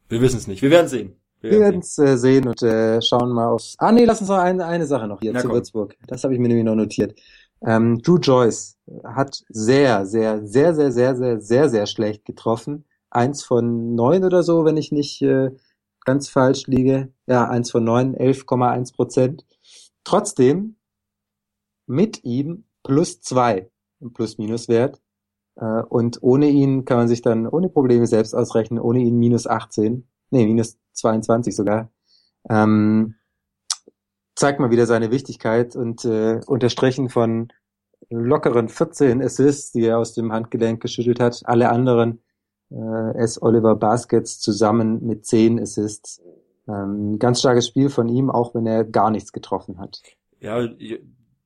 Wir 0.08 0.20
wissen 0.20 0.36
es 0.36 0.46
nicht. 0.46 0.62
Wir 0.62 0.70
werden 0.70 0.88
sehen. 0.88 1.16
Wir 1.40 1.58
werden 1.58 1.80
es 1.80 1.98
äh, 1.98 2.16
sehen 2.16 2.46
und 2.46 2.62
äh, 2.62 3.02
schauen 3.02 3.32
mal 3.32 3.48
aufs. 3.48 3.74
Ah 3.78 3.90
nee, 3.90 4.04
lass 4.04 4.20
uns 4.20 4.30
noch 4.30 4.38
eine, 4.38 4.64
eine 4.64 4.86
Sache 4.86 5.08
noch 5.08 5.20
hier 5.20 5.32
Na, 5.32 5.40
zu 5.40 5.48
komm. 5.48 5.56
Würzburg. 5.56 5.96
Das 6.06 6.22
habe 6.22 6.34
ich 6.34 6.40
mir 6.40 6.48
nämlich 6.48 6.64
noch 6.64 6.76
notiert. 6.76 7.18
Ähm, 7.64 8.00
Drew 8.02 8.18
Joyce 8.18 8.76
hat 9.04 9.42
sehr, 9.48 10.06
sehr, 10.06 10.46
sehr, 10.46 10.74
sehr, 10.74 10.92
sehr, 10.92 11.16
sehr, 11.16 11.40
sehr, 11.40 11.68
sehr 11.68 11.86
schlecht 11.86 12.24
getroffen. 12.24 12.84
Eins 13.10 13.42
von 13.42 13.94
neun 13.94 14.24
oder 14.24 14.42
so, 14.42 14.64
wenn 14.64 14.76
ich 14.76 14.92
nicht 14.92 15.20
äh, 15.22 15.50
ganz 16.04 16.28
falsch 16.28 16.66
liege. 16.66 17.12
Ja, 17.26 17.48
eins 17.48 17.70
von 17.70 17.84
neun, 17.84 18.14
11,1 18.16 18.94
Prozent. 18.94 19.44
Trotzdem 20.04 20.76
mit 21.86 22.24
ihm 22.24 22.64
plus 22.82 23.20
zwei 23.20 23.68
im 24.00 24.12
Plus-Minus-Wert. 24.12 25.00
Äh, 25.56 25.82
und 25.82 26.22
ohne 26.22 26.48
ihn 26.48 26.84
kann 26.84 26.98
man 26.98 27.08
sich 27.08 27.22
dann 27.22 27.46
ohne 27.46 27.68
Probleme 27.68 28.06
selbst 28.06 28.34
ausrechnen, 28.34 28.80
ohne 28.80 29.00
ihn 29.00 29.18
minus 29.18 29.46
18, 29.46 30.06
nee, 30.30 30.46
minus 30.46 30.78
22 30.92 31.54
sogar. 31.54 31.90
Ähm, 32.48 33.14
zeigt 34.34 34.60
mal 34.60 34.70
wieder 34.70 34.86
seine 34.86 35.10
Wichtigkeit 35.10 35.76
und 35.76 36.04
äh, 36.04 36.40
unterstrichen 36.46 37.08
von 37.08 37.52
lockeren 38.10 38.68
14 38.68 39.22
Assists, 39.22 39.72
die 39.72 39.84
er 39.84 39.98
aus 39.98 40.14
dem 40.14 40.32
Handgelenk 40.32 40.80
geschüttelt 40.80 41.20
hat. 41.20 41.42
Alle 41.44 41.70
anderen 41.70 42.20
äh, 42.70 43.16
S. 43.16 43.40
Oliver 43.40 43.76
Baskets 43.76 44.40
zusammen 44.40 45.04
mit 45.06 45.26
10 45.26 45.60
Assists. 45.60 46.22
Ähm, 46.68 47.18
ganz 47.18 47.40
starkes 47.40 47.66
Spiel 47.66 47.90
von 47.90 48.08
ihm, 48.08 48.30
auch 48.30 48.54
wenn 48.54 48.66
er 48.66 48.84
gar 48.84 49.10
nichts 49.10 49.32
getroffen 49.32 49.78
hat. 49.78 50.02
Ja, 50.40 50.68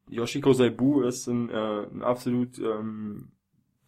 Yoshiko 0.09 0.53
Saibu 0.53 1.03
ist 1.03 1.27
ein, 1.27 1.51
äh, 1.51 1.87
ein 1.93 2.03
absolut 2.03 2.59
ähm, 2.59 3.33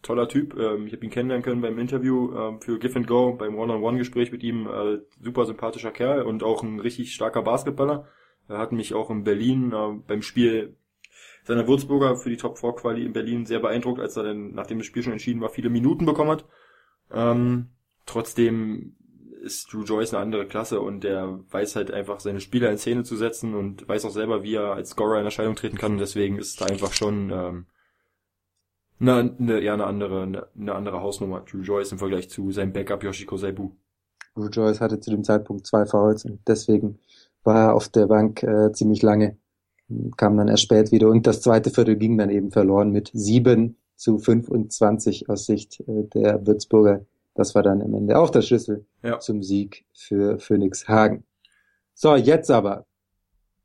toller 0.02 0.28
Typ. 0.28 0.56
Ähm, 0.58 0.86
ich 0.86 0.92
habe 0.92 1.04
ihn 1.04 1.10
kennenlernen 1.10 1.44
können 1.44 1.60
beim 1.60 1.78
Interview 1.78 2.34
ähm, 2.36 2.60
für 2.60 2.78
Give 2.78 2.96
and 2.96 3.06
Go, 3.06 3.34
beim 3.34 3.56
One-on-One-Gespräch 3.56 4.32
mit 4.32 4.42
ihm. 4.42 4.66
Äh, 4.66 4.98
super 5.22 5.46
sympathischer 5.46 5.90
Kerl 5.90 6.22
und 6.22 6.42
auch 6.42 6.62
ein 6.62 6.80
richtig 6.80 7.14
starker 7.14 7.42
Basketballer. 7.42 8.06
Er 8.48 8.58
hat 8.58 8.72
mich 8.72 8.94
auch 8.94 9.10
in 9.10 9.24
Berlin 9.24 9.72
äh, 9.72 10.00
beim 10.06 10.22
Spiel 10.22 10.76
seiner 11.44 11.66
Würzburger 11.66 12.16
für 12.16 12.30
die 12.30 12.36
Top 12.36 12.58
4 12.58 12.72
Quali 12.74 13.04
in 13.04 13.12
Berlin 13.12 13.46
sehr 13.46 13.60
beeindruckt, 13.60 14.00
als 14.00 14.16
er 14.16 14.24
dann, 14.24 14.52
nachdem 14.52 14.78
das 14.78 14.86
Spiel 14.86 15.02
schon 15.02 15.12
entschieden 15.12 15.40
war, 15.40 15.48
viele 15.48 15.70
Minuten 15.70 16.06
bekommen 16.06 16.30
hat. 16.30 16.44
Ähm, 17.10 17.68
trotzdem 18.06 18.96
ist 19.42 19.72
Drew 19.72 19.84
Joyce 19.84 20.14
eine 20.14 20.22
andere 20.22 20.46
Klasse 20.46 20.80
und 20.80 21.04
der 21.04 21.40
weiß 21.50 21.76
halt 21.76 21.90
einfach 21.90 22.20
seine 22.20 22.40
Spieler 22.40 22.70
in 22.70 22.78
Szene 22.78 23.04
zu 23.04 23.16
setzen 23.16 23.54
und 23.54 23.88
weiß 23.88 24.04
auch 24.04 24.10
selber, 24.10 24.42
wie 24.42 24.54
er 24.54 24.72
als 24.72 24.90
Scorer 24.90 25.20
in 25.20 25.24
Erscheinung 25.24 25.54
treten 25.54 25.78
kann 25.78 25.92
und 25.92 25.98
deswegen 25.98 26.38
ist 26.38 26.60
da 26.60 26.66
einfach 26.66 26.92
schon 26.92 27.30
ähm, 27.30 27.66
eine, 29.00 29.34
eine, 29.38 29.62
ja, 29.62 29.74
eine 29.74 29.86
andere, 29.86 30.22
eine, 30.22 30.46
eine 30.58 30.74
andere 30.74 31.00
Hausnummer, 31.00 31.40
Drew 31.40 31.62
Joyce 31.62 31.92
im 31.92 31.98
Vergleich 31.98 32.30
zu 32.30 32.50
seinem 32.50 32.72
Backup 32.72 33.02
Yoshiko 33.04 33.36
Saibu. 33.36 33.70
Drew 34.34 34.48
Joyce 34.48 34.80
hatte 34.80 35.00
zu 35.00 35.10
dem 35.10 35.24
Zeitpunkt 35.24 35.66
zwei 35.66 35.86
Fouls 35.86 36.24
und 36.24 36.40
deswegen 36.46 36.98
war 37.44 37.68
er 37.68 37.74
auf 37.74 37.88
der 37.88 38.06
Bank 38.06 38.42
äh, 38.42 38.72
ziemlich 38.72 39.02
lange, 39.02 39.36
kam 40.16 40.36
dann 40.36 40.48
erst 40.48 40.64
spät 40.64 40.92
wieder 40.92 41.08
und 41.08 41.26
das 41.26 41.40
zweite 41.40 41.70
Viertel 41.70 41.96
ging 41.96 42.18
dann 42.18 42.30
eben 42.30 42.50
verloren 42.50 42.90
mit 42.90 43.10
sieben 43.14 43.76
zu 43.96 44.18
25 44.18 45.28
aus 45.28 45.46
Sicht 45.46 45.80
äh, 45.80 46.04
der 46.14 46.46
Würzburger. 46.46 47.04
Das 47.34 47.54
war 47.54 47.62
dann 47.62 47.82
am 47.82 47.94
Ende 47.94 48.18
auch 48.18 48.30
der 48.30 48.42
Schlüssel 48.42 48.84
ja. 49.02 49.18
zum 49.20 49.42
Sieg 49.42 49.84
für 49.92 50.38
Phoenix 50.38 50.88
Hagen. 50.88 51.24
So, 51.94 52.16
jetzt 52.16 52.50
aber. 52.50 52.86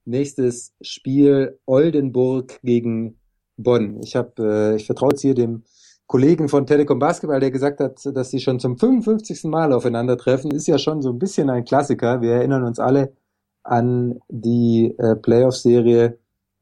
Nächstes 0.05 0.73
Spiel 0.81 1.59
Oldenburg 1.65 2.59
gegen 2.61 3.19
Bonn. 3.63 3.99
Ich 4.03 4.15
habe, 4.15 4.73
äh, 4.73 4.75
ich 4.75 4.85
vertraue 4.85 5.11
jetzt 5.11 5.21
hier 5.21 5.33
dem 5.33 5.63
Kollegen 6.07 6.49
von 6.49 6.67
Telekom 6.67 6.99
Basketball, 6.99 7.39
der 7.39 7.51
gesagt 7.51 7.79
hat, 7.79 7.99
dass 8.05 8.29
sie 8.29 8.39
schon 8.39 8.59
zum 8.59 8.77
55. 8.77 9.45
Mal 9.45 9.73
aufeinandertreffen, 9.73 10.51
ist 10.51 10.67
ja 10.67 10.77
schon 10.77 11.01
so 11.01 11.09
ein 11.09 11.19
bisschen 11.19 11.49
ein 11.49 11.65
Klassiker. 11.65 12.21
Wir 12.21 12.33
erinnern 12.33 12.63
uns 12.63 12.79
alle 12.79 13.13
an 13.63 14.19
die 14.29 14.93
äh, 14.97 15.15
Playoff-Serie, 15.15 16.19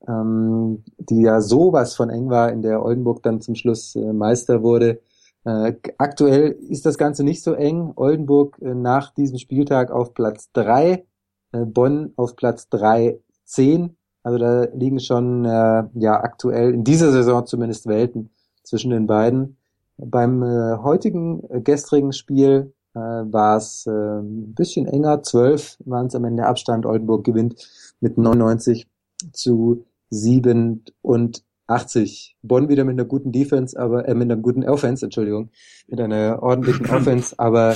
ähm, 0.07 0.83
die 0.97 1.21
ja 1.21 1.41
sowas 1.41 1.95
von 1.95 2.09
eng 2.09 2.29
war, 2.29 2.51
in 2.51 2.61
der 2.61 2.83
Oldenburg 2.83 3.23
dann 3.23 3.41
zum 3.41 3.55
Schluss 3.55 3.95
äh, 3.95 4.13
Meister 4.13 4.61
wurde. 4.61 5.01
Äh, 5.43 5.73
aktuell 5.97 6.55
ist 6.69 6.85
das 6.85 6.97
Ganze 6.97 7.23
nicht 7.23 7.43
so 7.43 7.53
eng. 7.53 7.93
Oldenburg 7.95 8.59
äh, 8.61 8.75
nach 8.75 9.13
diesem 9.13 9.39
Spieltag 9.39 9.91
auf 9.91 10.13
Platz 10.13 10.51
drei, 10.53 11.05
äh, 11.51 11.65
Bonn 11.65 12.13
auf 12.15 12.35
Platz 12.35 12.69
drei 12.69 13.19
zehn. 13.43 13.97
Also 14.23 14.37
da 14.37 14.65
liegen 14.73 14.99
schon 14.99 15.45
äh, 15.45 15.83
ja 15.93 16.21
aktuell 16.21 16.73
in 16.73 16.83
dieser 16.83 17.11
Saison 17.11 17.45
zumindest 17.45 17.87
Welten 17.87 18.29
zwischen 18.63 18.91
den 18.91 19.07
beiden. 19.07 19.57
Beim 19.97 20.43
äh, 20.43 20.77
heutigen 20.77 21.43
äh, 21.49 21.61
gestrigen 21.61 22.13
Spiel 22.13 22.73
äh, 22.93 22.99
war 22.99 23.57
es 23.57 23.85
äh, 23.87 23.91
ein 23.91 24.53
bisschen 24.53 24.87
enger. 24.87 25.23
Zwölf 25.23 25.77
waren 25.85 26.07
es 26.07 26.15
am 26.15 26.25
Ende 26.25 26.45
Abstand. 26.45 26.85
Oldenburg 26.85 27.23
gewinnt 27.23 27.67
mit 27.99 28.17
99 28.17 28.87
zu 29.31 29.85
87. 30.09 32.35
Bonn 32.41 32.69
wieder 32.69 32.83
mit 32.83 32.93
einer 32.93 33.05
guten 33.05 33.31
Defense, 33.31 33.79
aber 33.79 34.07
äh, 34.07 34.13
mit 34.13 34.31
einer 34.31 34.41
guten 34.41 34.67
Offense, 34.67 35.05
Entschuldigung, 35.05 35.49
mit 35.87 36.01
einer 36.01 36.41
ordentlichen 36.41 36.85
Offense, 36.91 37.35
aber 37.37 37.75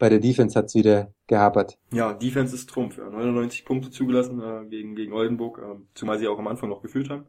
bei 0.00 0.08
der 0.08 0.18
Defense 0.18 0.58
hat's 0.58 0.74
wieder 0.74 1.12
gehapert. 1.28 1.78
Ja, 1.92 2.14
Defense 2.14 2.54
ist 2.54 2.68
Trumpf. 2.70 2.98
Ja. 2.98 3.08
99 3.08 3.64
Punkte 3.64 3.90
zugelassen 3.90 4.42
äh, 4.42 4.66
gegen, 4.68 4.96
gegen 4.96 5.12
Oldenburg, 5.12 5.58
äh, 5.58 5.78
zumal 5.94 6.18
sie 6.18 6.26
auch 6.26 6.38
am 6.38 6.48
Anfang 6.48 6.70
noch 6.70 6.82
geführt 6.82 7.10
haben. 7.10 7.26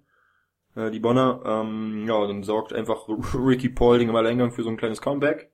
Äh, 0.75 0.89
die 0.89 0.99
Bonner, 0.99 1.43
ähm, 1.45 2.05
ja, 2.07 2.25
dann 2.25 2.43
sorgt 2.43 2.73
einfach 2.73 3.07
Ricky 3.35 3.69
Paulding 3.69 4.09
im 4.09 4.15
Alleingang 4.15 4.51
für 4.51 4.63
so 4.63 4.69
ein 4.69 4.77
kleines 4.77 5.01
Comeback. 5.01 5.51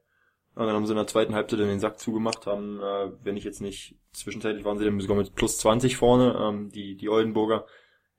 Und 0.54 0.66
dann 0.66 0.76
haben 0.76 0.86
sie 0.86 0.94
in 0.94 0.98
der 0.98 1.08
zweiten 1.08 1.36
Halbzeit 1.36 1.60
den 1.60 1.80
Sack 1.80 2.00
zugemacht, 2.00 2.46
haben, 2.46 2.80
äh, 2.80 3.12
wenn 3.24 3.36
ich 3.36 3.44
jetzt 3.44 3.62
nicht, 3.62 3.96
zwischenzeitlich 4.12 4.64
waren 4.64 4.78
sie 4.78 4.86
dann 4.86 5.00
sogar 5.00 5.18
mit 5.18 5.36
plus 5.36 5.58
20 5.58 5.98
vorne, 5.98 6.36
ähm, 6.40 6.70
die, 6.70 6.96
die 6.96 7.10
Oldenburger, 7.10 7.66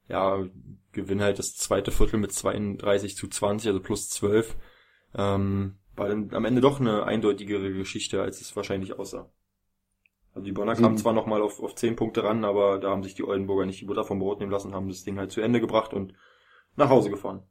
ja, 0.09 0.45
gewinnen 0.93 1.23
halt 1.23 1.39
das 1.39 1.57
zweite 1.57 1.93
Viertel 1.93 2.19
mit 2.19 2.33
32 2.33 3.17
zu 3.17 3.29
20, 3.29 3.69
also 3.69 3.81
plus 3.81 4.09
12. 4.11 4.57
Ähm, 5.15 5.79
war 5.99 6.09
dann 6.09 6.31
am 6.33 6.45
Ende 6.45 6.61
doch 6.61 6.81
eine 6.81 7.05
eindeutigere 7.05 7.73
Geschichte, 7.73 8.23
als 8.23 8.41
es 8.41 8.55
wahrscheinlich 8.57 8.99
aussah. 8.99 9.31
Also 10.35 10.45
die 10.45 10.53
Bonner 10.53 10.75
kamen 10.75 10.93
mhm. 10.93 10.99
zwar 10.99 11.13
nochmal 11.13 11.43
auf, 11.43 11.61
auf 11.61 11.75
10 11.75 11.97
Punkte 11.97 12.23
ran, 12.23 12.45
aber 12.45 12.79
da 12.79 12.91
haben 12.91 13.03
sich 13.03 13.15
die 13.15 13.25
Oldenburger 13.25 13.67
nicht 13.67 13.81
die 13.81 13.87
Butter 13.87 14.05
vom 14.05 14.19
Brot 14.19 14.41
nehmen 14.41 14.53
lassen, 14.53 14.75
haben 14.75 14.89
das 14.89 15.05
Ding 15.05 15.19
halt 15.19 15.33
zu 15.33 15.41
Ende 15.41 15.61
gebracht 15.61 15.93
und 15.93 16.15
nach 16.77 16.91
Hause 16.91 17.11
gefahren. 17.11 17.43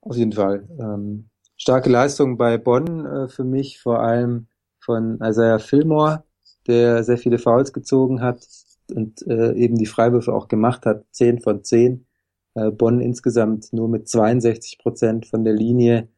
Auf 0.00 0.16
jeden 0.16 0.32
Fall. 0.32 0.68
Ähm, 0.78 1.30
starke 1.56 1.90
Leistung 1.90 2.36
bei 2.36 2.58
Bonn 2.58 3.06
äh, 3.06 3.28
für 3.28 3.44
mich, 3.44 3.80
vor 3.80 4.00
allem 4.00 4.46
von 4.78 5.18
Isaiah 5.22 5.58
Fillmore, 5.58 6.24
der 6.66 7.02
sehr 7.04 7.18
viele 7.18 7.38
Fouls 7.38 7.72
gezogen 7.72 8.20
hat 8.20 8.46
und 8.94 9.26
äh, 9.26 9.52
eben 9.54 9.76
die 9.76 9.86
Freiwürfe 9.86 10.32
auch 10.32 10.48
gemacht 10.48 10.86
hat. 10.86 11.04
10 11.12 11.40
von 11.40 11.64
10. 11.64 12.06
Äh, 12.54 12.70
Bonn 12.70 13.00
insgesamt 13.00 13.72
nur 13.72 13.88
mit 13.88 14.08
62 14.08 14.78
Prozent 14.78 15.26
von 15.26 15.44
der 15.44 15.54
Linie 15.54 16.08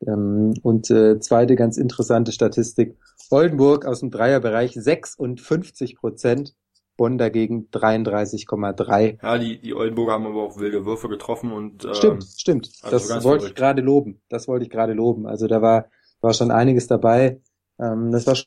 und 0.00 0.90
äh, 0.90 1.18
zweite 1.20 1.56
ganz 1.56 1.76
interessante 1.76 2.32
Statistik. 2.32 2.96
Oldenburg 3.30 3.84
aus 3.84 4.00
dem 4.00 4.10
Dreierbereich 4.10 4.72
56 4.74 5.96
Prozent, 5.96 6.54
Bonn 6.96 7.18
dagegen 7.18 7.68
33,3. 7.72 9.18
Ja, 9.22 9.38
die, 9.38 9.60
die 9.60 9.74
Oldenburger 9.74 10.12
haben 10.12 10.26
aber 10.26 10.42
auch 10.42 10.58
wilde 10.58 10.84
Würfe 10.84 11.08
getroffen 11.08 11.52
und 11.52 11.84
ähm, 11.84 11.94
Stimmt, 11.94 12.24
stimmt. 12.36 12.72
Also 12.82 13.14
das 13.14 13.24
wollte 13.24 13.46
ich 13.46 13.54
gerade 13.54 13.82
loben. 13.82 14.20
Das 14.28 14.48
wollte 14.48 14.64
ich 14.64 14.70
gerade 14.70 14.94
loben. 14.94 15.26
Also 15.26 15.46
da 15.46 15.62
war, 15.62 15.86
war 16.20 16.34
schon 16.34 16.50
einiges 16.50 16.86
dabei. 16.88 17.40
Ähm, 17.78 18.10
das 18.10 18.26
war 18.26 18.34
schon 18.34 18.46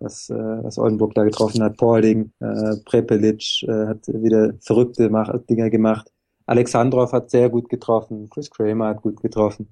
was, 0.00 0.30
äh, 0.30 0.34
was 0.34 0.78
Oldenburg 0.78 1.14
da 1.14 1.24
getroffen 1.24 1.62
hat. 1.62 1.76
Paulding, 1.76 2.32
äh, 2.40 2.76
Prepelic 2.84 3.62
äh, 3.62 3.86
hat 3.86 4.06
wieder 4.08 4.54
verrückte 4.60 5.10
Mach 5.10 5.30
Dinger 5.48 5.70
gemacht. 5.70 6.10
Alexandrov 6.46 7.12
hat 7.12 7.30
sehr 7.30 7.48
gut 7.48 7.68
getroffen, 7.68 8.28
Chris 8.30 8.50
Kramer 8.50 8.88
hat 8.88 9.02
gut 9.02 9.20
getroffen. 9.20 9.70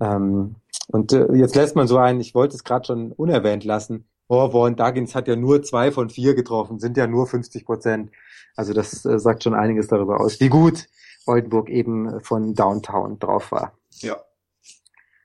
Ähm, 0.00 0.56
und 0.88 1.12
äh, 1.12 1.32
jetzt 1.34 1.56
lässt 1.56 1.76
man 1.76 1.86
so 1.86 1.98
ein, 1.98 2.20
ich 2.20 2.34
wollte 2.34 2.56
es 2.56 2.64
gerade 2.64 2.86
schon 2.86 3.12
unerwähnt 3.12 3.64
lassen, 3.64 4.06
oh, 4.30 4.52
Warren 4.52 4.76
Duggins 4.76 5.14
hat 5.14 5.28
ja 5.28 5.36
nur 5.36 5.62
zwei 5.62 5.90
von 5.90 6.08
vier 6.08 6.34
getroffen, 6.34 6.78
sind 6.78 6.96
ja 6.96 7.06
nur 7.06 7.26
50 7.26 7.64
Prozent. 7.64 8.10
Also 8.56 8.72
das 8.72 9.04
äh, 9.04 9.18
sagt 9.18 9.42
schon 9.42 9.54
einiges 9.54 9.88
darüber 9.88 10.20
aus, 10.20 10.40
wie 10.40 10.48
gut 10.48 10.86
Oldenburg 11.26 11.68
eben 11.68 12.20
von 12.20 12.54
Downtown 12.54 13.18
drauf 13.18 13.52
war. 13.52 13.72
Ja. 13.98 14.16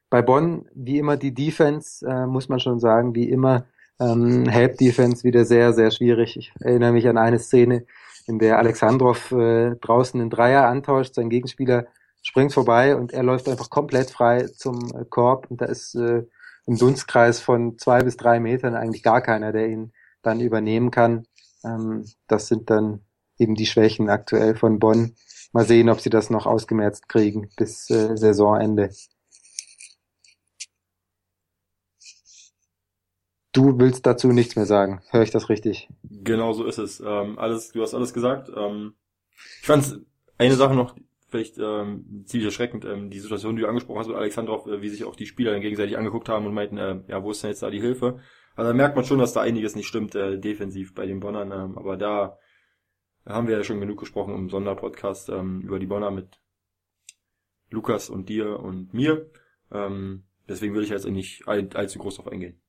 Bei 0.09 0.21
Bonn, 0.21 0.65
wie 0.73 0.99
immer 0.99 1.17
die 1.17 1.33
Defense, 1.33 2.05
äh, 2.07 2.25
muss 2.25 2.49
man 2.49 2.59
schon 2.59 2.79
sagen, 2.79 3.15
wie 3.15 3.29
immer 3.29 3.65
ähm, 3.99 4.47
Help 4.47 4.77
Defense 4.77 5.23
wieder 5.23 5.45
sehr, 5.45 5.73
sehr 5.73 5.91
schwierig. 5.91 6.35
Ich 6.37 6.51
erinnere 6.59 6.91
mich 6.91 7.07
an 7.07 7.17
eine 7.17 7.39
Szene, 7.39 7.85
in 8.27 8.39
der 8.39 8.57
Alexandrov 8.57 9.31
äh, 9.31 9.75
draußen 9.75 10.19
einen 10.19 10.29
Dreier 10.29 10.67
antauscht, 10.67 11.15
sein 11.15 11.29
Gegenspieler 11.29 11.85
springt 12.21 12.53
vorbei 12.53 12.95
und 12.95 13.13
er 13.13 13.23
läuft 13.23 13.47
einfach 13.47 13.69
komplett 13.69 14.09
frei 14.09 14.47
zum 14.47 14.91
äh, 14.95 15.05
Korb 15.05 15.49
und 15.49 15.61
da 15.61 15.65
ist 15.65 15.95
äh, 15.95 16.23
im 16.65 16.77
Dunstkreis 16.77 17.39
von 17.39 17.77
zwei 17.77 18.01
bis 18.01 18.17
drei 18.17 18.39
Metern 18.39 18.75
eigentlich 18.75 19.03
gar 19.03 19.21
keiner, 19.21 19.51
der 19.51 19.67
ihn 19.67 19.93
dann 20.23 20.39
übernehmen 20.39 20.89
kann. 20.89 21.27
Ähm, 21.63 22.05
das 22.27 22.47
sind 22.47 22.69
dann 22.69 23.01
eben 23.37 23.55
die 23.55 23.67
Schwächen 23.67 24.09
aktuell 24.09 24.55
von 24.55 24.79
Bonn. 24.79 25.15
Mal 25.53 25.65
sehen, 25.65 25.89
ob 25.89 26.01
sie 26.01 26.09
das 26.09 26.29
noch 26.29 26.47
ausgemerzt 26.47 27.07
kriegen 27.07 27.49
bis 27.55 27.89
äh, 27.89 28.17
Saisonende. 28.17 28.89
Du 33.55 33.79
willst 33.79 34.05
dazu 34.05 34.33
nichts 34.33 34.57
mehr 34.57 34.65
sagen. 34.65 35.01
Höre 35.11 35.23
ich 35.23 35.31
das 35.31 35.47
richtig? 35.47 35.87
Genau 36.03 36.51
so 36.51 36.65
ist 36.65 36.77
es. 36.77 36.99
Ähm, 36.99 37.39
alles, 37.39 37.71
du 37.71 37.81
hast 37.81 37.93
alles 37.93 38.13
gesagt. 38.13 38.51
Ähm, 38.53 38.95
ich 39.61 39.65
fand 39.65 40.01
eine 40.37 40.55
Sache 40.55 40.75
noch 40.75 40.93
vielleicht 41.29 41.57
ähm, 41.57 42.25
ziemlich 42.25 42.47
erschreckend, 42.47 42.83
ähm, 42.83 43.09
die 43.09 43.19
Situation, 43.19 43.55
die 43.55 43.61
du 43.61 43.69
angesprochen 43.69 43.99
hast 43.99 44.07
mit 44.07 44.17
Alexandrov, 44.17 44.67
äh, 44.67 44.81
wie 44.81 44.89
sich 44.89 45.05
auch 45.05 45.15
die 45.15 45.25
Spieler 45.25 45.53
dann 45.53 45.61
gegenseitig 45.61 45.97
angeguckt 45.97 46.27
haben 46.27 46.45
und 46.45 46.53
meinten, 46.53 46.77
äh, 46.77 46.99
ja, 47.07 47.23
wo 47.23 47.31
ist 47.31 47.43
denn 47.43 47.49
jetzt 47.49 47.63
da 47.63 47.69
die 47.69 47.79
Hilfe? 47.79 48.19
Also 48.57 48.71
da 48.71 48.73
merkt 48.73 48.97
man 48.97 49.05
schon, 49.05 49.19
dass 49.19 49.31
da 49.31 49.39
einiges 49.39 49.73
nicht 49.73 49.87
stimmt, 49.87 50.15
äh, 50.15 50.37
defensiv 50.37 50.93
bei 50.93 51.05
den 51.05 51.21
Bonnern. 51.21 51.53
Ähm, 51.53 51.77
aber 51.77 51.95
da 51.95 52.37
haben 53.25 53.47
wir 53.47 53.55
ja 53.55 53.63
schon 53.63 53.79
genug 53.79 53.99
gesprochen 53.99 54.35
im 54.35 54.49
Sonderpodcast 54.49 55.29
ähm, 55.29 55.61
über 55.61 55.79
die 55.79 55.87
Bonner 55.87 56.11
mit 56.11 56.41
Lukas 57.69 58.09
und 58.09 58.27
dir 58.27 58.59
und 58.59 58.93
mir. 58.93 59.29
Ähm, 59.71 60.25
deswegen 60.49 60.73
will 60.73 60.83
ich 60.83 60.89
jetzt 60.89 61.07
nicht 61.07 61.47
all, 61.47 61.69
allzu 61.73 61.99
groß 61.99 62.17
drauf 62.17 62.27
eingehen. 62.27 62.59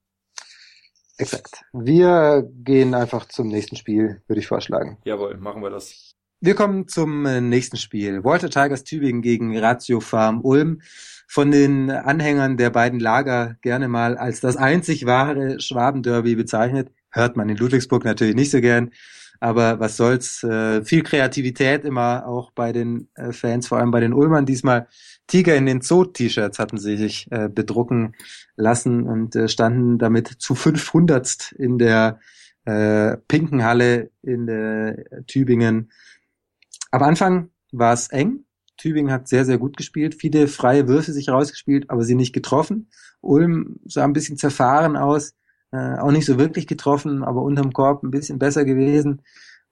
Exakt. 1.19 1.65
Wir 1.73 2.49
gehen 2.65 2.95
einfach 2.95 3.27
zum 3.27 3.49
nächsten 3.49 3.77
Spiel, 3.77 4.23
würde 4.27 4.41
ich 4.41 4.47
vorschlagen. 4.47 4.99
Jawohl, 5.05 5.37
machen 5.39 5.63
wir 5.63 5.71
das. 5.71 6.15
Wir 6.41 6.55
kommen 6.55 6.87
zum 6.87 7.25
äh, 7.25 7.41
nächsten 7.41 7.79
Spiel. 7.79 8.23
Walter 8.23 8.51
Tigers 8.51 8.85
Tübingen 8.85 9.23
gegen 9.23 9.57
Ratio 9.59 10.01
Farm 10.01 10.41
Ulm. 10.43 10.83
Von 11.29 11.51
den 11.51 11.91
Anhängern 11.91 12.57
der 12.57 12.71
beiden 12.71 13.01
Lager 13.01 13.57
gerne 13.63 13.89
mal 13.89 14.17
als 14.17 14.41
das 14.41 14.57
einzig 14.57 15.07
wahre 15.07 15.59
Schwabenderby 15.59 16.37
bezeichnet. 16.37 16.93
Hört 17.11 17.37
man 17.37 17.49
in 17.49 17.57
Ludwigsburg 17.57 18.05
natürlich 18.05 18.37
nicht 18.37 18.51
so 18.51 18.61
gern. 18.61 18.93
Aber 19.41 19.81
was 19.81 19.97
soll's, 19.97 20.43
äh, 20.43 20.85
viel 20.85 21.03
Kreativität 21.03 21.85
immer 21.85 22.27
auch 22.27 22.51
bei 22.53 22.73
den 22.73 23.09
äh, 23.15 23.33
Fans, 23.33 23.69
vor 23.69 23.79
allem 23.79 23.91
bei 23.91 24.01
den 24.01 24.13
Ulmern 24.13 24.47
diesmal. 24.47 24.89
Tiger 25.27 25.57
in 25.57 25.67
den 25.67 25.81
Zoo-T-Shirts 25.81 26.59
hatten 26.59 26.79
sie 26.79 26.97
sich 26.97 27.31
äh, 27.31 27.49
bedrucken 27.49 28.15
lassen 28.57 29.05
und 29.05 29.35
äh, 29.37 29.49
standen 29.49 29.99
damit 29.99 30.29
zu 30.29 30.55
500 30.55 31.53
in 31.53 31.79
der 31.79 32.21
äh, 32.65 33.17
pinken 33.29 33.65
Halle 33.65 34.11
in 34.23 34.47
der 34.47 35.25
Tübingen. 35.27 35.91
Am 36.91 37.03
Anfang 37.03 37.51
war 37.73 37.93
es 37.93 38.09
eng. 38.09 38.45
Tübingen 38.77 39.11
hat 39.11 39.29
sehr, 39.29 39.45
sehr 39.45 39.59
gut 39.59 39.77
gespielt, 39.77 40.15
viele 40.15 40.49
freie 40.49 40.87
Würfe 40.87 41.13
sich 41.13 41.31
rausgespielt, 41.31 41.89
aber 41.89 42.05
sie 42.05 42.15
nicht 42.15 42.35
getroffen. 42.35 42.91
Ulm 43.21 43.81
sah 43.87 44.05
ein 44.05 44.13
bisschen 44.13 44.37
zerfahren 44.37 44.97
aus 44.97 45.35
äh, 45.73 45.99
auch 45.99 46.11
nicht 46.11 46.27
so 46.27 46.39
wirklich 46.39 46.67
getroffen, 46.67 47.25
aber 47.25 47.43
unterm 47.43 47.73
Korb 47.73 48.03
ein 48.03 48.11
bisschen 48.11 48.39
besser 48.39 48.65
gewesen, 48.65 49.23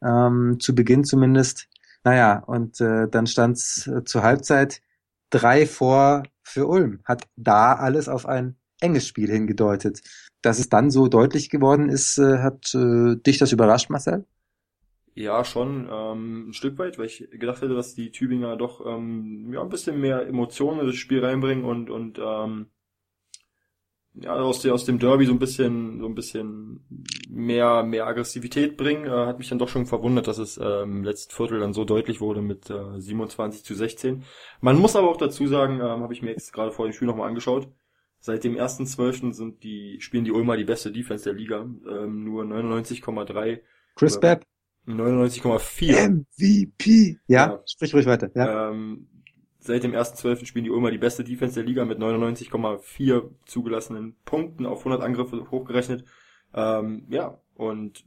ähm, 0.02 0.58
zu 0.60 0.74
Beginn 0.74 1.04
zumindest. 1.04 1.68
Naja, 2.04 2.42
und 2.46 2.80
äh, 2.80 3.08
dann 3.08 3.26
stand 3.26 3.56
es 3.56 3.86
äh, 3.86 4.04
zur 4.04 4.22
Halbzeit 4.22 4.82
drei 5.30 5.66
vor 5.66 6.24
für 6.42 6.66
Ulm. 6.66 7.00
Hat 7.04 7.24
da 7.36 7.74
alles 7.74 8.08
auf 8.08 8.26
ein 8.26 8.56
enges 8.80 9.06
Spiel 9.06 9.30
hingedeutet. 9.30 10.02
Dass 10.42 10.58
es 10.58 10.68
dann 10.68 10.90
so 10.90 11.08
deutlich 11.08 11.48
geworden 11.48 11.88
ist, 11.88 12.18
äh, 12.18 12.38
hat 12.38 12.74
äh, 12.74 13.16
dich 13.16 13.38
das 13.38 13.52
überrascht, 13.52 13.88
Marcel? 13.88 14.26
Ja, 15.14 15.44
schon 15.44 15.88
ähm, 15.90 16.48
ein 16.48 16.52
Stück 16.52 16.76
weit, 16.78 16.98
weil 16.98 17.06
ich 17.06 17.28
gedacht 17.30 17.62
hätte, 17.62 17.74
dass 17.74 17.94
die 17.94 18.10
Tübinger 18.10 18.56
doch 18.56 18.84
ähm, 18.84 19.52
ja, 19.52 19.62
ein 19.62 19.68
bisschen 19.68 20.00
mehr 20.00 20.26
Emotionen 20.26 20.80
in 20.80 20.86
das 20.88 20.96
Spiel 20.96 21.24
reinbringen 21.24 21.64
und, 21.64 21.88
und 21.88 22.18
ähm, 22.18 22.66
ja, 24.14 24.34
aus, 24.34 24.60
der, 24.60 24.74
aus 24.74 24.84
dem 24.84 24.98
Derby 24.98 25.26
so 25.26 25.32
ein 25.32 25.38
bisschen, 25.38 26.00
so 26.00 26.06
ein 26.06 26.14
bisschen 26.14 26.84
mehr, 27.28 27.82
mehr 27.82 28.06
Aggressivität 28.06 28.76
bringen, 28.76 29.06
äh, 29.06 29.10
hat 29.10 29.38
mich 29.38 29.48
dann 29.48 29.58
doch 29.58 29.68
schon 29.68 29.86
verwundert, 29.86 30.28
dass 30.28 30.38
es 30.38 30.56
äh, 30.56 30.82
im 30.82 31.02
letzten 31.02 31.34
Viertel 31.34 31.60
dann 31.60 31.72
so 31.72 31.84
deutlich 31.84 32.20
wurde 32.20 32.40
mit 32.40 32.70
äh, 32.70 33.00
27 33.00 33.64
zu 33.64 33.74
16. 33.74 34.22
Man 34.60 34.78
muss 34.78 34.94
aber 34.94 35.10
auch 35.10 35.16
dazu 35.16 35.46
sagen, 35.46 35.80
ähm, 35.80 36.02
habe 36.02 36.12
ich 36.12 36.22
mir 36.22 36.30
jetzt 36.30 36.52
gerade 36.52 36.70
vor 36.70 36.86
dem 36.86 36.92
Spiel 36.92 37.08
nochmal 37.08 37.28
angeschaut, 37.28 37.68
seit 38.20 38.44
dem 38.44 38.56
ersten 38.56 38.86
Zwölften 38.86 39.32
sind 39.32 39.64
die, 39.64 40.00
spielen 40.00 40.24
die 40.24 40.32
Ulmer 40.32 40.56
die 40.56 40.64
beste 40.64 40.92
Defense 40.92 41.24
der 41.24 41.34
Liga, 41.34 41.60
ähm, 41.62 42.24
nur 42.24 42.44
99,3. 42.44 43.60
Chris 43.96 44.20
Bepp. 44.20 44.44
99,4. 44.86 46.08
MVP. 46.08 47.18
Ja, 47.26 47.46
ja, 47.46 47.62
sprich 47.66 47.94
ruhig 47.94 48.06
weiter. 48.06 48.30
Ja. 48.34 48.70
Ähm, 48.70 49.08
seit 49.64 49.82
dem 49.82 49.92
1.12. 49.92 50.44
spielen 50.44 50.64
die 50.64 50.70
Ulmer 50.70 50.90
die 50.90 50.98
beste 50.98 51.24
Defense 51.24 51.54
der 51.54 51.64
Liga 51.64 51.84
mit 51.84 51.98
99,4 51.98 53.30
zugelassenen 53.46 54.14
Punkten 54.24 54.66
auf 54.66 54.80
100 54.80 55.02
Angriffe 55.02 55.50
hochgerechnet. 55.50 56.04
Ähm, 56.54 57.06
ja, 57.08 57.40
und 57.54 58.04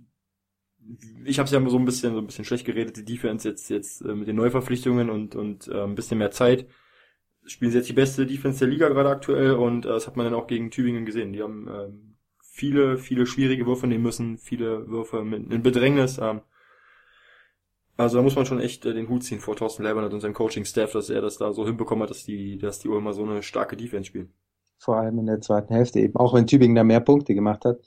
ich 1.25 1.39
habe 1.39 1.47
es 1.47 1.51
ja 1.51 1.69
so 1.69 1.77
ein 1.77 1.85
bisschen 1.85 2.13
so 2.13 2.19
ein 2.19 2.27
bisschen 2.27 2.45
schlecht 2.45 2.65
geredet, 2.65 2.97
die 2.97 3.05
Defense 3.05 3.47
jetzt 3.47 3.69
jetzt 3.69 4.01
äh, 4.01 4.13
mit 4.13 4.27
den 4.27 4.35
Neuverpflichtungen 4.35 5.09
und 5.09 5.35
und 5.35 5.67
äh, 5.67 5.83
ein 5.83 5.95
bisschen 5.95 6.19
mehr 6.19 6.31
Zeit 6.31 6.67
spielen 7.45 7.71
sie 7.71 7.77
jetzt 7.77 7.89
die 7.89 7.93
beste 7.93 8.25
Defense 8.25 8.59
der 8.59 8.67
Liga 8.67 8.89
gerade 8.89 9.09
aktuell 9.09 9.53
und 9.53 9.85
äh, 9.85 9.89
das 9.89 10.07
hat 10.07 10.15
man 10.15 10.25
dann 10.25 10.35
auch 10.35 10.47
gegen 10.47 10.69
Tübingen 10.69 11.05
gesehen. 11.05 11.33
Die 11.33 11.41
haben 11.41 11.67
ähm, 11.67 12.17
viele 12.39 12.97
viele 12.97 13.25
schwierige 13.25 13.65
Würfe 13.65 13.87
nehmen 13.87 14.03
müssen, 14.03 14.37
viele 14.37 14.87
Würfe 14.87 15.23
mit 15.23 15.51
in 15.51 15.63
Bedrängnis. 15.63 16.19
Ähm, 16.21 16.41
also 17.97 18.17
da 18.17 18.23
muss 18.23 18.35
man 18.35 18.45
schon 18.45 18.59
echt 18.59 18.85
äh, 18.85 18.93
den 18.93 19.09
Hut 19.09 19.23
ziehen 19.23 19.39
vor 19.39 19.55
Thorsten 19.55 19.83
Leibniz 19.83 20.13
und 20.13 20.21
seinem 20.21 20.33
Coaching-Staff, 20.33 20.91
dass 20.91 21.09
er 21.09 21.21
das 21.21 21.37
da 21.37 21.51
so 21.51 21.65
hinbekommen 21.65 22.03
hat, 22.03 22.11
dass 22.11 22.23
die, 22.23 22.57
dass 22.57 22.79
die 22.79 22.87
Ulmer 22.87 23.13
so 23.13 23.23
eine 23.23 23.43
starke 23.43 23.75
Defense 23.75 24.05
spielen. 24.05 24.31
Vor 24.77 24.97
allem 24.97 25.17
in 25.17 25.25
der 25.25 25.41
zweiten 25.41 25.73
Hälfte 25.73 25.99
eben, 25.99 26.15
auch 26.15 26.33
wenn 26.35 26.45
Tübingen 26.45 26.75
da 26.75 26.83
mehr 26.83 26.99
Punkte 26.99 27.33
gemacht 27.33 27.65
hat, 27.65 27.79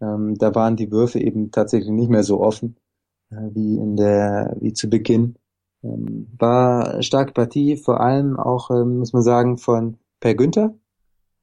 ähm, 0.00 0.36
da 0.38 0.54
waren 0.54 0.76
die 0.76 0.90
Würfe 0.90 1.20
eben 1.20 1.50
tatsächlich 1.50 1.90
nicht 1.90 2.08
mehr 2.08 2.22
so 2.22 2.40
offen 2.40 2.76
äh, 3.30 3.36
wie 3.52 3.76
in 3.76 3.96
der, 3.96 4.56
wie 4.60 4.72
zu 4.72 4.88
Beginn. 4.88 5.36
Ähm, 5.82 6.28
war 6.38 7.02
starke 7.02 7.32
Partie, 7.32 7.76
vor 7.76 8.00
allem 8.00 8.38
auch, 8.38 8.70
ähm, 8.70 8.98
muss 8.98 9.12
man 9.12 9.22
sagen, 9.22 9.58
von 9.58 9.98
Per 10.20 10.34
Günther, 10.34 10.74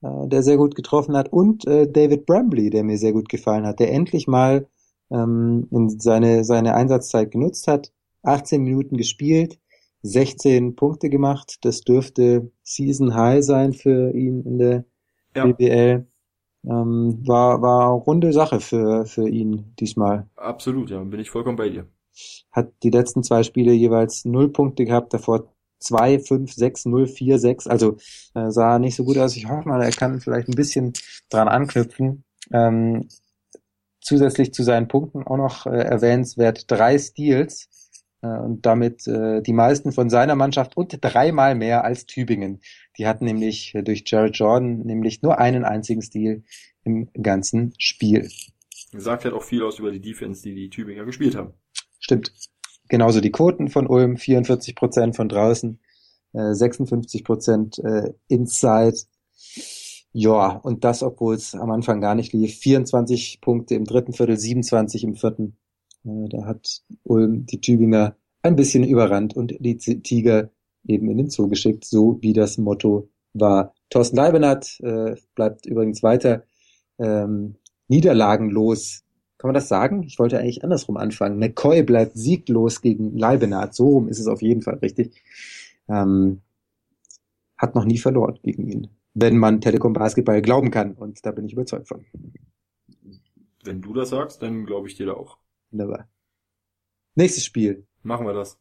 äh, 0.01 0.27
der 0.27 0.41
sehr 0.41 0.57
gut 0.57 0.75
getroffen 0.75 1.15
hat, 1.15 1.31
und 1.31 1.67
äh, 1.67 1.89
David 1.89 2.25
Brambley, 2.25 2.69
der 2.71 2.83
mir 2.83 2.97
sehr 2.97 3.13
gut 3.13 3.29
gefallen 3.29 3.65
hat, 3.65 3.79
der 3.79 3.91
endlich 3.91 4.27
mal 4.27 4.67
ähm, 5.11 5.67
in 5.71 5.99
seine, 5.99 6.43
seine 6.43 6.73
Einsatzzeit 6.73 7.31
genutzt 7.31 7.67
hat, 7.67 7.91
18 8.25 8.61
Minuten 8.61 8.97
gespielt, 8.97 9.59
16 10.03 10.75
Punkte 10.75 11.09
gemacht. 11.09 11.57
Das 11.61 11.81
dürfte 11.81 12.51
Season 12.63 13.15
High 13.15 13.43
sein 13.43 13.73
für 13.73 14.11
ihn 14.13 14.43
in 14.43 14.57
der 14.57 14.85
ja. 15.35 15.45
BBL. 15.45 16.07
Ähm, 16.67 17.21
war, 17.25 17.61
war 17.61 17.91
runde 17.91 18.33
Sache 18.33 18.59
für, 18.59 19.05
für 19.05 19.29
ihn 19.29 19.75
diesmal. 19.79 20.27
Absolut, 20.35 20.89
ja, 20.89 21.03
bin 21.03 21.19
ich 21.19 21.29
vollkommen 21.29 21.57
bei 21.57 21.69
dir. 21.69 21.87
Hat 22.51 22.71
die 22.81 22.89
letzten 22.89 23.23
zwei 23.23 23.43
Spiele 23.43 23.73
jeweils 23.73 24.25
null 24.25 24.49
Punkte 24.49 24.85
gehabt, 24.85 25.13
davor 25.13 25.53
zwei, 25.79 26.19
fünf, 26.19 26.53
sechs, 26.53 26.85
null, 26.85 27.07
vier, 27.07 27.37
sechs. 27.37 27.67
Also 27.67 27.97
äh, 28.33 28.49
sah 28.49 28.79
nicht 28.79 28.95
so 28.95 29.03
gut 29.03 29.17
aus. 29.17 29.35
Ich 29.35 29.47
hoffe 29.47 29.67
mal, 29.67 29.81
er 29.81 29.91
kann 29.91 30.19
vielleicht 30.19 30.47
ein 30.47 30.55
bisschen 30.55 30.93
dran 31.29 31.47
anknüpfen. 31.47 32.23
Ähm, 32.51 33.09
zusätzlich 34.01 34.53
zu 34.53 34.63
seinen 34.63 34.87
Punkten 34.87 35.23
auch 35.23 35.37
noch 35.37 35.65
äh, 35.65 35.77
erwähnenswert 35.77 36.69
drei 36.69 36.97
Steals 36.97 37.69
und 38.25 38.65
damit 38.65 39.07
äh, 39.07 39.41
die 39.41 39.53
meisten 39.53 39.91
von 39.91 40.09
seiner 40.09 40.35
Mannschaft 40.35 40.77
und 40.77 40.97
dreimal 41.01 41.55
mehr 41.55 41.83
als 41.83 42.05
Tübingen. 42.05 42.61
Die 42.97 43.07
hatten 43.07 43.25
nämlich 43.25 43.73
äh, 43.75 43.83
durch 43.83 44.03
Jared 44.05 44.35
Jordan 44.35 44.79
nämlich 44.79 45.21
nur 45.21 45.39
einen 45.39 45.63
einzigen 45.63 46.01
Stil 46.01 46.43
im 46.83 47.09
ganzen 47.13 47.73
Spiel. 47.77 48.29
Sagt 48.93 49.25
halt 49.25 49.33
auch 49.33 49.43
viel 49.43 49.63
aus 49.63 49.79
über 49.79 49.91
die 49.91 49.99
Defense, 49.99 50.41
die 50.43 50.55
die 50.55 50.69
Tübinger 50.69 51.05
gespielt 51.05 51.35
haben. 51.35 51.53
Stimmt. 51.99 52.31
Genauso 52.87 53.19
die 53.19 53.31
Quoten 53.31 53.69
von 53.69 53.87
Ulm, 53.87 54.17
44 54.17 54.75
Prozent 54.75 55.15
von 55.15 55.27
draußen, 55.27 55.79
äh, 56.33 56.53
56 56.53 57.23
Prozent 57.23 57.79
äh, 57.79 58.13
inside. 58.27 58.97
Ja, 60.11 60.47
und 60.49 60.83
das, 60.83 61.03
obwohl 61.03 61.35
es 61.35 61.55
am 61.55 61.71
Anfang 61.71 61.99
gar 61.99 62.15
nicht 62.15 62.31
lief. 62.31 62.57
24 62.59 63.41
Punkte 63.41 63.75
im 63.75 63.85
dritten 63.85 64.13
Viertel, 64.13 64.37
27 64.37 65.03
im 65.03 65.15
vierten. 65.15 65.57
Äh, 66.05 66.29
da 66.29 66.45
hat 66.45 66.81
Ulm 67.03 67.45
die 67.45 67.61
Tübinger 67.61 68.15
ein 68.41 68.55
bisschen 68.55 68.83
überrannt 68.83 69.35
und 69.35 69.55
die 69.59 69.77
Tiger 69.77 70.49
eben 70.87 71.09
in 71.09 71.17
den 71.17 71.29
Zoo 71.29 71.47
geschickt, 71.47 71.85
so 71.85 72.19
wie 72.21 72.33
das 72.33 72.57
Motto 72.57 73.09
war. 73.33 73.73
Thorsten 73.89 74.17
Leibenhardt 74.17 74.79
äh, 74.81 75.15
bleibt 75.33 75.65
übrigens 75.65 76.03
weiter 76.03 76.43
ähm, 76.99 77.55
niederlagenlos. 77.87 79.03
Kann 79.37 79.49
man 79.49 79.55
das 79.55 79.67
sagen? 79.67 80.03
Ich 80.03 80.17
wollte 80.19 80.39
eigentlich 80.39 80.63
andersrum 80.63 80.97
anfangen. 80.97 81.39
McCoy 81.39 81.83
bleibt 81.83 82.17
sieglos 82.17 82.81
gegen 82.81 83.17
Leibenhardt. 83.17 83.75
So 83.75 83.89
rum 83.89 84.07
ist 84.07 84.19
es 84.19 84.27
auf 84.27 84.41
jeden 84.41 84.61
Fall 84.61 84.75
richtig. 84.75 85.23
Ähm, 85.87 86.41
hat 87.57 87.75
noch 87.75 87.85
nie 87.85 87.97
verloren 87.97 88.39
gegen 88.43 88.67
ihn. 88.67 88.87
Wenn 89.13 89.37
man 89.37 89.61
Telekom 89.61 89.93
Basketball 89.93 90.41
glauben 90.41 90.71
kann. 90.71 90.93
Und 90.93 91.25
da 91.25 91.31
bin 91.31 91.45
ich 91.45 91.53
überzeugt 91.53 91.87
von. 91.87 92.05
Wenn 93.63 93.81
du 93.81 93.93
das 93.93 94.09
sagst, 94.09 94.41
dann 94.41 94.65
glaube 94.65 94.87
ich 94.87 94.95
dir 94.95 95.07
da 95.07 95.13
auch. 95.13 95.37
Wunderbar. 95.71 96.09
Nächstes 97.15 97.45
Spiel. 97.45 97.87
Machen 98.03 98.25
wir 98.25 98.33
das. 98.33 98.59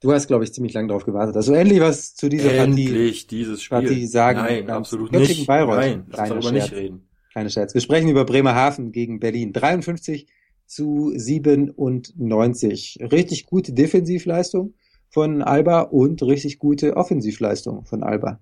Du 0.00 0.12
hast, 0.12 0.28
glaube 0.28 0.44
ich, 0.44 0.52
ziemlich 0.52 0.74
lange 0.74 0.88
darauf 0.88 1.04
gewartet. 1.04 1.34
Also 1.34 1.54
endlich 1.54 1.80
was 1.80 2.14
zu 2.14 2.28
dieser 2.28 2.52
endlich 2.52 2.86
Partie, 2.86 3.26
dieses 3.26 3.62
Spiel. 3.62 3.78
Partie 3.78 4.06
sagen. 4.06 4.38
Nein, 4.38 4.70
absolut 4.70 5.10
nicht. 5.10 5.46
Bayreuth. 5.46 5.78
Nein, 5.78 6.06
lass 6.08 6.30
aber 6.30 6.52
nicht 6.52 6.72
reden. 6.72 7.08
Kleine 7.32 7.50
Scherz. 7.50 7.74
Wir 7.74 7.80
sprechen 7.80 8.08
über 8.08 8.24
Bremerhaven 8.24 8.92
gegen 8.92 9.18
Berlin. 9.18 9.52
53 9.52 10.28
zu 10.66 11.12
97. 11.14 12.98
Richtig 13.10 13.46
gute 13.46 13.72
Defensivleistung 13.72 14.74
von 15.08 15.42
Alba 15.42 15.80
und 15.80 16.22
richtig 16.22 16.58
gute 16.58 16.96
Offensivleistung 16.96 17.84
von 17.84 18.02
Alba. 18.04 18.40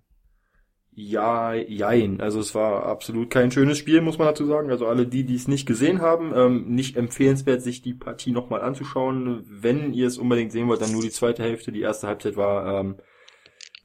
Ja, 0.99 1.53
jein. 1.53 2.23
Also 2.23 2.41
es 2.41 2.55
war 2.55 2.87
absolut 2.87 3.29
kein 3.29 3.51
schönes 3.51 3.77
Spiel, 3.77 4.01
muss 4.01 4.17
man 4.17 4.29
dazu 4.29 4.47
sagen. 4.47 4.71
Also 4.71 4.87
alle 4.87 5.07
die, 5.07 5.25
die 5.25 5.35
es 5.35 5.47
nicht 5.47 5.67
gesehen 5.67 6.01
haben, 6.01 6.33
ähm, 6.35 6.75
nicht 6.75 6.97
empfehlenswert, 6.97 7.61
sich 7.61 7.83
die 7.83 7.93
Partie 7.93 8.33
nochmal 8.33 8.63
anzuschauen. 8.63 9.45
Wenn 9.47 9.93
ihr 9.93 10.07
es 10.07 10.17
unbedingt 10.17 10.53
sehen 10.53 10.69
wollt, 10.69 10.81
dann 10.81 10.93
nur 10.93 11.03
die 11.03 11.11
zweite 11.11 11.43
Hälfte. 11.43 11.71
Die 11.71 11.83
erste 11.83 12.07
Halbzeit 12.07 12.39
war 12.39 12.81
ähm, 12.81 12.97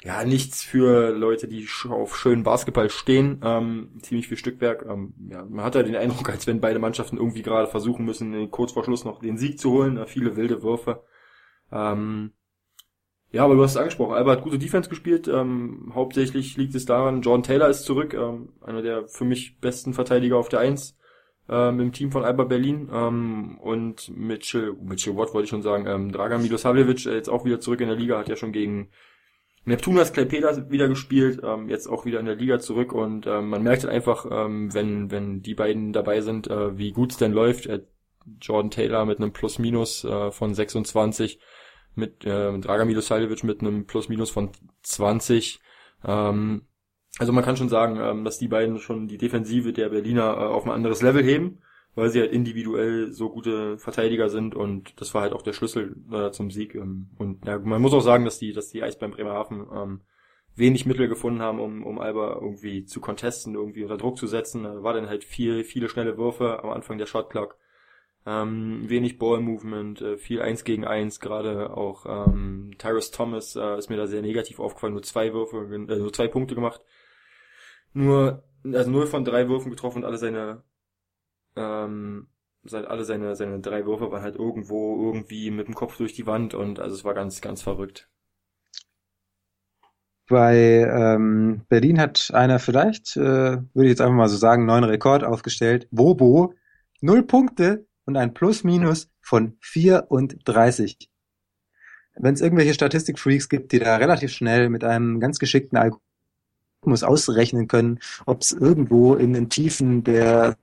ja 0.02 0.24
nichts 0.24 0.64
für 0.64 1.10
Leute, 1.12 1.50
die 1.50 1.68
auf 1.90 2.18
schönen 2.18 2.44
Basketball 2.44 2.90
stehen. 2.90 3.42
Ähm, 3.44 4.00
ziemlich 4.02 4.30
viel 4.30 4.38
Stückwerk. 4.38 4.86
Ähm, 4.88 5.14
ja, 5.30 5.44
man 5.44 5.66
hat 5.66 5.76
ja 5.76 5.84
den 5.84 5.98
Eindruck, 5.98 6.30
als 6.30 6.48
wenn 6.48 6.62
beide 6.62 6.80
Mannschaften 6.80 7.18
irgendwie 7.18 7.42
gerade 7.42 7.68
versuchen 7.68 8.06
müssen, 8.06 8.50
kurz 8.52 8.72
vor 8.72 8.86
Schluss 8.86 9.04
noch 9.04 9.20
den 9.20 9.38
Sieg 9.38 9.60
zu 9.60 9.72
holen. 9.72 9.98
Äh, 9.98 10.08
viele 10.08 10.38
wilde 10.38 10.64
Würfe. 10.64 11.04
Ähm, 11.74 12.32
ja, 13.32 13.44
aber 13.46 13.56
du 13.56 13.64
hast 13.64 13.72
es 13.72 13.78
angesprochen. 13.78 14.14
Alba 14.14 14.32
hat 14.32 14.44
gute 14.44 14.60
Defense 14.60 14.90
gespielt. 14.90 15.28
Ähm, 15.28 15.92
hauptsächlich 15.96 16.58
liegt 16.58 16.76
es 16.76 16.86
daran, 16.86 17.22
John 17.22 17.44
Taylor 17.44 17.70
ist 17.70 17.84
zurück, 17.84 18.14
ähm, 18.14 18.50
einer 18.62 18.82
der 18.82 19.08
für 19.08 19.26
mich 19.26 19.60
besten 19.60 19.94
Verteidiger 19.94 20.38
auf 20.38 20.50
der 20.50 20.60
Eins 20.60 20.98
ähm, 21.48 21.80
im 21.80 21.92
Team 21.94 22.12
von 22.12 22.24
Alba 22.24 22.44
Berlin. 22.44 22.90
Ähm, 22.92 23.58
und 23.60 24.10
Mitchell, 24.16 24.74
Mitchell 24.82 25.16
Watt 25.16 25.34
wollte 25.34 25.46
ich 25.46 25.50
schon 25.50 25.62
sagen, 25.62 25.88
ähm, 25.88 26.12
Dragan 26.12 26.42
Milosavljevic 26.42 27.06
äh, 27.06 27.16
jetzt 27.16 27.30
auch 27.30 27.46
wieder 27.46 27.60
zurück 27.60 27.82
in 27.82 27.88
der 27.88 27.98
Liga, 27.98 28.18
hat 28.18 28.30
ja 28.30 28.36
schon 28.36 28.52
gegen 28.52 28.90
Neptunas 29.64 30.12
Kleipeda 30.12 30.70
wieder 30.72 30.88
gespielt, 30.88 31.42
ähm, 31.44 31.70
jetzt 31.70 31.88
auch 31.88 32.06
wieder 32.06 32.20
in 32.20 32.26
der 32.26 32.36
Liga 32.36 32.60
zurück 32.60 32.94
und 32.94 33.28
ähm, 33.28 33.50
man 33.50 33.62
merkt 33.62 33.84
halt 33.84 33.94
einfach, 33.94 34.26
ähm, 34.30 34.74
wenn, 34.74 35.12
wenn 35.12 35.42
die 35.42 35.54
beiden 35.54 35.94
dabei 35.94 36.22
sind, 36.22 36.48
äh, 36.48 36.78
wie 36.78 36.92
gut 36.92 37.12
es 37.12 37.18
denn 37.18 37.32
läuft. 37.32 37.68
Äh, 37.68 37.82
Jordan 38.40 38.72
Taylor 38.72 39.06
mit 39.06 39.20
einem 39.20 39.34
Plus-Minus 39.34 40.04
äh, 40.04 40.32
von 40.32 40.54
26 40.54 41.40
mit 41.96 42.26
äh, 42.26 42.58
Dragan 42.60 42.88
Milosavljevic 42.88 43.44
mit 43.44 43.62
einem 43.62 43.86
Plus-Minus 43.86 44.30
von 44.30 44.50
20. 44.84 45.60
Ähm, 46.06 46.64
also 47.20 47.34
man 47.34 47.44
kann 47.44 47.58
schon 47.58 47.70
sagen, 47.70 48.00
ähm, 48.02 48.24
dass 48.24 48.40
die 48.40 48.48
beiden 48.48 48.80
schon 48.80 49.08
die 49.08 49.18
Defensive 49.18 49.74
der 49.74 49.90
Berliner 49.90 50.34
äh, 50.38 50.46
auf 50.46 50.66
ein 50.66 50.72
anderes 50.72 51.02
Level 51.02 51.24
heben, 51.24 51.60
weil 51.96 52.10
sie 52.10 52.22
halt 52.22 52.32
individuell 52.32 53.12
so 53.12 53.30
gute 53.30 53.78
Verteidiger 53.78 54.30
sind 54.30 54.56
und 54.56 55.00
das 55.02 55.14
war 55.14 55.22
halt 55.22 55.34
auch 55.34 55.42
der 55.42 55.54
Schlüssel 55.54 55.98
äh, 56.12 56.32
zum 56.32 56.52
Sieg. 56.52 56.76
Ähm, 56.76 57.10
und 57.18 57.46
ja, 57.46 57.60
man 57.60 57.82
muss 57.82 57.94
auch 57.94 58.02
sagen, 58.02 58.26
dass 58.26 58.40
die, 58.40 58.54
dass 58.54 58.70
die 58.70 58.82
Eisbären 58.82 59.14
Bremerhaven 59.14 59.68
ähm, 59.74 60.02
wenig 60.56 60.86
Mittel 60.86 61.08
gefunden 61.08 61.42
haben, 61.42 61.60
um, 61.60 61.84
um 61.86 62.00
Alba 62.00 62.40
irgendwie 62.42 62.86
zu 62.86 63.02
contesten, 63.02 63.56
irgendwie 63.56 63.84
unter 63.84 63.98
Druck 63.98 64.18
zu 64.18 64.28
setzen. 64.28 64.64
Da 64.64 64.84
war 64.84 64.94
dann 64.94 65.08
halt 65.08 65.24
viel, 65.24 65.64
viele 65.64 65.90
schnelle 65.90 66.18
Würfe 66.18 66.64
am 66.64 66.70
Anfang 66.70 66.98
der 66.98 67.06
Shot 67.06 67.30
Clock 67.30 67.58
ähm, 68.26 68.84
wenig 68.88 69.18
Ball-Movement, 69.18 70.02
äh, 70.02 70.18
viel 70.18 70.42
eins 70.42 70.64
gegen 70.64 70.86
eins, 70.86 71.20
gerade 71.20 71.76
auch 71.76 72.06
ähm, 72.06 72.72
Tyrus 72.78 73.12
Thomas 73.12 73.56
äh, 73.56 73.78
ist 73.78 73.90
mir 73.90 73.98
da 73.98 74.08
sehr 74.08 74.22
negativ 74.22 74.60
aufgefallen, 74.60 74.94
nur 74.94 75.04
zwei 75.04 75.34
Würfe, 75.34 75.58
äh, 75.74 75.98
nur 75.98 76.14
zwei 76.14 76.28
Punkte 76.28 76.56
gemacht. 76.56 76.82
Nur, 77.94 78.44
also 78.64 78.90
null 78.92 79.08
von 79.08 79.26
drei 79.26 79.50
Würfen 79.50 79.72
getroffen 79.72 80.00
und 80.00 80.06
alle 80.06 80.18
seine 80.18 80.64
ähm, 81.56 82.28
alle 82.72 83.04
seine, 83.04 83.36
seine 83.36 83.60
drei 83.60 83.86
Würfe 83.86 84.12
waren 84.12 84.22
halt 84.22 84.36
irgendwo 84.36 85.04
irgendwie 85.08 85.52
mit 85.52 85.68
dem 85.68 85.74
Kopf 85.76 85.98
durch 85.98 86.14
die 86.14 86.28
Wand 86.28 86.54
und 86.54 86.80
also 86.80 86.96
es 86.96 87.04
war 87.04 87.14
ganz, 87.14 87.42
ganz 87.42 87.62
verrückt. 87.62 88.08
Bei 90.28 90.56
ähm, 90.56 91.66
Berlin 91.68 92.00
hat 92.00 92.32
einer 92.34 92.60
vielleicht, 92.60 93.18
äh, 93.18 93.20
würde 93.20 93.84
ich 93.84 93.90
jetzt 93.90 94.02
einfach 94.02 94.16
mal 94.16 94.30
so 94.30 94.38
sagen, 94.38 94.66
neuen 94.66 94.86
Rekord 94.86 95.24
aufgestellt. 95.24 95.88
Bobo, 95.92 96.54
null 97.02 97.24
Punkte, 97.24 97.86
und 98.06 98.18
ein 98.18 98.34
Plus-Minus 98.34 99.10
von 99.22 99.58
34. 99.62 101.10
Wenn 102.16 102.34
es 102.34 102.42
irgendwelche 102.42 102.74
Statistikfreaks 102.74 103.50
gibt, 103.50 103.72
die 103.72 103.80
da 103.80 103.96
relativ 103.96 104.32
schnell 104.32 104.70
mit 104.70 104.84
einem 104.84 105.20
ganz 105.20 105.40
geschickten 105.40 105.78
Algorithmus 105.78 107.04
ausrechnen 107.04 107.68
können, 107.68 108.00
ob 108.26 108.42
es 108.42 108.52
irgendwo 108.52 109.16
in 109.16 109.34
den 109.34 109.50
Tiefen 109.50 110.04
der 110.04 110.58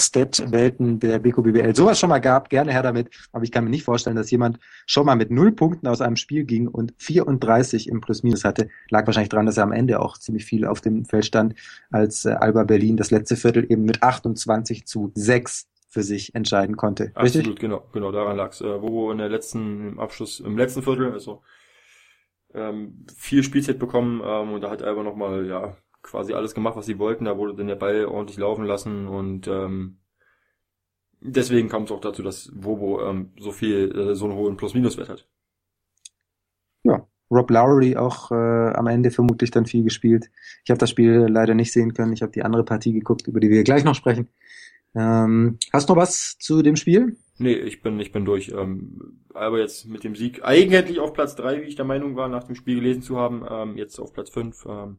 Stat-Welten 0.00 0.98
der 0.98 1.18
BKBBL 1.18 1.74
sowas 1.76 2.00
schon 2.00 2.08
mal 2.08 2.20
gab, 2.20 2.50
gerne 2.50 2.72
her 2.72 2.82
damit. 2.82 3.10
Aber 3.32 3.44
ich 3.44 3.52
kann 3.52 3.64
mir 3.64 3.70
nicht 3.70 3.84
vorstellen, 3.84 4.16
dass 4.16 4.30
jemand 4.30 4.58
schon 4.86 5.06
mal 5.06 5.14
mit 5.14 5.30
null 5.30 5.52
Punkten 5.52 5.86
aus 5.86 6.00
einem 6.00 6.16
Spiel 6.16 6.44
ging 6.44 6.66
und 6.66 6.94
34 6.98 7.88
im 7.88 8.00
Plus-Minus 8.00 8.44
hatte. 8.44 8.68
Lag 8.88 9.06
wahrscheinlich 9.06 9.28
daran, 9.28 9.46
dass 9.46 9.56
er 9.56 9.64
am 9.64 9.72
Ende 9.72 10.00
auch 10.00 10.18
ziemlich 10.18 10.44
viel 10.44 10.66
auf 10.66 10.80
dem 10.80 11.04
Feld 11.04 11.26
stand, 11.26 11.54
als 11.90 12.24
äh, 12.24 12.30
Alba 12.30 12.64
Berlin 12.64 12.96
das 12.96 13.10
letzte 13.10 13.36
Viertel 13.36 13.66
eben 13.70 13.84
mit 13.84 14.02
28 14.02 14.86
zu 14.86 15.12
6 15.14 15.68
für 15.88 16.02
sich 16.02 16.34
entscheiden 16.34 16.76
konnte. 16.76 17.12
Richtig? 17.16 17.40
Absolut, 17.40 17.60
genau, 17.60 17.82
genau, 17.92 18.12
daran 18.12 18.36
lag's. 18.36 18.60
Äh, 18.60 18.80
wo 18.80 19.10
in 19.10 19.18
der 19.18 19.28
letzten 19.28 19.88
im 19.88 20.00
Abschluss, 20.00 20.40
im 20.40 20.56
letzten 20.56 20.82
Viertel, 20.82 21.12
also 21.12 21.42
ähm, 22.54 23.06
viel 23.16 23.42
Spielzeit 23.42 23.78
bekommen 23.78 24.22
ähm, 24.24 24.52
und 24.52 24.60
da 24.62 24.70
hat 24.70 24.82
Alba 24.82 25.02
nochmal, 25.02 25.46
ja, 25.46 25.76
quasi 26.02 26.32
alles 26.32 26.54
gemacht, 26.54 26.76
was 26.76 26.86
sie 26.86 26.98
wollten. 26.98 27.24
Da 27.24 27.36
wurde 27.36 27.54
dann 27.54 27.66
der 27.66 27.76
Ball 27.76 28.04
ordentlich 28.04 28.38
laufen 28.38 28.64
lassen 28.64 29.06
und 29.06 29.48
ähm, 29.48 29.98
deswegen 31.20 31.68
kam 31.68 31.84
es 31.84 31.90
auch 31.90 32.00
dazu, 32.00 32.22
dass 32.22 32.50
Wobo 32.54 33.02
ähm, 33.02 33.32
so 33.38 33.52
viel, 33.52 33.96
äh, 33.96 34.14
so 34.14 34.26
einen 34.26 34.34
hohen 34.34 34.56
Plus-Minus-Wert 34.56 35.08
hat. 35.08 35.28
Ja, 36.82 37.06
Rob 37.30 37.50
Lowry 37.50 37.96
auch 37.96 38.30
äh, 38.30 38.34
am 38.34 38.86
Ende 38.86 39.10
vermutlich 39.10 39.50
dann 39.50 39.66
viel 39.66 39.84
gespielt. 39.84 40.30
Ich 40.64 40.70
habe 40.70 40.78
das 40.78 40.90
Spiel 40.90 41.26
leider 41.28 41.54
nicht 41.54 41.72
sehen 41.72 41.94
können. 41.94 42.12
Ich 42.12 42.22
habe 42.22 42.32
die 42.32 42.42
andere 42.42 42.64
Partie 42.64 42.92
geguckt, 42.92 43.28
über 43.28 43.40
die 43.40 43.50
wir 43.50 43.62
gleich 43.62 43.84
noch 43.84 43.94
sprechen. 43.94 44.28
Ähm, 44.94 45.58
hast 45.72 45.88
du 45.88 45.94
noch 45.94 46.00
was 46.00 46.36
zu 46.38 46.62
dem 46.62 46.76
Spiel? 46.76 47.16
Nee, 47.38 47.54
ich 47.54 47.82
bin, 47.82 48.00
ich 48.00 48.12
bin 48.12 48.24
durch. 48.24 48.48
Ähm, 48.48 49.20
aber 49.32 49.60
jetzt 49.60 49.86
mit 49.86 50.02
dem 50.04 50.16
Sieg 50.16 50.44
eigentlich 50.44 50.98
auf 50.98 51.12
Platz 51.12 51.36
drei, 51.36 51.62
wie 51.62 51.66
ich 51.66 51.76
der 51.76 51.84
Meinung 51.84 52.16
war, 52.16 52.28
nach 52.28 52.44
dem 52.44 52.56
Spiel 52.56 52.76
gelesen 52.76 53.02
zu 53.02 53.16
haben, 53.16 53.44
ähm, 53.48 53.76
jetzt 53.76 53.98
auf 54.00 54.12
Platz 54.12 54.30
fünf. 54.30 54.66
Ähm, 54.68 54.98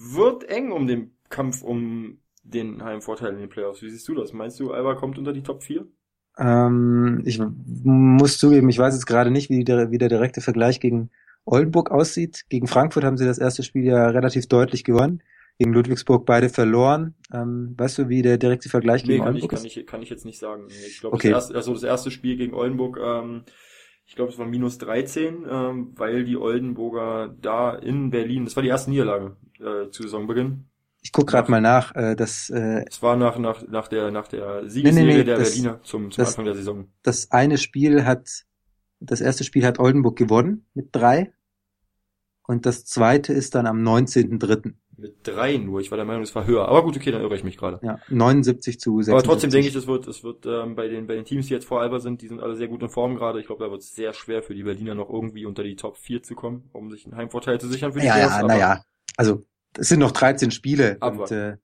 wird 0.00 0.44
eng 0.44 0.72
um 0.72 0.86
den 0.86 1.16
Kampf 1.28 1.62
um 1.62 2.18
den 2.42 2.82
Heimvorteil 2.82 3.32
in 3.32 3.38
den 3.38 3.48
Playoffs. 3.48 3.82
Wie 3.82 3.90
siehst 3.90 4.08
du 4.08 4.14
das? 4.14 4.32
Meinst 4.32 4.58
du, 4.58 4.72
Alba 4.72 4.94
kommt 4.94 5.18
unter 5.18 5.32
die 5.32 5.42
Top 5.42 5.62
4? 5.62 5.86
Ähm, 6.38 7.22
ich 7.24 7.40
muss 7.64 8.38
zugeben, 8.38 8.68
ich 8.70 8.78
weiß 8.78 8.94
jetzt 8.94 9.06
gerade 9.06 9.30
nicht, 9.30 9.50
wie 9.50 9.64
der, 9.64 9.90
wie 9.90 9.98
der 9.98 10.08
direkte 10.08 10.40
Vergleich 10.40 10.80
gegen 10.80 11.10
Oldenburg 11.44 11.90
aussieht. 11.90 12.44
Gegen 12.48 12.66
Frankfurt 12.66 13.04
haben 13.04 13.16
sie 13.16 13.26
das 13.26 13.38
erste 13.38 13.62
Spiel 13.62 13.84
ja 13.84 14.08
relativ 14.08 14.46
deutlich 14.46 14.84
gewonnen. 14.84 15.22
Gegen 15.58 15.74
Ludwigsburg 15.74 16.24
beide 16.24 16.48
verloren. 16.48 17.14
Ähm, 17.34 17.74
weißt 17.76 17.98
du, 17.98 18.08
wie 18.08 18.22
der 18.22 18.38
direkte 18.38 18.70
Vergleich 18.70 19.04
gegen 19.04 19.22
nee, 19.22 19.26
Oldenburg 19.26 19.52
ich, 19.52 19.58
ist? 19.58 19.74
Kann 19.74 19.82
ich, 19.82 19.86
kann 19.86 20.02
ich 20.02 20.08
jetzt 20.08 20.24
nicht 20.24 20.38
sagen. 20.38 20.68
Ich 20.70 21.00
glaube, 21.00 21.16
okay. 21.16 21.30
das, 21.30 21.44
erste, 21.44 21.54
also 21.56 21.74
das 21.74 21.82
erste 21.82 22.10
Spiel 22.10 22.38
gegen 22.38 22.54
Oldenburg 22.54 22.98
ähm, 22.98 23.42
ich 24.10 24.16
glaube, 24.16 24.32
es 24.32 24.38
war 24.38 24.46
minus 24.46 24.76
13, 24.78 25.46
ähm, 25.48 25.92
weil 25.94 26.24
die 26.24 26.36
Oldenburger 26.36 27.32
da 27.40 27.76
in 27.76 28.10
Berlin, 28.10 28.44
das 28.44 28.56
war 28.56 28.62
die 28.64 28.68
erste 28.68 28.90
Niederlage 28.90 29.36
äh, 29.60 29.88
zu 29.90 30.02
Saisonbeginn. 30.02 30.64
Ich 31.00 31.12
guck 31.12 31.28
gerade 31.28 31.48
mal 31.48 31.60
nach, 31.60 31.94
äh, 31.94 32.16
das 32.16 32.50
äh, 32.50 32.84
Es 32.88 33.00
war 33.04 33.16
nach 33.16 33.38
nach 33.38 33.68
nach 33.68 33.86
der 33.86 34.10
nach 34.10 34.26
der 34.26 34.68
Siegesserie 34.68 35.06
nee, 35.06 35.12
nee, 35.12 35.18
nee, 35.18 35.24
der 35.24 35.38
das, 35.38 35.50
Berliner 35.50 35.80
zum, 35.84 36.10
zum 36.10 36.24
das, 36.24 36.30
Anfang 36.30 36.44
der 36.46 36.54
Saison. 36.56 36.88
Das 37.04 37.30
eine 37.30 37.56
Spiel 37.56 38.04
hat 38.04 38.28
das 38.98 39.20
erste 39.20 39.44
Spiel 39.44 39.64
hat 39.64 39.78
Oldenburg 39.78 40.18
gewonnen 40.18 40.66
mit 40.74 40.88
drei 40.90 41.32
und 42.42 42.66
das 42.66 42.84
zweite 42.86 43.32
ist 43.32 43.54
dann 43.54 43.68
am 43.68 43.80
19.3 43.80 44.74
mit 45.00 45.16
drei 45.22 45.56
nur. 45.56 45.80
Ich 45.80 45.90
war 45.90 45.96
der 45.96 46.04
Meinung, 46.04 46.22
es 46.22 46.34
war 46.34 46.46
höher. 46.46 46.68
Aber 46.68 46.82
gut, 46.82 46.96
okay, 46.96 47.10
dann 47.10 47.22
irre 47.22 47.34
ich 47.34 47.44
mich 47.44 47.56
gerade. 47.56 47.80
Ja, 47.82 47.98
79 48.08 48.78
zu 48.78 49.02
76. 49.02 49.12
Aber 49.12 49.22
trotzdem 49.22 49.50
denke 49.50 49.68
ich, 49.68 49.74
es 49.74 49.86
wird, 49.86 50.06
es 50.06 50.22
wird 50.22 50.46
ähm, 50.46 50.74
bei 50.76 50.88
den 50.88 51.06
bei 51.06 51.14
den 51.14 51.24
Teams, 51.24 51.46
die 51.46 51.54
jetzt 51.54 51.66
vor 51.66 51.80
Alba 51.80 51.98
sind, 51.98 52.22
die 52.22 52.28
sind 52.28 52.40
alle 52.40 52.56
sehr 52.56 52.68
gut 52.68 52.82
in 52.82 52.88
Form 52.88 53.16
gerade. 53.16 53.40
Ich 53.40 53.46
glaube, 53.46 53.64
da 53.64 53.70
wird 53.70 53.80
es 53.80 53.94
sehr 53.94 54.12
schwer 54.12 54.42
für 54.42 54.54
die 54.54 54.62
Berliner 54.62 54.94
noch 54.94 55.10
irgendwie 55.10 55.46
unter 55.46 55.62
die 55.62 55.76
Top 55.76 55.96
4 55.96 56.22
zu 56.22 56.34
kommen, 56.34 56.68
um 56.72 56.90
sich 56.90 57.06
einen 57.06 57.16
Heimvorteil 57.16 57.60
zu 57.60 57.68
sichern 57.68 57.92
für 57.92 58.00
die 58.00 58.06
Ja, 58.06 58.18
ja, 58.18 58.42
naja. 58.42 58.84
Also 59.16 59.42
es 59.78 59.88
sind 59.88 60.00
noch 60.00 60.12
13 60.12 60.50
Spiele. 60.50 60.98
Und, 61.00 61.30
äh, 61.30 61.56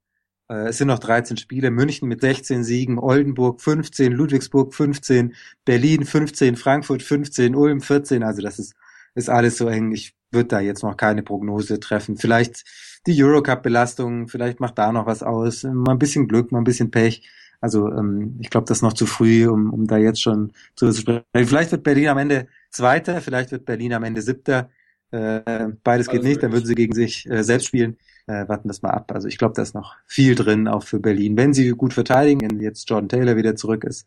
äh, 0.49 0.68
es 0.68 0.78
sind 0.78 0.89
noch 0.89 0.99
13 0.99 1.37
Spiele. 1.37 1.70
München 1.70 2.09
mit 2.09 2.20
16 2.20 2.64
Siegen, 2.64 2.99
Oldenburg 2.99 3.61
15, 3.61 4.12
Ludwigsburg 4.12 4.74
15, 4.74 5.34
Berlin 5.64 6.05
15, 6.05 6.57
Frankfurt 6.57 7.03
15, 7.03 7.55
Ulm 7.55 7.80
14. 7.80 8.22
Also 8.22 8.43
das 8.43 8.59
ist, 8.59 8.74
ist 9.14 9.28
alles 9.28 9.57
so 9.57 9.68
eng. 9.68 9.93
Ich 9.93 10.16
würde 10.31 10.49
da 10.49 10.61
jetzt 10.61 10.83
noch 10.83 10.97
keine 10.97 11.22
Prognose 11.22 11.81
treffen. 11.81 12.16
Vielleicht 12.16 12.64
die 13.07 13.22
Eurocup-Belastung, 13.22 14.29
vielleicht 14.29 14.61
macht 14.61 14.79
da 14.79 14.93
noch 14.93 15.07
was 15.07 15.22
aus, 15.22 15.62
mal 15.62 15.93
ein 15.93 15.99
bisschen 15.99 16.29
Glück, 16.29 16.53
mal 16.53 16.59
ein 16.59 16.64
bisschen 16.64 16.91
Pech. 16.91 17.29
Also 17.61 17.89
ähm, 17.91 18.37
ich 18.41 18.51
glaube, 18.51 18.66
das 18.66 18.79
ist 18.79 18.83
noch 18.83 18.93
zu 18.93 19.07
früh, 19.07 19.49
um, 19.49 19.72
um 19.72 19.87
da 19.87 19.97
jetzt 19.97 20.20
schon 20.20 20.53
zu 20.74 20.93
sprechen. 20.93 21.24
Vielleicht 21.33 21.72
wird 21.72 21.85
Berlin 21.85 22.09
am 22.09 22.18
Ende 22.18 22.49
Zweiter, 22.70 23.20
vielleicht 23.20 23.53
wird 23.53 23.64
Berlin 23.64 23.95
am 23.95 24.05
Ende 24.05 24.22
Siebter. 24.22 24.70
Äh, 25.11 25.68
beides 25.83 26.09
geht 26.09 26.24
nicht, 26.24 26.43
dann 26.43 26.53
würden 26.53 26.66
sie 26.66 26.74
gegen 26.74 26.95
sich 26.95 27.29
äh, 27.31 27.43
selbst 27.43 27.68
spielen. 27.68 27.97
Äh, 28.27 28.49
warten 28.49 28.68
das 28.68 28.83
mal 28.83 28.91
ab. 28.91 29.12
Also 29.12 29.29
ich 29.29 29.39
glaube, 29.39 29.55
da 29.55 29.62
ist 29.62 29.74
noch 29.74 29.95
viel 30.05 30.35
drin, 30.35 30.66
auch 30.68 30.83
für 30.83 30.99
Berlin. 30.99 31.37
Wenn 31.37 31.55
sie 31.55 31.70
gut 31.70 31.95
verteidigen, 31.95 32.41
wenn 32.43 32.61
jetzt 32.61 32.91
Jordan 32.91 33.09
Taylor 33.09 33.37
wieder 33.37 33.55
zurück 33.55 33.85
ist. 33.85 34.07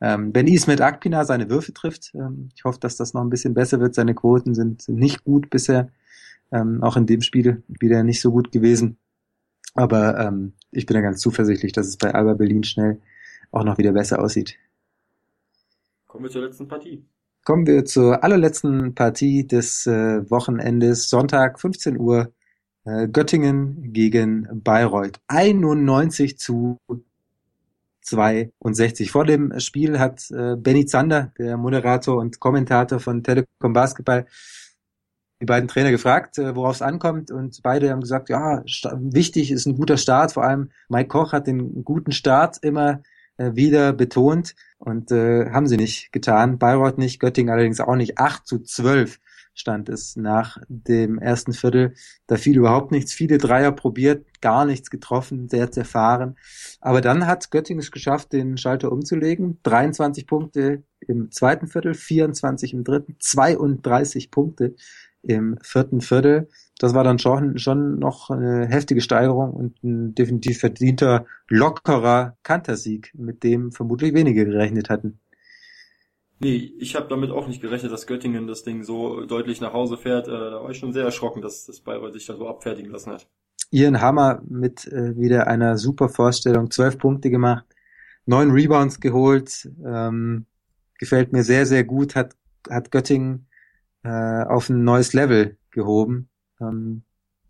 Ähm, 0.00 0.34
wenn 0.34 0.46
Ismet 0.46 0.80
Akpina 0.80 1.24
seine 1.24 1.48
Würfe 1.48 1.72
trifft, 1.72 2.12
ähm, 2.14 2.50
ich 2.54 2.64
hoffe, 2.64 2.78
dass 2.80 2.96
das 2.96 3.14
noch 3.14 3.22
ein 3.22 3.30
bisschen 3.30 3.54
besser 3.54 3.80
wird. 3.80 3.94
Seine 3.94 4.14
Quoten 4.14 4.54
sind, 4.54 4.82
sind 4.82 4.98
nicht 4.98 5.24
gut 5.24 5.48
bisher. 5.50 5.90
Ähm, 6.52 6.82
auch 6.82 6.96
in 6.96 7.06
dem 7.06 7.22
Spiel 7.22 7.62
wieder 7.66 8.02
nicht 8.02 8.20
so 8.20 8.30
gut 8.30 8.52
gewesen. 8.52 8.98
Aber 9.74 10.18
ähm, 10.18 10.52
ich 10.70 10.86
bin 10.86 10.94
da 10.94 11.00
ganz 11.00 11.20
zuversichtlich, 11.20 11.72
dass 11.72 11.86
es 11.86 11.96
bei 11.96 12.14
Alba 12.14 12.34
Berlin 12.34 12.64
schnell 12.64 13.00
auch 13.50 13.64
noch 13.64 13.78
wieder 13.78 13.92
besser 13.92 14.20
aussieht. 14.20 14.56
Kommen 16.06 16.24
wir 16.24 16.30
zur 16.30 16.42
letzten 16.42 16.68
Partie. 16.68 17.04
Kommen 17.44 17.66
wir 17.66 17.84
zur 17.84 18.24
allerletzten 18.24 18.94
Partie 18.94 19.46
des 19.46 19.86
äh, 19.86 20.28
Wochenendes. 20.30 21.08
Sonntag, 21.08 21.60
15 21.60 21.98
Uhr, 21.98 22.32
äh, 22.84 23.06
Göttingen 23.08 23.92
gegen 23.92 24.48
Bayreuth. 24.64 25.20
91 25.28 26.38
zu 26.38 26.78
62. 28.06 29.10
Vor 29.10 29.24
dem 29.24 29.58
Spiel 29.60 29.98
hat 29.98 30.30
äh, 30.30 30.56
Benny 30.56 30.86
Zander, 30.86 31.32
der 31.38 31.56
Moderator 31.56 32.16
und 32.16 32.40
Kommentator 32.40 33.00
von 33.00 33.22
Telekom 33.22 33.72
Basketball, 33.72 34.26
die 35.40 35.46
beiden 35.46 35.68
Trainer 35.68 35.90
gefragt, 35.90 36.38
äh, 36.38 36.54
worauf 36.54 36.76
es 36.76 36.82
ankommt 36.82 37.30
und 37.30 37.60
beide 37.62 37.90
haben 37.90 38.00
gesagt, 38.00 38.28
ja, 38.30 38.62
wichtig 38.64 39.50
ist 39.50 39.66
ein 39.66 39.76
guter 39.76 39.96
Start, 39.96 40.32
vor 40.32 40.44
allem 40.44 40.70
Mike 40.88 41.08
Koch 41.08 41.32
hat 41.32 41.46
den 41.46 41.84
guten 41.84 42.12
Start 42.12 42.58
immer 42.62 43.02
äh, 43.36 43.54
wieder 43.54 43.92
betont 43.92 44.54
und 44.78 45.10
äh, 45.10 45.50
haben 45.50 45.66
sie 45.66 45.76
nicht 45.76 46.12
getan. 46.12 46.58
Bayreuth 46.58 46.98
nicht, 46.98 47.20
Göttingen 47.20 47.52
allerdings 47.52 47.80
auch 47.80 47.96
nicht. 47.96 48.18
8 48.18 48.46
zu 48.46 48.60
12 48.60 49.18
stand 49.56 49.88
es 49.88 50.16
nach 50.16 50.58
dem 50.68 51.18
ersten 51.18 51.52
Viertel. 51.52 51.94
Da 52.26 52.36
fiel 52.36 52.58
überhaupt 52.58 52.92
nichts. 52.92 53.12
Viele 53.12 53.38
Dreier 53.38 53.72
probiert, 53.72 54.24
gar 54.40 54.64
nichts 54.64 54.90
getroffen, 54.90 55.48
sehr 55.48 55.72
zerfahren. 55.72 56.36
Aber 56.80 57.00
dann 57.00 57.26
hat 57.26 57.50
Göttingen 57.50 57.82
es 57.82 57.90
geschafft, 57.90 58.32
den 58.32 58.58
Schalter 58.58 58.92
umzulegen. 58.92 59.58
23 59.64 60.26
Punkte 60.26 60.84
im 61.00 61.32
zweiten 61.32 61.66
Viertel, 61.66 61.94
24 61.94 62.74
im 62.74 62.84
dritten, 62.84 63.16
32 63.18 64.30
Punkte 64.30 64.74
im 65.22 65.58
vierten 65.62 66.00
Viertel. 66.00 66.48
Das 66.78 66.94
war 66.94 67.02
dann 67.02 67.18
schon, 67.18 67.58
schon 67.58 67.98
noch 67.98 68.30
eine 68.30 68.66
heftige 68.66 69.00
Steigerung 69.00 69.52
und 69.52 69.82
ein 69.82 70.14
definitiv 70.14 70.58
verdienter, 70.58 71.24
lockerer 71.48 72.36
Kantersieg, 72.42 73.12
mit 73.14 73.42
dem 73.42 73.72
vermutlich 73.72 74.14
wenige 74.14 74.44
gerechnet 74.44 74.90
hatten. 74.90 75.18
Nee, 76.38 76.72
ich 76.78 76.94
habe 76.96 77.08
damit 77.08 77.30
auch 77.30 77.48
nicht 77.48 77.62
gerechnet, 77.62 77.92
dass 77.92 78.06
Göttingen 78.06 78.46
das 78.46 78.62
Ding 78.62 78.82
so 78.84 79.24
deutlich 79.24 79.60
nach 79.60 79.72
Hause 79.72 79.96
fährt. 79.96 80.28
Äh, 80.28 80.32
da 80.32 80.62
war 80.62 80.70
ich 80.70 80.78
schon 80.78 80.92
sehr 80.92 81.04
erschrocken, 81.04 81.40
dass 81.40 81.64
das 81.64 81.80
Bayreuth 81.80 82.12
sich 82.12 82.26
da 82.26 82.36
so 82.36 82.46
abfertigen 82.46 82.90
lassen 82.90 83.12
hat. 83.12 83.26
Ian 83.70 84.00
Hammer 84.00 84.42
mit 84.46 84.86
äh, 84.86 85.18
wieder 85.18 85.46
einer 85.46 85.78
super 85.78 86.08
Vorstellung, 86.08 86.70
zwölf 86.70 86.98
Punkte 86.98 87.30
gemacht, 87.30 87.64
neun 88.26 88.50
Rebounds 88.50 89.00
geholt, 89.00 89.68
ähm, 89.84 90.46
gefällt 90.98 91.32
mir 91.32 91.42
sehr, 91.42 91.66
sehr 91.66 91.84
gut, 91.84 92.14
hat, 92.14 92.36
hat 92.68 92.90
Göttingen 92.90 93.46
äh, 94.02 94.44
auf 94.44 94.68
ein 94.68 94.84
neues 94.84 95.14
Level 95.14 95.56
gehoben. 95.70 96.28
Ähm, 96.60 97.02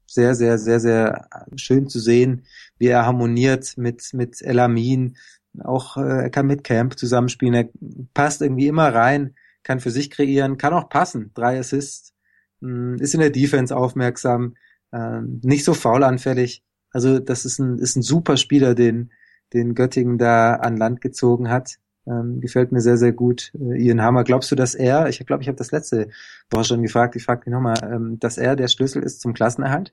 sehr, 0.07 0.35
sehr, 0.35 0.59
sehr, 0.59 0.81
sehr 0.81 1.29
schön 1.57 1.89
zu 1.89 1.99
sehen, 1.99 2.45
wie 2.79 2.87
er 2.87 3.05
harmoniert 3.05 3.77
mit, 3.77 4.15
mit 4.15 4.41
Elamin. 4.41 5.17
Auch 5.63 5.97
äh, 5.97 6.25
er 6.25 6.31
kann 6.31 6.47
mit 6.47 6.65
Camp 6.65 6.99
zusammenspielen. 6.99 7.55
Er 7.55 7.69
passt 8.15 8.43
irgendwie 8.43 8.67
immer 8.69 8.95
rein, 8.95 9.35
kann 9.63 9.81
für 9.81 9.91
sich 9.91 10.11
kreieren, 10.11 10.59
kann 10.59 10.73
auch 10.73 10.89
passen. 10.89 11.31
Drei 11.35 11.59
Assists, 11.59 12.15
hm, 12.61 12.97
ist 12.97 13.15
in 13.15 13.21
der 13.21 13.31
Defense 13.31 13.77
aufmerksam, 13.77 14.55
äh, 14.93 15.21
nicht 15.43 15.65
so 15.65 15.75
faulanfällig. 15.75 16.63
Also 16.91 17.19
das 17.19 17.45
ist 17.45 17.59
ein, 17.59 17.79
ist 17.79 17.97
ein 17.97 18.03
super 18.03 18.37
Spieler, 18.37 18.75
den, 18.75 19.13
den 19.53 19.75
Göttingen 19.75 20.19
da 20.19 20.55
an 20.55 20.77
Land 20.77 21.01
gezogen 21.01 21.51
hat. 21.51 21.77
Ähm, 22.07 22.41
gefällt 22.41 22.71
mir 22.71 22.81
sehr, 22.81 22.97
sehr 22.97 23.13
gut. 23.13 23.53
Äh, 23.59 23.83
Ian 23.83 24.01
Hammer, 24.01 24.25
glaubst 24.25 24.51
du, 24.51 24.55
dass 24.57 24.75
er, 24.75 25.09
ich 25.09 25.25
glaube, 25.27 25.43
ich 25.43 25.49
habe 25.49 25.59
das 25.59 25.73
letzte 25.73 26.09
Woche 26.51 26.65
schon 26.65 26.83
gefragt, 26.83 27.17
ich 27.17 27.25
frage 27.25 27.45
dich 27.45 27.53
nochmal, 27.53 27.77
ähm, 27.83 28.19
dass 28.21 28.39
er 28.39 28.55
der 28.57 28.69
Schlüssel 28.69 29.03
ist 29.03 29.21
zum 29.21 29.35
Klassenerhalt? 29.35 29.93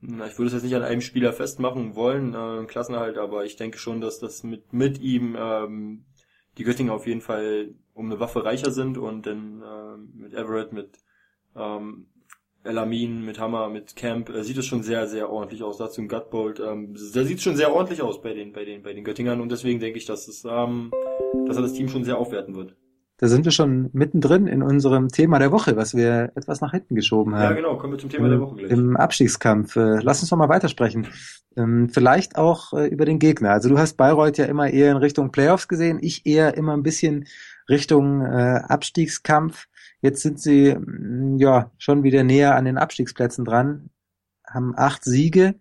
Na, 0.00 0.26
ich 0.26 0.38
würde 0.38 0.48
es 0.48 0.52
jetzt 0.52 0.62
nicht 0.62 0.76
an 0.76 0.82
einem 0.82 1.00
Spieler 1.00 1.32
festmachen 1.32 1.96
wollen, 1.96 2.34
äh, 2.34 2.64
Klassenerhalt, 2.66 3.18
aber 3.18 3.44
ich 3.44 3.56
denke 3.56 3.78
schon, 3.78 4.00
dass 4.00 4.20
das 4.20 4.44
mit, 4.44 4.72
mit 4.72 5.00
ihm 5.00 5.36
ähm, 5.38 6.04
die 6.56 6.64
Göttinger 6.64 6.92
auf 6.92 7.06
jeden 7.06 7.20
Fall 7.20 7.74
um 7.94 8.06
eine 8.06 8.20
Waffe 8.20 8.44
reicher 8.44 8.70
sind 8.70 8.96
und 8.96 9.26
dann 9.26 9.62
äh, 9.62 9.96
mit 10.22 10.34
Everett, 10.34 10.72
mit 10.72 10.98
ähm, 11.56 12.06
Elamin, 12.62 13.24
mit 13.24 13.40
Hammer, 13.40 13.68
mit 13.68 13.96
Camp, 13.96 14.28
äh, 14.30 14.44
sieht 14.44 14.58
es 14.58 14.66
schon 14.66 14.82
sehr, 14.84 15.08
sehr 15.08 15.30
ordentlich 15.30 15.64
aus. 15.64 15.78
Dazu 15.78 16.00
ein 16.00 16.08
Gutbolt. 16.08 16.60
Ähm, 16.60 16.94
da 16.94 17.24
sieht 17.24 17.38
es 17.38 17.42
schon 17.42 17.56
sehr 17.56 17.72
ordentlich 17.72 18.02
aus 18.02 18.20
bei 18.20 18.34
den, 18.34 18.52
bei 18.52 18.64
den, 18.64 18.82
bei 18.82 18.92
den 18.92 19.04
Göttingern 19.04 19.40
und 19.40 19.50
deswegen 19.50 19.80
denke 19.80 19.98
ich, 19.98 20.06
dass 20.06 20.28
es, 20.28 20.44
ähm, 20.44 20.92
dass 21.46 21.56
er 21.56 21.62
das 21.62 21.72
Team 21.72 21.88
schon 21.88 22.04
sehr 22.04 22.18
aufwerten 22.18 22.54
wird. 22.54 22.76
Da 23.20 23.26
sind 23.26 23.44
wir 23.44 23.50
schon 23.50 23.90
mittendrin 23.92 24.46
in 24.46 24.62
unserem 24.62 25.08
Thema 25.08 25.40
der 25.40 25.50
Woche, 25.50 25.76
was 25.76 25.92
wir 25.92 26.30
etwas 26.36 26.60
nach 26.60 26.70
hinten 26.70 26.94
geschoben 26.94 27.34
haben. 27.34 27.50
Ja, 27.50 27.52
genau, 27.52 27.76
kommen 27.76 27.94
wir 27.94 27.98
zum 27.98 28.10
Thema 28.10 28.28
der 28.28 28.40
Woche 28.40 28.54
gleich. 28.54 28.70
Im 28.70 28.96
Abstiegskampf. 28.96 29.74
Äh, 29.74 29.98
lass 30.02 30.20
uns 30.20 30.30
doch 30.30 30.36
mal 30.36 30.48
weitersprechen. 30.48 31.08
Ähm, 31.56 31.88
vielleicht 31.88 32.38
auch 32.38 32.72
äh, 32.72 32.86
über 32.86 33.04
den 33.04 33.18
Gegner. 33.18 33.50
Also 33.50 33.68
du 33.68 33.76
hast 33.76 33.96
Bayreuth 33.96 34.38
ja 34.38 34.44
immer 34.44 34.70
eher 34.70 34.92
in 34.92 34.98
Richtung 34.98 35.32
Playoffs 35.32 35.66
gesehen, 35.66 35.98
ich 36.00 36.26
eher 36.26 36.56
immer 36.56 36.74
ein 36.74 36.84
bisschen 36.84 37.26
Richtung 37.68 38.24
äh, 38.24 38.60
Abstiegskampf. 38.68 39.66
Jetzt 40.00 40.22
sind 40.22 40.40
sie 40.40 40.76
mm, 40.76 41.38
ja 41.38 41.72
schon 41.76 42.04
wieder 42.04 42.22
näher 42.22 42.54
an 42.54 42.66
den 42.66 42.78
Abstiegsplätzen 42.78 43.44
dran, 43.44 43.90
haben 44.46 44.74
acht 44.76 45.04
Siege, 45.04 45.56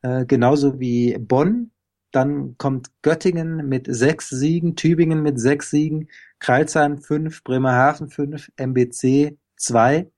genauso 0.00 0.78
wie 0.78 1.18
Bonn. 1.18 1.72
Dann 2.10 2.56
kommt 2.58 2.90
Göttingen 3.02 3.68
mit 3.68 3.86
sechs 3.88 4.30
Siegen, 4.30 4.76
Tübingen 4.76 5.22
mit 5.22 5.38
sechs 5.38 5.70
Siegen, 5.70 6.08
Kreilsheim 6.38 6.98
fünf, 6.98 7.44
Bremerhaven 7.44 8.08
fünf, 8.08 8.50
MBC 8.56 9.36
zwei. 9.56 10.10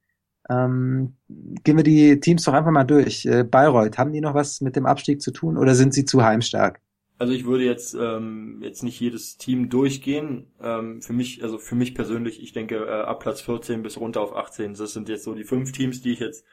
Ähm, 0.49 1.17
gehen 1.29 1.77
wir 1.77 1.85
die 1.85 2.21
Teams 2.21 2.45
doch 2.45 2.53
einfach 2.53 2.71
mal 2.71 2.85
durch. 2.85 3.27
Äh, 3.27 3.45
Bayreuth, 3.45 3.99
haben 3.99 4.13
die 4.13 4.21
noch 4.21 4.35
was 4.35 4.61
mit 4.61 4.77
dem 4.77 4.87
Abstieg 4.87 5.21
zu 5.23 5.31
tun 5.31 5.57
oder 5.57 5.75
sind 5.75 5.95
sie 5.95 6.05
zu 6.05 6.25
heimstark? 6.25 6.81
Also 7.19 7.35
ich 7.35 7.45
würde 7.45 7.65
jetzt 7.65 7.95
ähm, 7.95 8.61
jetzt 8.63 8.83
nicht 8.83 8.99
jedes 8.99 9.37
Team 9.37 9.69
durchgehen. 9.69 10.47
Ähm, 10.59 11.03
für 11.03 11.13
mich, 11.13 11.43
also 11.43 11.59
für 11.59 11.75
mich 11.75 11.95
persönlich, 11.95 12.43
ich 12.43 12.53
denke 12.53 12.77
äh, 12.77 13.03
ab 13.03 13.21
Platz 13.21 13.43
14 13.43 13.83
bis 13.83 13.99
runter 13.99 14.23
auf 14.23 14.35
18. 14.35 14.75
Das 14.75 14.95
sind 14.95 15.09
jetzt 15.11 15.25
so 15.25 15.35
die 15.35 15.45
fünf 15.45 15.71
Teams, 15.73 16.01
die 16.01 16.13
ich 16.13 16.21
jetzt 16.21 16.47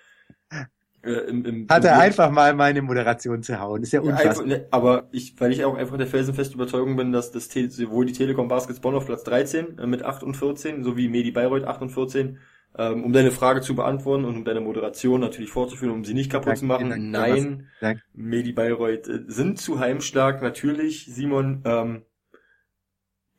äh, 1.04 1.12
im, 1.12 1.46
im 1.46 1.68
Hat 1.70 1.86
er 1.86 2.00
einfach 2.00 2.32
mal 2.32 2.54
meine 2.54 2.82
Moderation 2.82 3.44
zu 3.44 3.60
hauen. 3.60 3.84
ist 3.84 3.94
ja 3.94 4.02
unfassbar. 4.02 4.48
Ja, 4.48 4.58
ne, 4.58 4.68
aber 4.72 5.08
ich, 5.12 5.40
weil 5.40 5.52
ich 5.52 5.64
auch 5.64 5.76
einfach 5.76 5.98
der 5.98 6.08
felsenfest 6.08 6.54
Überzeugung 6.54 6.96
bin, 6.96 7.12
dass 7.12 7.32
das 7.32 7.50
sowohl 7.70 8.06
die 8.06 8.14
Telekom 8.14 8.48
Baskets 8.48 8.80
Bonn 8.80 8.96
auf 8.96 9.06
Platz 9.06 9.24
13 9.24 9.80
äh, 9.80 9.88
mit 9.88 10.04
8 10.04 10.24
und 10.24 10.36
14, 10.36 10.84
sowie 10.84 11.08
Medi 11.10 11.32
Bayreuth 11.32 11.66
8 11.66 11.82
und 11.82 11.90
14 11.90 12.40
ähm, 12.78 13.04
um 13.04 13.14
deine 13.14 13.32
Frage 13.32 13.62
zu 13.62 13.76
beantworten 13.76 14.26
und 14.26 14.36
um 14.36 14.46
deine 14.46 14.62
Moderation 14.62 15.20
natürlich 15.20 15.50
fortzuführen, 15.50 15.94
um 15.94 16.06
sie 16.06 16.14
nicht 16.14 16.32
kaputt 16.32 16.50
Dank, 16.50 16.60
zu 16.60 16.66
machen. 16.66 16.90
Dank, 16.90 17.04
Nein, 17.04 17.68
Dank. 17.82 18.02
Medi 18.14 18.52
Bayreuth 18.52 19.08
äh, 19.08 19.24
sind 19.28 19.60
zu 19.60 19.80
heimstark, 19.80 20.42
natürlich, 20.42 21.06
Simon. 21.06 21.64
Ähm, 21.66 22.04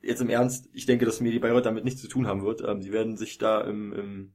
jetzt 0.03 0.21
im 0.21 0.29
Ernst, 0.29 0.69
ich 0.73 0.87
denke, 0.87 1.05
dass 1.05 1.21
Medi 1.21 1.39
Bayreuth 1.39 1.67
damit 1.67 1.85
nichts 1.85 2.01
zu 2.01 2.09
tun 2.09 2.27
haben 2.27 2.43
wird. 2.43 2.63
Ähm, 2.67 2.83
sie 2.83 2.93
werden 2.93 3.17
sich 3.17 3.39
da 3.39 3.61
im, 3.61 3.93
im 3.93 4.33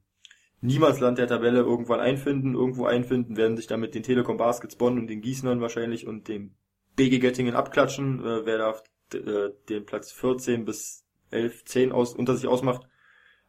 Niemandsland 0.64 1.18
der 1.18 1.26
Tabelle 1.26 1.60
irgendwann 1.60 2.00
einfinden, 2.00 2.54
irgendwo 2.54 2.86
einfinden, 2.86 3.36
werden 3.36 3.56
sich 3.56 3.66
da 3.66 3.76
mit 3.76 3.94
den 3.94 4.02
Telekom 4.02 4.38
Baskets 4.38 4.76
Bonn 4.76 4.98
und 4.98 5.08
den 5.08 5.20
Gießnern 5.20 5.60
wahrscheinlich 5.60 6.06
und 6.06 6.26
dem 6.28 6.54
BG 6.96 7.18
Göttingen 7.18 7.54
abklatschen, 7.54 8.24
äh, 8.24 8.46
wer 8.46 8.58
da 8.58 8.82
äh, 9.18 9.50
den 9.68 9.84
Platz 9.84 10.10
14 10.12 10.64
bis 10.64 11.04
11, 11.30 11.64
10 11.66 11.92
aus, 11.92 12.14
unter 12.14 12.34
sich 12.34 12.48
ausmacht. 12.48 12.88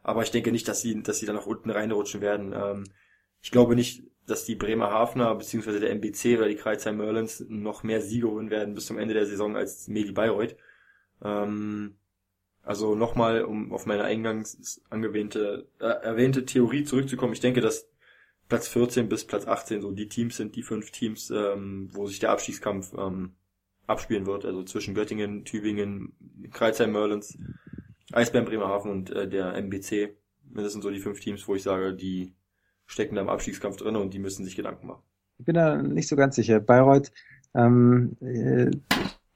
Aber 0.02 0.22
ich 0.22 0.30
denke 0.30 0.52
nicht, 0.52 0.68
dass 0.68 0.82
sie, 0.82 1.02
dass 1.02 1.18
sie 1.18 1.26
da 1.26 1.32
nach 1.32 1.46
unten 1.46 1.70
reinrutschen 1.70 2.20
werden. 2.20 2.52
Ähm, 2.54 2.84
ich 3.40 3.50
glaube 3.50 3.76
nicht, 3.76 4.04
dass 4.26 4.44
die 4.44 4.54
Bremer 4.54 4.90
Hafner 4.90 5.34
bzw. 5.34 5.80
der 5.80 5.92
MBC 5.92 6.36
oder 6.36 6.48
die 6.48 6.56
Kreuzheim 6.56 6.98
Merlins 6.98 7.44
noch 7.48 7.82
mehr 7.82 8.02
Siege 8.02 8.28
holen 8.28 8.50
werden 8.50 8.74
bis 8.74 8.86
zum 8.86 8.98
Ende 8.98 9.14
der 9.14 9.26
Saison 9.26 9.56
als 9.56 9.88
Medi 9.88 10.12
Bayreuth. 10.12 10.56
Ähm, 11.24 11.96
also 12.66 12.96
nochmal, 12.96 13.44
um 13.44 13.72
auf 13.72 13.86
meine 13.86 14.02
eingangs 14.02 14.82
angewähnte, 14.90 15.68
äh, 15.78 15.84
erwähnte 15.84 16.44
Theorie 16.44 16.82
zurückzukommen. 16.84 17.32
Ich 17.32 17.40
denke, 17.40 17.60
dass 17.60 17.88
Platz 18.48 18.66
14 18.66 19.08
bis 19.08 19.24
Platz 19.24 19.46
18 19.46 19.80
so 19.80 19.92
die 19.92 20.08
Teams 20.08 20.36
sind, 20.36 20.56
die 20.56 20.64
fünf 20.64 20.90
Teams, 20.90 21.30
ähm, 21.30 21.88
wo 21.92 22.06
sich 22.06 22.18
der 22.18 22.30
Abstiegskampf 22.30 22.92
ähm, 22.98 23.36
abspielen 23.86 24.26
wird. 24.26 24.44
Also 24.44 24.64
zwischen 24.64 24.94
Göttingen, 24.94 25.44
Tübingen, 25.44 26.12
Kreuzheim 26.50 26.90
Merlins 26.92 27.38
Eisbären 28.12 28.46
Bremerhaven 28.46 28.90
und 28.90 29.10
äh, 29.10 29.28
der 29.28 29.54
MBC. 29.54 30.16
Das 30.54 30.72
sind 30.72 30.82
so 30.82 30.90
die 30.90 31.00
fünf 31.00 31.20
Teams, 31.20 31.46
wo 31.46 31.54
ich 31.54 31.62
sage, 31.62 31.94
die 31.94 32.34
stecken 32.86 33.14
da 33.14 33.22
im 33.22 33.28
Abstiegskampf 33.28 33.76
drin 33.76 33.96
und 33.96 34.12
die 34.14 34.18
müssen 34.18 34.44
sich 34.44 34.56
Gedanken 34.56 34.88
machen. 34.88 35.02
Ich 35.38 35.44
bin 35.44 35.54
da 35.54 35.80
nicht 35.80 36.08
so 36.08 36.16
ganz 36.16 36.34
sicher. 36.36 36.60
Bayreuth, 36.60 37.12
ähm, 37.54 38.16
äh, 38.20 38.70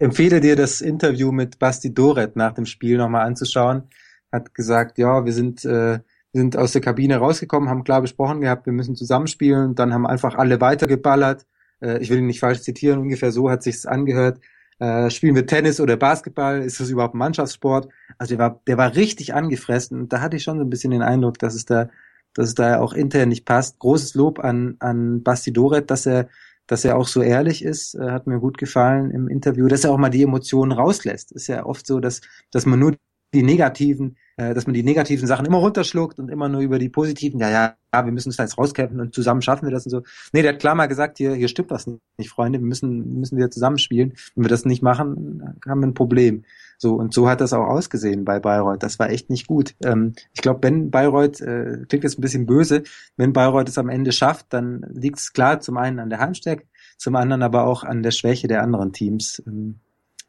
empfehle 0.01 0.41
dir 0.41 0.57
das 0.57 0.81
Interview 0.81 1.31
mit 1.31 1.61
Basti 1.61 1.95
Doret 1.95 2.35
nach 2.35 2.55
dem 2.55 2.67
Spiel 2.67 2.99
nochmal 2.99 3.27
anzuschauen. 3.27 3.85
Hat 4.33 4.53
gesagt, 4.55 4.99
ja, 4.99 5.25
wir 5.25 5.33
sind, 5.33 5.65
äh, 5.65 6.01
wir 6.33 6.41
sind 6.41 6.57
aus 6.57 6.73
der 6.73 6.81
Kabine 6.81 7.19
rausgekommen, 7.19 7.69
haben 7.69 7.85
klar 7.85 8.01
besprochen 8.01 8.41
gehabt, 8.41 8.67
wir 8.67 8.73
müssen 8.73 8.97
zusammenspielen, 8.97 9.77
dann 9.77 9.95
haben 9.95 10.07
einfach 10.07 10.35
alle 10.35 10.61
weitergeballert. 10.61 11.47
Äh, 11.81 11.99
ich 11.99 12.11
will 12.11 12.19
ihn 12.19 12.27
nicht 12.27 12.41
falsch 12.41 12.63
zitieren, 12.63 12.99
ungefähr 12.99 13.31
so 13.31 13.49
hat 13.49 13.63
sich's 13.63 13.87
angehört 13.87 14.41
äh, 14.81 15.11
spielen 15.11 15.35
wir 15.35 15.47
Tennis 15.47 15.79
oder 15.79 15.97
Basketball, 15.97 16.63
ist 16.63 16.81
das 16.81 16.89
überhaupt 16.89 17.15
Mannschaftssport? 17.15 17.89
Also 18.19 18.35
der 18.35 18.39
war, 18.39 18.61
der 18.67 18.79
war 18.79 18.97
richtig 18.97 19.35
angefressen 19.35 20.01
und 20.01 20.13
da 20.13 20.21
hatte 20.21 20.37
ich 20.37 20.43
schon 20.43 20.57
so 20.57 20.65
ein 20.65 20.71
bisschen 20.71 20.91
den 20.91 21.03
Eindruck, 21.03 21.39
dass 21.39 21.55
es 21.55 21.67
da, 21.67 21.91
dass 22.35 22.49
es 22.49 22.55
da 22.55 22.81
auch 22.81 22.95
intern 22.95 23.29
nicht 23.29 23.45
passt. 23.45 23.79
Großes 23.79 24.15
Lob 24.15 24.39
an, 24.39 24.77
an 24.81 25.23
Basti 25.23 25.53
Doret, 25.53 25.91
dass 25.91 26.07
er 26.07 26.29
dass 26.71 26.85
er 26.85 26.97
auch 26.97 27.09
so 27.09 27.21
ehrlich 27.21 27.65
ist, 27.65 27.97
äh, 27.97 28.13
hat 28.13 28.29
mir 28.29 28.39
gut 28.39 28.57
gefallen 28.57 29.11
im 29.11 29.27
Interview, 29.27 29.67
dass 29.67 29.83
er 29.83 29.91
auch 29.91 29.99
mal 29.99 30.09
die 30.09 30.23
Emotionen 30.23 30.71
rauslässt. 30.71 31.33
Ist 31.33 31.49
ja 31.49 31.67
oft 31.67 31.85
so, 31.85 31.99
dass, 31.99 32.21
dass 32.53 32.65
man 32.65 32.79
nur 32.79 32.95
die 33.35 33.43
negativen, 33.43 34.17
äh, 34.37 34.55
dass 34.55 34.67
man 34.67 34.75
die 34.75 34.85
negativen 34.85 35.27
Sachen 35.27 35.47
immer 35.47 35.59
runterschluckt 35.59 36.21
und 36.21 36.31
immer 36.31 36.49
nur 36.49 36.61
über 36.61 36.79
die 36.79 36.89
positiven, 36.89 37.41
ja, 37.41 37.51
ja, 37.51 37.75
ja, 37.93 38.05
wir 38.05 38.13
müssen 38.13 38.29
uns 38.29 38.37
da 38.37 38.45
jetzt 38.45 38.57
rauskämpfen 38.57 39.01
und 39.01 39.13
zusammen 39.13 39.43
schaffen 39.43 39.67
wir 39.67 39.73
das 39.73 39.85
und 39.85 39.91
so. 39.91 40.03
Nee, 40.33 40.43
der 40.43 40.53
hat 40.53 40.61
klar 40.61 40.77
mal 40.77 40.87
gesagt, 40.87 41.19
hier, 41.19 41.35
hier 41.35 41.49
stimmt 41.49 41.71
was 41.71 41.89
nicht, 42.19 42.31
Freunde, 42.31 42.61
wir 42.61 42.67
müssen, 42.67 43.19
müssen 43.19 43.37
wieder 43.37 43.51
zusammenspielen. 43.51 44.15
Wenn 44.37 44.45
wir 44.45 44.49
das 44.49 44.65
nicht 44.65 44.83
machen, 44.83 45.59
haben 45.67 45.81
wir 45.81 45.89
ein 45.89 45.95
Problem. 45.95 46.45
So, 46.83 46.95
und 46.95 47.13
so 47.13 47.29
hat 47.29 47.43
das 47.43 47.53
auch 47.53 47.67
ausgesehen 47.67 48.25
bei 48.25 48.41
Bayreuth. 48.41 48.83
Das 48.83 48.99
war 48.99 49.11
echt 49.11 49.29
nicht 49.29 49.47
gut. 49.47 49.75
Ähm, 49.85 50.15
ich 50.33 50.41
glaube, 50.41 50.61
wenn 50.63 50.91
Bayreuth, 50.91 51.43
äh, 51.43 51.85
klingt 51.87 52.05
jetzt 52.05 52.19
ein 52.19 52.23
bisschen 52.23 52.47
böse, 52.47 52.85
wenn 53.19 53.35
Bayreuth 53.35 53.69
es 53.69 53.77
am 53.77 53.91
Ende 53.91 54.13
schafft, 54.13 54.47
dann 54.49 54.87
liegt 54.89 55.19
es 55.19 55.35
klar 55.35 55.61
zum 55.61 55.77
einen 55.77 55.99
an 55.99 56.09
der 56.09 56.21
Heimstärke, 56.21 56.65
zum 56.97 57.17
anderen 57.17 57.43
aber 57.43 57.67
auch 57.67 57.85
an 57.85 58.03
der 58.03 58.13
Schwäche 58.13 58.49
der 58.49 58.63
anderen 58.63 58.95
Teams. 58.95 59.43
Ähm, 59.47 59.81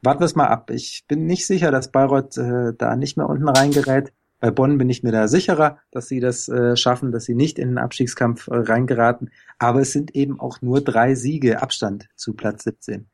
warten 0.02 0.20
wir 0.20 0.26
es 0.26 0.36
mal 0.36 0.48
ab. 0.48 0.72
Ich 0.72 1.06
bin 1.08 1.26
nicht 1.26 1.48
sicher, 1.48 1.72
dass 1.72 1.90
Bayreuth 1.90 2.38
äh, 2.38 2.74
da 2.78 2.98
nicht 2.98 3.16
mehr 3.16 3.30
unten 3.30 3.48
reingerät. 3.48 4.12
Bei 4.42 4.52
Bonn 4.52 4.78
bin 4.78 4.90
ich 4.90 5.04
mir 5.04 5.14
da 5.14 5.30
sicherer, 5.30 5.78
dass 5.92 6.10
sie 6.10 6.20
das 6.20 6.50
äh, 6.50 6.76
schaffen, 6.76 7.14
dass 7.14 7.24
sie 7.24 7.36
nicht 7.36 7.60
in 7.60 7.70
den 7.70 7.78
Abstiegskampf 7.78 8.50
äh, 8.50 8.56
reingeraten. 8.56 9.30
Aber 9.58 9.80
es 9.80 9.94
sind 9.94 10.16
eben 10.16 10.38
auch 10.38 10.62
nur 10.62 10.82
drei 10.82 11.16
Siege 11.16 11.62
Abstand 11.62 12.10
zu 12.18 12.34
Platz 12.34 12.66
17. 12.66 13.08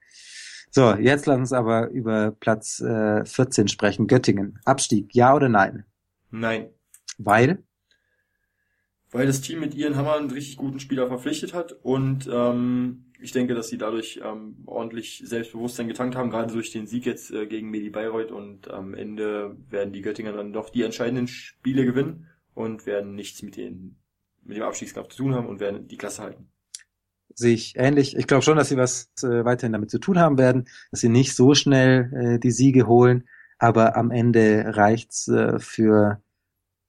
So, 0.70 0.96
jetzt 0.96 1.26
lass 1.26 1.38
uns 1.38 1.54
aber 1.54 1.90
über 1.90 2.32
Platz 2.32 2.80
äh, 2.82 3.26
14 3.26 3.68
sprechen. 3.68 4.08
Göttingen. 4.08 4.60
Abstieg, 4.66 5.14
ja 5.16 5.36
oder 5.36 5.50
nein? 5.50 5.86
Nein. 6.30 6.70
Weil? 7.18 7.64
Weil 9.12 9.26
das 9.26 9.42
Team 9.42 9.62
mit 9.62 9.74
Ian 9.74 9.96
Hammer 9.96 10.18
einen 10.18 10.30
richtig 10.30 10.58
guten 10.58 10.80
Spieler 10.80 11.08
verpflichtet 11.08 11.54
hat 11.54 11.72
und 11.82 12.30
ähm, 12.32 13.06
ich 13.20 13.32
denke, 13.32 13.56
dass 13.56 13.70
sie 13.70 13.78
dadurch 13.78 14.20
ähm, 14.24 14.58
ordentlich 14.66 15.24
Selbstbewusstsein 15.26 15.88
getankt 15.88 16.16
haben, 16.16 16.30
gerade 16.30 16.54
durch 16.54 16.72
den 16.72 16.88
Sieg 16.88 17.06
jetzt 17.06 17.32
äh, 17.32 17.48
gegen 17.48 17.70
Medi 17.70 17.90
Bayreuth 17.90 18.32
und 18.32 18.70
am 18.70 18.94
Ende 18.94 19.56
werden 19.70 19.94
die 19.94 20.02
Göttinger 20.02 20.34
dann 20.34 20.54
doch 20.54 20.70
die 20.70 20.84
entscheidenden 20.84 21.28
Spiele 21.28 21.86
gewinnen 21.86 22.28
und 22.54 22.86
werden 22.86 23.16
nichts 23.16 23.42
mit, 23.42 23.56
den, 23.56 23.98
mit 24.44 24.58
dem 24.58 24.64
Abstiegskampf 24.64 25.10
zu 25.10 25.24
tun 25.24 25.34
haben 25.34 25.48
und 25.48 25.60
werden 25.60 25.88
die 25.88 25.98
Klasse 25.98 26.24
halten. 26.24 26.50
Sehe 27.40 27.54
ich 27.54 27.76
ähnlich. 27.78 28.18
Ich 28.18 28.26
glaube 28.26 28.42
schon, 28.42 28.58
dass 28.58 28.70
sie 28.70 28.78
was 28.78 29.12
äh, 29.22 29.46
weiterhin 29.46 29.74
damit 29.74 29.92
zu 29.92 30.00
tun 30.00 30.20
haben 30.20 30.38
werden, 30.38 30.68
dass 30.90 31.02
sie 31.02 31.10
nicht 31.10 31.36
so 31.36 31.54
schnell 31.54 32.12
äh, 32.14 32.40
die 32.40 32.52
Siege 32.52 32.88
holen, 32.88 33.28
aber 33.60 33.96
am 33.96 34.10
Ende 34.10 34.76
reicht's 34.76 35.28
äh, 35.28 35.60
für 35.60 36.20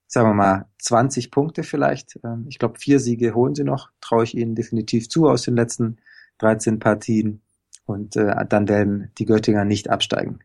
sagen 0.09 0.31
wir 0.31 0.35
mal, 0.35 0.67
20 0.79 1.31
Punkte 1.31 1.63
vielleicht. 1.63 2.19
Ähm, 2.25 2.47
ich 2.49 2.59
glaube, 2.59 2.79
vier 2.79 2.99
Siege 2.99 3.35
holen 3.35 3.55
sie 3.55 3.65
noch, 3.65 3.91
traue 4.01 4.25
ich 4.25 4.35
ihnen 4.35 4.55
definitiv 4.55 5.09
zu 5.09 5.29
aus 5.29 5.43
den 5.43 5.55
letzten 5.55 5.99
13 6.39 6.79
Partien 6.79 7.43
und 7.85 8.17
äh, 8.17 8.35
dann 8.49 8.69
werden 8.69 9.13
die 9.19 9.27
Göttinger 9.27 9.65
nicht 9.65 9.91
absteigen. 9.91 10.41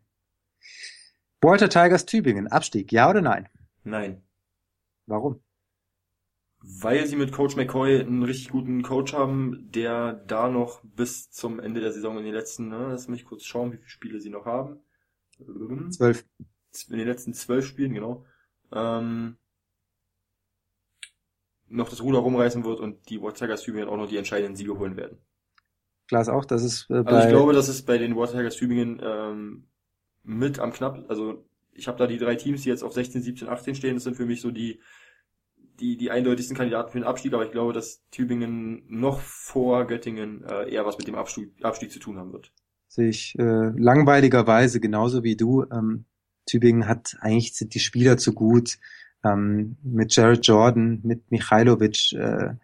Walter 1.41 1.69
Tigers 1.69 2.05
Tübingen, 2.05 2.47
Abstieg, 2.47 2.91
ja 2.91 3.09
oder 3.09 3.21
nein? 3.21 3.49
Nein. 3.83 4.21
Warum? 5.07 5.41
Weil 6.65 7.05
sie 7.07 7.17
mit 7.17 7.33
Coach 7.33 7.57
McCoy 7.57 7.99
einen 7.99 8.23
richtig 8.23 8.49
guten 8.49 8.83
Coach 8.83 9.11
haben, 9.11 9.69
der 9.71 10.13
da 10.13 10.47
noch 10.47 10.81
bis 10.83 11.29
zum 11.29 11.59
Ende 11.59 11.81
der 11.81 11.91
Saison 11.91 12.17
in 12.17 12.23
den 12.23 12.33
letzten, 12.33 12.69
ne, 12.69 12.87
lass 12.89 13.09
mich 13.09 13.25
kurz 13.25 13.43
schauen, 13.43 13.73
wie 13.73 13.77
viele 13.77 13.89
Spiele 13.89 14.21
sie 14.21 14.29
noch 14.29 14.45
haben. 14.45 14.79
Zwölf. 15.91 16.25
In 16.89 16.97
den 16.97 17.07
letzten 17.07 17.33
zwölf 17.33 17.65
Spielen, 17.65 17.93
genau. 17.93 18.25
Ähm, 18.71 19.35
noch 21.67 21.89
das 21.89 22.01
Ruder 22.01 22.19
rumreißen 22.19 22.63
wird 22.63 22.79
und 22.79 23.09
die 23.09 23.21
Walter 23.21 23.45
Tigers 23.45 23.63
Tübingen 23.63 23.89
auch 23.89 23.97
noch 23.97 24.07
die 24.07 24.17
entscheidenden 24.17 24.55
Siege 24.55 24.79
holen 24.79 24.95
werden. 24.95 25.17
Glas 26.07 26.29
auch, 26.29 26.45
dass 26.45 26.63
es 26.63 26.89
äh, 26.89 27.03
bei 27.03 27.11
Also 27.11 27.27
ich 27.27 27.33
glaube, 27.33 27.53
dass 27.53 27.67
es 27.67 27.83
bei 27.83 27.97
den 27.97 28.15
Water 28.15 28.37
Tigers 28.37 28.55
Tübingen 28.55 29.01
ähm, 29.03 29.67
mit 30.23 30.59
am 30.59 30.71
knapp, 30.71 31.03
also 31.09 31.45
ich 31.73 31.87
habe 31.87 31.97
da 31.97 32.07
die 32.07 32.19
drei 32.19 32.35
Teams, 32.35 32.61
die 32.61 32.69
jetzt 32.69 32.83
auf 32.83 32.93
16, 32.93 33.21
17, 33.21 33.49
18 33.49 33.75
stehen, 33.75 33.95
das 33.95 34.03
sind 34.03 34.15
für 34.15 34.25
mich 34.25 34.39
so 34.39 34.51
die 34.51 34.79
die 35.79 35.97
die 35.97 36.11
eindeutigsten 36.11 36.55
Kandidaten 36.55 36.91
für 36.91 36.99
den 36.99 37.07
Abstieg, 37.07 37.33
aber 37.33 37.45
ich 37.45 37.51
glaube, 37.51 37.73
dass 37.73 38.03
Tübingen 38.11 38.83
noch 38.87 39.19
vor 39.19 39.85
Göttingen 39.85 40.43
äh, 40.43 40.71
eher 40.71 40.85
was 40.85 40.97
mit 40.97 41.07
dem 41.07 41.15
Abstieg, 41.15 41.53
Abstieg 41.61 41.91
zu 41.91 41.99
tun 41.99 42.17
haben 42.17 42.33
wird. 42.33 42.51
Sehe 42.87 43.09
ich 43.09 43.37
äh, 43.39 43.71
langweiligerweise 43.75 44.79
genauso 44.79 45.23
wie 45.23 45.35
du. 45.35 45.65
Ähm, 45.71 46.05
Tübingen 46.45 46.87
hat 46.87 47.17
eigentlich 47.21 47.53
sind 47.53 47.73
die 47.73 47.79
Spieler 47.79 48.17
zu 48.17 48.33
gut. 48.33 48.77
Ähm, 49.23 49.77
mit 49.83 50.15
Jared 50.15 50.45
Jordan, 50.45 50.99
mit 51.03 51.31
Michailovic, 51.31 52.13
äh, 52.13 52.55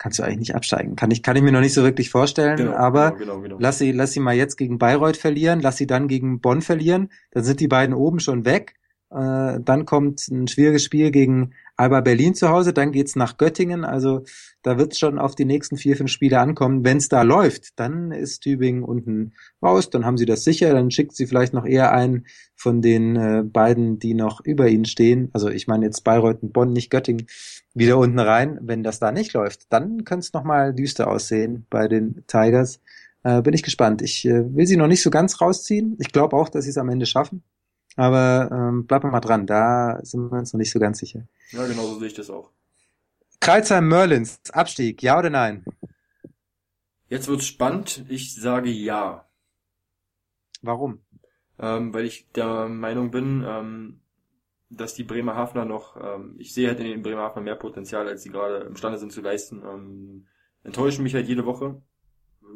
kannst 0.00 0.18
du 0.18 0.22
eigentlich 0.22 0.38
nicht 0.38 0.54
absteigen. 0.54 0.96
Kann 0.96 1.10
ich, 1.10 1.22
kann 1.22 1.36
ich 1.36 1.42
mir 1.42 1.52
noch 1.52 1.60
nicht 1.60 1.74
so 1.74 1.84
wirklich 1.84 2.08
vorstellen, 2.08 2.56
genau, 2.56 2.72
aber 2.72 3.12
genau, 3.12 3.34
genau, 3.34 3.40
genau. 3.42 3.56
lass 3.60 3.78
sie, 3.78 3.92
lass 3.92 4.12
sie 4.12 4.20
mal 4.20 4.34
jetzt 4.34 4.56
gegen 4.56 4.78
Bayreuth 4.78 5.18
verlieren, 5.18 5.60
lass 5.60 5.76
sie 5.76 5.86
dann 5.86 6.08
gegen 6.08 6.40
Bonn 6.40 6.62
verlieren, 6.62 7.10
dann 7.30 7.44
sind 7.44 7.60
die 7.60 7.68
beiden 7.68 7.94
oben 7.94 8.18
schon 8.18 8.46
weg. 8.46 8.79
Äh, 9.10 9.58
dann 9.60 9.84
kommt 9.86 10.28
ein 10.28 10.46
schwieriges 10.46 10.84
Spiel 10.84 11.10
gegen 11.10 11.52
Alba 11.76 12.00
Berlin 12.00 12.34
zu 12.34 12.50
Hause, 12.50 12.72
dann 12.72 12.92
geht's 12.92 13.16
nach 13.16 13.38
Göttingen. 13.38 13.84
Also 13.84 14.24
da 14.62 14.78
wird's 14.78 14.98
schon 14.98 15.18
auf 15.18 15.34
die 15.34 15.44
nächsten 15.44 15.76
vier, 15.76 15.96
fünf 15.96 16.10
Spiele 16.10 16.38
ankommen. 16.38 16.84
Wenn's 16.84 17.08
da 17.08 17.22
läuft, 17.22 17.78
dann 17.80 18.12
ist 18.12 18.40
Tübingen 18.40 18.84
unten 18.84 19.32
raus, 19.62 19.90
dann 19.90 20.04
haben 20.04 20.18
sie 20.18 20.26
das 20.26 20.44
sicher, 20.44 20.72
dann 20.72 20.90
schickt 20.90 21.16
sie 21.16 21.26
vielleicht 21.26 21.54
noch 21.54 21.64
eher 21.64 21.92
einen 21.92 22.26
von 22.54 22.82
den 22.82 23.16
äh, 23.16 23.42
beiden, 23.42 23.98
die 23.98 24.14
noch 24.14 24.40
über 24.44 24.68
ihnen 24.68 24.84
stehen. 24.84 25.30
Also 25.32 25.48
ich 25.48 25.66
meine 25.66 25.86
jetzt 25.86 26.04
Bayreuth 26.04 26.42
und 26.42 26.52
Bonn, 26.52 26.72
nicht 26.72 26.90
Göttingen, 26.90 27.26
wieder 27.74 27.98
unten 27.98 28.18
rein. 28.18 28.58
Wenn 28.62 28.82
das 28.82 28.98
da 28.98 29.10
nicht 29.10 29.32
läuft, 29.32 29.72
dann 29.72 30.04
könnte 30.04 30.24
es 30.26 30.32
nochmal 30.32 30.74
düster 30.74 31.08
aussehen 31.08 31.66
bei 31.70 31.88
den 31.88 32.24
Tigers. 32.26 32.80
Äh, 33.22 33.42
bin 33.42 33.54
ich 33.54 33.62
gespannt. 33.62 34.02
Ich 34.02 34.24
äh, 34.24 34.54
will 34.54 34.66
sie 34.66 34.76
noch 34.76 34.86
nicht 34.86 35.02
so 35.02 35.10
ganz 35.10 35.40
rausziehen. 35.40 35.96
Ich 35.98 36.12
glaube 36.12 36.36
auch, 36.36 36.48
dass 36.48 36.64
sie 36.64 36.70
es 36.70 36.78
am 36.78 36.88
Ende 36.88 37.06
schaffen. 37.06 37.42
Aber 37.96 38.48
ähm, 38.52 38.86
bleiben 38.86 39.04
wir 39.04 39.10
mal 39.10 39.20
dran, 39.20 39.46
da 39.46 39.98
sind 40.02 40.30
wir 40.30 40.38
uns 40.38 40.52
noch 40.52 40.58
nicht 40.58 40.70
so 40.70 40.78
ganz 40.78 40.98
sicher. 40.98 41.22
Ja, 41.50 41.66
genau 41.66 41.86
so 41.86 41.98
sehe 41.98 42.08
ich 42.08 42.14
das 42.14 42.30
auch. 42.30 42.50
Kreuzheim 43.40 43.88
Merlins, 43.88 44.40
Abstieg, 44.52 45.02
ja 45.02 45.18
oder 45.18 45.30
nein? 45.30 45.64
Jetzt 47.08 47.26
wird's 47.26 47.46
spannend. 47.46 48.04
Ich 48.08 48.34
sage 48.34 48.70
ja. 48.70 49.26
Warum? 50.62 51.00
Ähm, 51.58 51.92
weil 51.92 52.04
ich 52.04 52.30
der 52.32 52.68
Meinung 52.68 53.10
bin, 53.10 53.44
ähm, 53.46 54.00
dass 54.68 54.94
die 54.94 55.04
Bremerhavener 55.04 55.64
noch, 55.64 55.96
ähm, 55.96 56.36
ich 56.38 56.54
sehe 56.54 56.68
halt 56.68 56.78
in 56.78 56.86
den 56.86 57.02
Bremerhavener 57.02 57.42
mehr 57.42 57.56
Potenzial, 57.56 58.06
als 58.06 58.22
sie 58.22 58.30
gerade 58.30 58.58
imstande 58.60 58.98
sind 58.98 59.12
zu 59.12 59.20
leisten. 59.20 59.62
Ähm, 59.66 60.26
enttäuschen 60.62 61.02
mich 61.02 61.14
halt 61.14 61.26
jede 61.26 61.44
Woche 61.44 61.82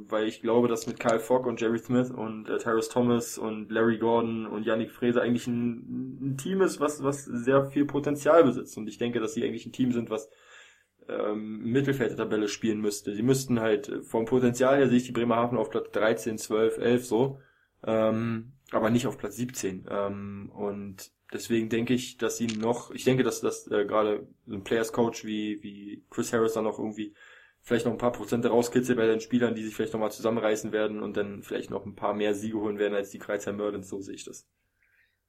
weil 0.08 0.26
ich 0.26 0.40
glaube, 0.40 0.68
dass 0.68 0.86
mit 0.86 1.00
Kyle 1.00 1.20
Fogg 1.20 1.46
und 1.46 1.60
Jerry 1.60 1.78
Smith 1.78 2.10
und 2.10 2.48
äh, 2.48 2.58
Tyrus 2.58 2.88
Thomas 2.88 3.38
und 3.38 3.70
Larry 3.70 3.98
Gordon 3.98 4.46
und 4.46 4.64
Yannick 4.64 4.90
Fraser 4.90 5.22
eigentlich 5.22 5.46
ein, 5.46 6.20
ein, 6.20 6.36
Team 6.36 6.60
ist, 6.60 6.80
was, 6.80 7.02
was 7.02 7.24
sehr 7.24 7.64
viel 7.66 7.84
Potenzial 7.84 8.44
besitzt. 8.44 8.76
Und 8.76 8.88
ich 8.88 8.98
denke, 8.98 9.20
dass 9.20 9.34
sie 9.34 9.44
eigentlich 9.44 9.66
ein 9.66 9.72
Team 9.72 9.92
sind, 9.92 10.10
was 10.10 10.28
ähm, 11.08 11.62
Mittelfeld 11.64 12.10
der 12.10 12.18
Tabelle 12.18 12.48
spielen 12.48 12.80
müsste. 12.80 13.14
Sie 13.14 13.22
müssten 13.22 13.60
halt, 13.60 13.88
äh, 13.88 14.02
vom 14.02 14.24
Potenzial 14.24 14.78
her 14.78 14.88
sehe 14.88 14.98
ich 14.98 15.04
die 15.04 15.12
Bremerhaven 15.12 15.58
auf 15.58 15.70
Platz 15.70 15.90
13, 15.92 16.38
12, 16.38 16.78
11 16.78 17.06
so, 17.06 17.38
ähm, 17.86 18.52
aber 18.70 18.90
nicht 18.90 19.06
auf 19.06 19.18
Platz 19.18 19.36
17. 19.36 19.86
Ähm, 19.90 20.50
und 20.54 21.10
deswegen 21.32 21.68
denke 21.68 21.94
ich, 21.94 22.16
dass 22.16 22.36
sie 22.36 22.46
noch, 22.46 22.90
ich 22.90 23.04
denke, 23.04 23.22
dass 23.22 23.40
das 23.40 23.66
äh, 23.70 23.84
gerade 23.84 24.26
so 24.46 24.54
ein 24.54 24.64
Players 24.64 24.92
Coach 24.92 25.24
wie, 25.24 25.62
wie 25.62 26.04
Chris 26.10 26.32
Harris 26.32 26.54
dann 26.54 26.64
noch 26.64 26.78
irgendwie 26.78 27.14
vielleicht 27.64 27.86
noch 27.86 27.92
ein 27.92 27.98
paar 27.98 28.12
Prozente 28.12 28.48
rauskitzelt 28.48 28.98
bei 28.98 29.06
den 29.06 29.20
Spielern, 29.20 29.54
die 29.54 29.64
sich 29.64 29.74
vielleicht 29.74 29.94
nochmal 29.94 30.12
zusammenreißen 30.12 30.70
werden 30.70 31.02
und 31.02 31.16
dann 31.16 31.42
vielleicht 31.42 31.70
noch 31.70 31.86
ein 31.86 31.96
paar 31.96 32.14
mehr 32.14 32.34
Siege 32.34 32.58
holen 32.58 32.78
werden 32.78 32.94
als 32.94 33.10
die 33.10 33.18
Kreuzheim 33.18 33.56
Merlins, 33.56 33.88
so 33.88 34.00
sehe 34.00 34.14
ich 34.14 34.24
das. 34.24 34.46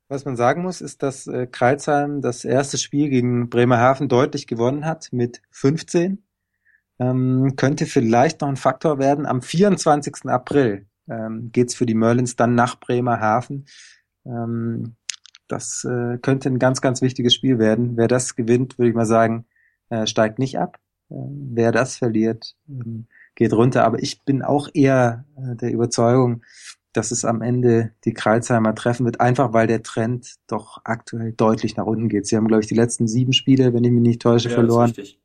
Was 0.08 0.26
man 0.26 0.36
sagen 0.36 0.62
muss, 0.62 0.82
ist, 0.82 1.02
dass 1.02 1.26
äh, 1.26 1.48
Kreuzheim 1.48 2.22
das 2.22 2.46
erste 2.46 2.78
Spiel 2.78 3.10
gegen 3.10 3.50
Bremerhaven 3.50 4.08
deutlich 4.08 4.46
gewonnen 4.46 4.86
hat 4.86 5.10
mit 5.12 5.42
15. 5.50 6.24
Ähm, 7.00 7.56
könnte 7.56 7.86
vielleicht 7.86 8.42
noch 8.42 8.50
ein 8.50 8.58
Faktor 8.58 9.00
werden. 9.00 9.26
Am 9.26 9.42
24. 9.42 10.26
April 10.26 10.86
ähm, 11.10 11.50
geht's 11.52 11.74
für 11.74 11.86
die 11.86 11.96
Merlins 11.96 12.36
dann 12.36 12.54
nach 12.54 12.80
Bremerhaven. 12.80 13.66
Ähm, 14.26 14.96
das 15.48 15.86
äh, 15.86 16.18
könnte 16.20 16.50
ein 16.50 16.60
ganz, 16.60 16.82
ganz 16.82 17.02
wichtiges 17.02 17.34
Spiel 17.34 17.60
werden. 17.60 17.98
Wer 17.98 18.08
das 18.08 18.36
gewinnt, 18.36 18.78
würde 18.78 18.90
ich 18.90 18.96
mal 18.96 19.06
sagen, 19.06 19.46
äh, 19.90 20.06
steigt 20.06 20.38
nicht 20.38 20.60
ab. 20.60 20.78
Ähm, 21.12 21.52
wer 21.54 21.72
das 21.72 21.98
verliert, 21.98 22.56
ähm, 22.70 23.06
geht 23.36 23.54
runter. 23.54 23.86
Aber 23.86 24.02
ich 24.02 24.24
bin 24.24 24.42
auch 24.42 24.70
eher 24.74 25.26
äh, 25.38 25.56
der 25.56 25.72
Überzeugung, 25.72 26.44
dass 26.94 27.12
es 27.12 27.26
am 27.26 27.42
Ende 27.42 27.92
die 28.06 28.14
Kreuzheimer 28.14 28.74
treffen 28.74 29.06
wird, 29.06 29.20
einfach 29.20 29.54
weil 29.54 29.68
der 29.68 29.84
Trend 29.84 30.36
doch 30.48 30.82
aktuell 30.86 31.34
deutlich 31.34 31.76
nach 31.76 31.86
unten 31.86 32.08
geht. 32.08 32.26
Sie 32.26 32.38
haben, 32.38 32.48
glaube 32.48 32.62
ich, 32.62 32.68
die 32.68 32.76
letzten 32.76 33.08
sieben 33.08 33.34
Spiele, 33.34 33.74
wenn 33.74 33.84
ich 33.84 33.92
mich 33.92 34.02
nicht 34.02 34.22
täusche, 34.22 34.50
ja, 34.50 34.56
verloren. 34.56 34.94
Das, 34.96 35.16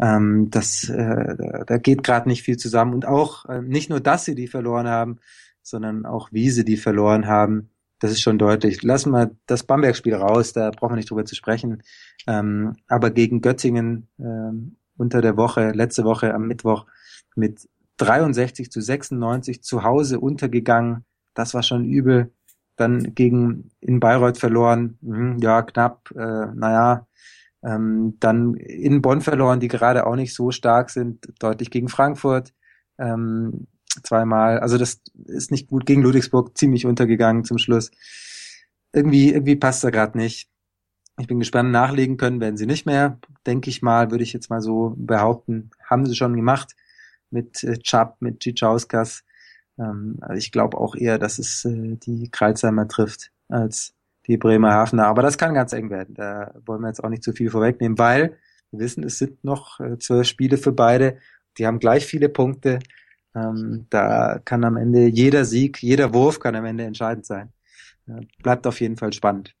ähm, 0.00 0.50
das 0.50 0.88
äh, 0.88 1.64
da 1.66 1.78
geht 1.78 2.02
gerade 2.02 2.28
nicht 2.28 2.42
viel 2.42 2.56
zusammen. 2.56 2.94
Und 2.94 3.06
auch 3.06 3.46
äh, 3.46 3.62
nicht 3.62 3.90
nur, 3.90 4.00
dass 4.00 4.24
sie 4.24 4.34
die 4.34 4.48
verloren 4.48 4.86
haben, 4.86 5.18
sondern 5.62 6.06
auch 6.06 6.30
wie 6.32 6.50
sie 6.50 6.64
die 6.64 6.76
verloren 6.76 7.26
haben. 7.26 7.70
Das 8.00 8.12
ist 8.12 8.20
schon 8.20 8.38
deutlich. 8.38 8.82
Lassen 8.82 9.10
wir 9.10 9.30
das 9.46 9.64
Bamberg-Spiel 9.64 10.14
raus, 10.14 10.52
da 10.52 10.70
brauchen 10.70 10.92
wir 10.92 10.96
nicht 10.96 11.10
drüber 11.10 11.24
zu 11.24 11.34
sprechen. 11.34 11.82
Ähm, 12.26 12.76
aber 12.86 13.10
gegen 13.10 13.40
Göttingen 13.40 14.08
ähm, 14.20 14.76
unter 14.98 15.20
der 15.20 15.36
Woche, 15.36 15.70
letzte 15.70 16.04
Woche 16.04 16.34
am 16.34 16.46
Mittwoch 16.46 16.86
mit 17.34 17.68
63 17.98 18.70
zu 18.70 18.80
96 18.80 19.62
zu 19.62 19.82
Hause 19.82 20.20
untergegangen. 20.20 21.04
Das 21.34 21.54
war 21.54 21.62
schon 21.62 21.84
übel. 21.84 22.32
Dann 22.76 23.14
gegen 23.14 23.70
in 23.80 24.00
Bayreuth 24.00 24.38
verloren. 24.38 24.98
Mhm, 25.00 25.38
ja, 25.40 25.62
knapp. 25.62 26.10
Äh, 26.14 26.46
naja, 26.54 27.06
ähm, 27.62 28.16
dann 28.20 28.54
in 28.54 29.02
Bonn 29.02 29.20
verloren, 29.20 29.60
die 29.60 29.68
gerade 29.68 30.06
auch 30.06 30.14
nicht 30.14 30.34
so 30.34 30.50
stark 30.50 30.90
sind. 30.90 31.28
Deutlich 31.40 31.70
gegen 31.70 31.88
Frankfurt. 31.88 32.54
Ähm, 32.98 33.66
zweimal. 34.04 34.60
Also 34.60 34.78
das 34.78 35.00
ist 35.26 35.50
nicht 35.50 35.68
gut 35.68 35.86
gegen 35.86 36.02
Ludwigsburg 36.02 36.56
ziemlich 36.56 36.86
untergegangen 36.86 37.44
zum 37.44 37.58
Schluss. 37.58 37.90
Irgendwie, 38.92 39.32
irgendwie 39.32 39.56
passt 39.56 39.82
da 39.84 39.90
gerade 39.90 40.16
nicht. 40.16 40.48
Ich 41.18 41.26
bin 41.26 41.40
gespannt, 41.40 41.70
nachlegen 41.70 42.16
können 42.16 42.40
werden 42.40 42.56
sie 42.56 42.66
nicht 42.66 42.86
mehr, 42.86 43.18
denke 43.46 43.70
ich 43.70 43.82
mal, 43.82 44.10
würde 44.10 44.22
ich 44.22 44.32
jetzt 44.32 44.50
mal 44.50 44.62
so 44.62 44.94
behaupten. 44.96 45.70
Haben 45.84 46.06
sie 46.06 46.14
schon 46.14 46.36
gemacht 46.36 46.76
mit 47.30 47.62
äh, 47.64 47.78
Chubb, 47.78 48.16
mit 48.20 48.40
Chichauskas. 48.40 49.24
Ähm, 49.78 50.18
also 50.20 50.34
ich 50.34 50.52
glaube 50.52 50.78
auch 50.78 50.94
eher, 50.94 51.18
dass 51.18 51.38
es 51.38 51.64
äh, 51.64 51.96
die 51.96 52.30
Kreuzheimer 52.30 52.86
trifft 52.88 53.32
als 53.48 53.94
die 54.26 54.36
Bremerhavener. 54.36 55.06
Aber 55.06 55.22
das 55.22 55.38
kann 55.38 55.54
ganz 55.54 55.72
eng 55.72 55.90
werden. 55.90 56.14
Da 56.14 56.54
wollen 56.64 56.82
wir 56.82 56.88
jetzt 56.88 57.02
auch 57.02 57.08
nicht 57.08 57.24
zu 57.24 57.32
viel 57.32 57.50
vorwegnehmen, 57.50 57.98
weil 57.98 58.38
wir 58.70 58.80
wissen, 58.80 59.02
es 59.02 59.18
sind 59.18 59.42
noch 59.42 59.80
äh, 59.80 59.98
zwölf 59.98 60.26
Spiele 60.26 60.58
für 60.58 60.72
beide. 60.72 61.18
Die 61.56 61.66
haben 61.66 61.78
gleich 61.78 62.06
viele 62.06 62.28
Punkte. 62.28 62.78
Ähm, 63.34 63.86
da 63.90 64.40
kann 64.44 64.64
am 64.64 64.76
Ende 64.76 65.06
jeder 65.06 65.44
Sieg, 65.44 65.82
jeder 65.82 66.14
Wurf 66.14 66.40
kann 66.40 66.54
am 66.54 66.64
Ende 66.64 66.84
entscheidend 66.84 67.26
sein. 67.26 67.52
Äh, 68.06 68.26
bleibt 68.42 68.66
auf 68.66 68.80
jeden 68.80 68.96
Fall 68.96 69.12
spannend. 69.12 69.54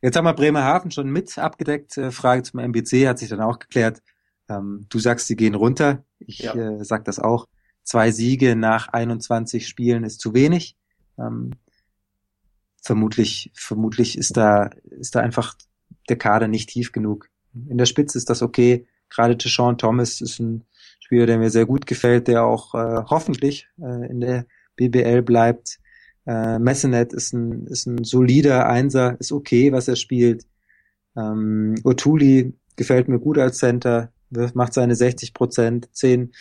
Jetzt 0.00 0.16
haben 0.16 0.24
wir 0.24 0.34
Bremerhaven 0.34 0.90
schon 0.90 1.10
mit 1.10 1.36
abgedeckt. 1.38 1.96
Äh, 1.96 2.10
Frage 2.10 2.42
zum 2.42 2.60
MBC 2.60 3.06
hat 3.08 3.18
sich 3.18 3.28
dann 3.28 3.40
auch 3.40 3.58
geklärt. 3.58 4.02
Ähm, 4.48 4.86
du 4.88 4.98
sagst, 4.98 5.26
sie 5.26 5.36
gehen 5.36 5.54
runter. 5.54 6.04
Ich 6.18 6.40
ja. 6.40 6.54
äh, 6.54 6.84
sag 6.84 7.04
das 7.04 7.18
auch. 7.18 7.46
Zwei 7.82 8.10
Siege 8.10 8.54
nach 8.54 8.88
21 8.88 9.66
Spielen 9.66 10.04
ist 10.04 10.20
zu 10.20 10.34
wenig. 10.34 10.76
Ähm, 11.18 11.52
vermutlich, 12.82 13.50
vermutlich 13.54 14.16
ist 14.16 14.36
da, 14.36 14.70
ist 14.84 15.14
da 15.14 15.20
einfach 15.20 15.56
der 16.08 16.16
Kader 16.18 16.48
nicht 16.48 16.70
tief 16.70 16.92
genug. 16.92 17.28
In 17.68 17.78
der 17.78 17.86
Spitze 17.86 18.18
ist 18.18 18.30
das 18.30 18.42
okay. 18.42 18.86
Gerade 19.10 19.36
Deshaun 19.36 19.78
Thomas 19.78 20.20
ist 20.20 20.38
ein 20.38 20.64
Spieler, 21.00 21.26
der 21.26 21.38
mir 21.38 21.50
sehr 21.50 21.66
gut 21.66 21.86
gefällt, 21.86 22.28
der 22.28 22.44
auch 22.44 22.74
äh, 22.74 23.02
hoffentlich 23.08 23.68
äh, 23.80 24.08
in 24.10 24.20
der 24.20 24.46
BBL 24.76 25.22
bleibt. 25.22 25.78
Äh, 26.28 26.58
Messenet 26.58 27.14
ist 27.14 27.32
ein, 27.32 27.66
ist 27.68 27.86
ein 27.86 28.04
solider 28.04 28.68
Einser, 28.68 29.16
ist 29.18 29.32
okay, 29.32 29.72
was 29.72 29.88
er 29.88 29.96
spielt. 29.96 30.44
Ähm, 31.16 31.76
Otuli 31.84 32.52
gefällt 32.76 33.08
mir 33.08 33.18
gut 33.18 33.38
als 33.38 33.56
Center, 33.56 34.12
macht 34.52 34.74
seine 34.74 34.94
60 34.94 35.32
Prozent, 35.32 35.88
10, 35.92 36.32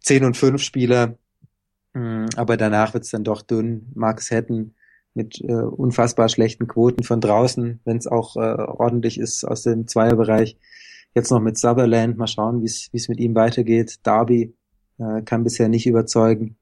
10 0.00 0.24
und 0.24 0.36
5 0.36 0.60
Spieler. 0.60 1.16
Ähm, 1.94 2.26
aber 2.34 2.56
danach 2.56 2.94
wird's 2.94 3.10
dann 3.10 3.22
doch 3.22 3.42
dünn. 3.42 3.92
Max 3.94 4.32
Hetten 4.32 4.74
mit 5.14 5.40
äh, 5.40 5.52
unfassbar 5.52 6.28
schlechten 6.28 6.66
Quoten 6.66 7.04
von 7.04 7.20
draußen, 7.20 7.78
wenn 7.84 7.96
es 7.96 8.08
auch 8.08 8.34
äh, 8.36 8.40
ordentlich 8.40 9.20
ist 9.20 9.44
aus 9.44 9.62
dem 9.62 9.86
Zweierbereich. 9.86 10.56
Jetzt 11.14 11.30
noch 11.30 11.40
mit 11.40 11.56
Sutherland, 11.56 12.18
mal 12.18 12.26
schauen, 12.26 12.60
wie 12.60 12.66
es 12.66 13.08
mit 13.08 13.20
ihm 13.20 13.36
weitergeht. 13.36 14.00
Darby 14.02 14.52
äh, 14.98 15.22
kann 15.22 15.44
bisher 15.44 15.68
nicht 15.68 15.86
überzeugen 15.86 16.56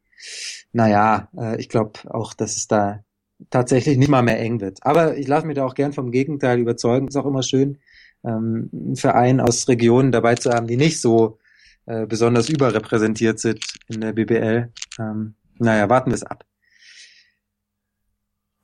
naja, 0.77 1.31
äh, 1.39 1.59
ich 1.59 1.71
glaube 1.71 1.99
auch, 2.13 2.35
dass 2.35 2.57
es 2.57 2.69
da 2.69 3.03
tatsächlich 3.49 3.97
nicht 3.97 4.11
mal 4.11 4.23
mehr 4.23 4.39
eng 4.39 4.61
wird. 4.61 4.79
Aber 4.83 5.17
ich 5.17 5.27
lasse 5.27 5.47
mich 5.47 5.57
da 5.57 5.65
auch 5.65 5.75
gern 5.75 5.95
vom 5.95 6.11
Gegenteil 6.11 6.59
überzeugen. 6.59 7.09
Ist 7.09 7.17
auch 7.17 7.25
immer 7.25 7.43
schön, 7.43 7.79
ähm, 8.25 8.69
einen 8.73 8.97
Verein 8.97 9.41
aus 9.41 9.69
Regionen 9.69 10.13
dabei 10.13 10.35
zu 10.35 10.51
haben, 10.51 10.67
die 10.67 10.77
nicht 10.77 11.01
so 11.01 11.39
äh, 11.87 12.05
besonders 12.07 12.51
überrepräsentiert 12.51 13.39
sind 13.39 13.65
in 13.89 14.03
der 14.03 14.13
BBL. 14.13 14.71
Ähm, 14.99 15.35
naja, 15.59 15.89
warten 15.89 16.11
wir 16.11 16.15
es 16.17 16.25
ab. 16.25 16.45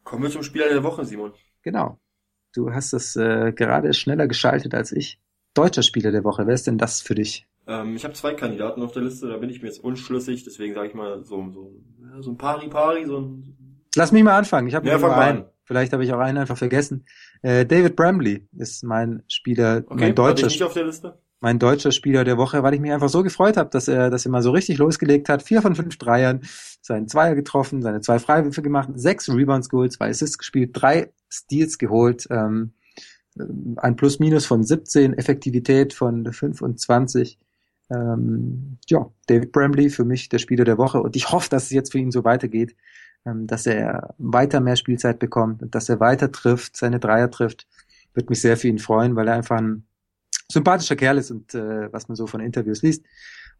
Kommen 0.05 0.25
wir 0.25 0.31
zum 0.31 0.43
Spieler 0.43 0.69
der 0.69 0.83
Woche, 0.83 1.07
Simon. 1.07 1.33
Genau. 1.63 1.99
Du 2.53 2.75
hast 2.75 2.93
es 2.93 3.17
äh, 3.17 3.53
gerade 3.53 3.95
schneller 3.95 4.27
geschaltet 4.27 4.75
als 4.75 4.93
ich. 4.93 5.19
Deutscher 5.55 5.83
Spieler 5.83 6.13
der 6.13 6.25
Woche. 6.25 6.47
Wer 6.47 6.55
ist 6.55 6.67
denn 6.67 6.77
das 6.77 7.01
für 7.01 7.15
dich? 7.15 7.47
Ähm, 7.67 7.97
ich 7.97 8.05
habe 8.05 8.15
zwei 8.15 8.35
Kandidaten 8.35 8.83
auf 8.83 8.93
der 8.93 9.03
Liste, 9.03 9.29
da 9.29 9.37
bin 9.37 9.51
ich 9.51 9.63
mir 9.63 9.69
jetzt 9.69 9.83
unschlüssig, 9.83 10.45
deswegen 10.45 10.75
sage 10.75 10.89
ich 10.89 10.95
mal 10.95 11.25
so, 11.25 11.49
so, 11.51 11.73
so 12.21 12.31
ein 12.31 12.37
Pari-Pari, 12.37 13.07
so 13.07 13.19
ein... 13.21 13.57
Lass 13.95 14.11
mich 14.11 14.25
mal 14.25 14.37
anfangen. 14.37 14.69
Ich 14.69 14.75
habe 14.75 14.89
ja, 14.89 14.99
nur 14.99 15.17
einen. 15.17 15.45
Vielleicht 15.65 15.93
habe 15.93 16.05
ich 16.05 16.13
auch 16.13 16.19
einen 16.19 16.39
einfach 16.39 16.57
vergessen. 16.57 17.05
Äh, 17.43 17.67
David 17.67 17.95
Bramley 17.95 18.49
ist 18.57 18.83
mein 18.85 19.23
Spieler, 19.29 19.85
okay, 19.87 20.01
mein 20.01 20.15
deutscher. 20.15 20.47
Ich 20.47 20.55
nicht 20.55 20.63
auf 20.63 20.75
der 20.75 20.85
Liste? 20.85 21.19
Mein 21.41 21.59
deutscher 21.59 21.93
Spieler 21.93 22.25
der 22.25 22.37
Woche, 22.37 22.63
weil 22.63 22.75
ich 22.75 22.81
mich 22.81 22.93
einfach 22.93 23.09
so 23.09 23.23
gefreut 23.23 23.57
habe, 23.57 23.69
dass 23.71 23.89
er, 23.89 24.11
dass 24.11 24.25
er 24.25 24.31
mal 24.31 24.43
so 24.43 24.53
richtig 24.53 24.79
losgelegt 24.79 25.29
hat. 25.29 25.43
Vier 25.43 25.61
von 25.61 25.75
fünf 25.75 25.99
Dreiern, 25.99 26.43
seinen 26.81 27.09
Zweier 27.09 27.35
getroffen, 27.35 27.83
seine 27.83 28.01
zwei 28.01 28.19
Freiwürfe 28.19 28.63
gemacht, 28.63 28.91
sechs 28.95 29.29
Rebounds 29.29 29.69
geholt, 29.69 29.93
zwei 29.93 30.09
Assists 30.09 30.39
gespielt, 30.39 30.71
drei 30.73 31.13
Steals 31.29 31.79
geholt, 31.79 32.27
ähm, 32.31 32.75
ein 33.77 33.97
Plus-Minus 33.97 34.47
von 34.47 34.63
17, 34.63 35.15
Effektivität 35.15 35.95
von 35.95 36.33
25 36.33 37.39
ähm, 37.93 38.79
ja, 38.89 39.11
David 39.27 39.53
Bramley 39.53 39.91
für 39.91 40.05
mich 40.05 40.29
der 40.29 40.39
Spieler 40.39 40.65
der 40.65 40.79
Woche 40.79 41.01
und 41.01 41.17
ich 41.17 41.31
hoffe, 41.31 41.49
dass 41.51 41.65
es 41.65 41.71
jetzt 41.71 41.93
für 41.93 41.99
ihn 41.99 42.11
so 42.11 42.25
weitergeht, 42.25 42.77
ähm, 43.27 43.47
dass 43.47 43.67
er 43.67 44.15
weiter 44.19 44.61
mehr 44.61 44.77
Spielzeit 44.77 45.19
bekommt 45.19 45.63
und 45.63 45.75
dass 45.75 45.89
er 45.89 46.01
weiter 46.01 46.33
trifft, 46.33 46.77
seine 46.77 47.01
Dreier 47.01 47.31
trifft. 47.31 47.67
Würde 48.15 48.29
mich 48.29 48.41
sehr 48.41 48.57
für 48.57 48.69
ihn 48.69 48.79
freuen, 48.79 49.17
weil 49.17 49.29
er 49.29 49.35
einfach 49.35 49.59
ein 49.59 49.85
sympathischer 50.51 50.97
Kerl 50.97 51.19
ist 51.19 51.31
und 51.31 51.55
äh, 51.55 51.93
was 51.93 52.09
man 52.09 52.17
so 52.17 52.27
von 52.27 52.41
Interviews 52.41 52.83
liest 52.83 53.05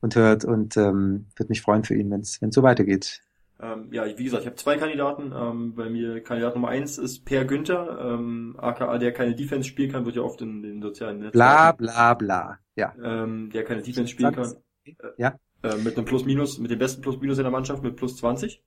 und 0.01 0.15
hört 0.17 0.45
und 0.45 0.77
ähm, 0.77 1.27
würde 1.37 1.49
mich 1.49 1.63
freuen 1.63 1.85
für 1.85 1.95
ihn, 1.95 2.11
wenn 2.11 2.21
es 2.21 2.39
so 2.51 2.63
weitergeht. 2.63 3.23
Ähm, 3.63 3.89
ja, 3.93 4.05
wie 4.07 4.25
gesagt, 4.25 4.43
ich 4.43 4.47
habe 4.47 4.57
zwei 4.57 4.77
Kandidaten. 4.77 5.33
Ähm, 5.35 5.75
bei 5.77 5.89
mir 5.89 6.21
Kandidat 6.21 6.57
Nummer 6.57 6.69
eins 6.69 6.99
ist 6.99 7.25
Per 7.25 7.45
Günther, 7.45 7.99
ähm, 8.01 8.57
aka 8.59 8.99
der 8.99 9.13
keine 9.13 9.37
Defense 9.37 9.69
spielen 9.69 9.93
kann, 9.93 10.05
wird 10.05 10.17
ja 10.17 10.23
oft 10.23 10.43
in 10.43 10.63
den 10.63 10.83
sozialen 10.83 11.21
Netzwerken. 11.21 11.39
Bla 11.39 11.73
bla 11.73 12.15
bla. 12.15 12.59
Ja. 12.75 12.93
Ähm, 13.03 13.51
der 13.51 13.65
keine 13.65 13.83
Defense 13.83 14.11
spielen 14.11 14.35
kann. 14.35 14.57
Äh, 14.85 14.93
ja. 15.17 15.39
Äh, 15.63 15.77
mit 15.77 15.97
einem 15.97 16.07
Plus-Minus, 16.07 16.59
mit 16.59 16.73
dem 16.73 16.81
besten 16.81 17.03
Plus-Minus 17.03 17.39
in 17.39 17.45
der 17.45 17.53
Mannschaft 17.53 17.85
mit 17.85 17.95
plus 17.95 18.17
20. 18.17 18.65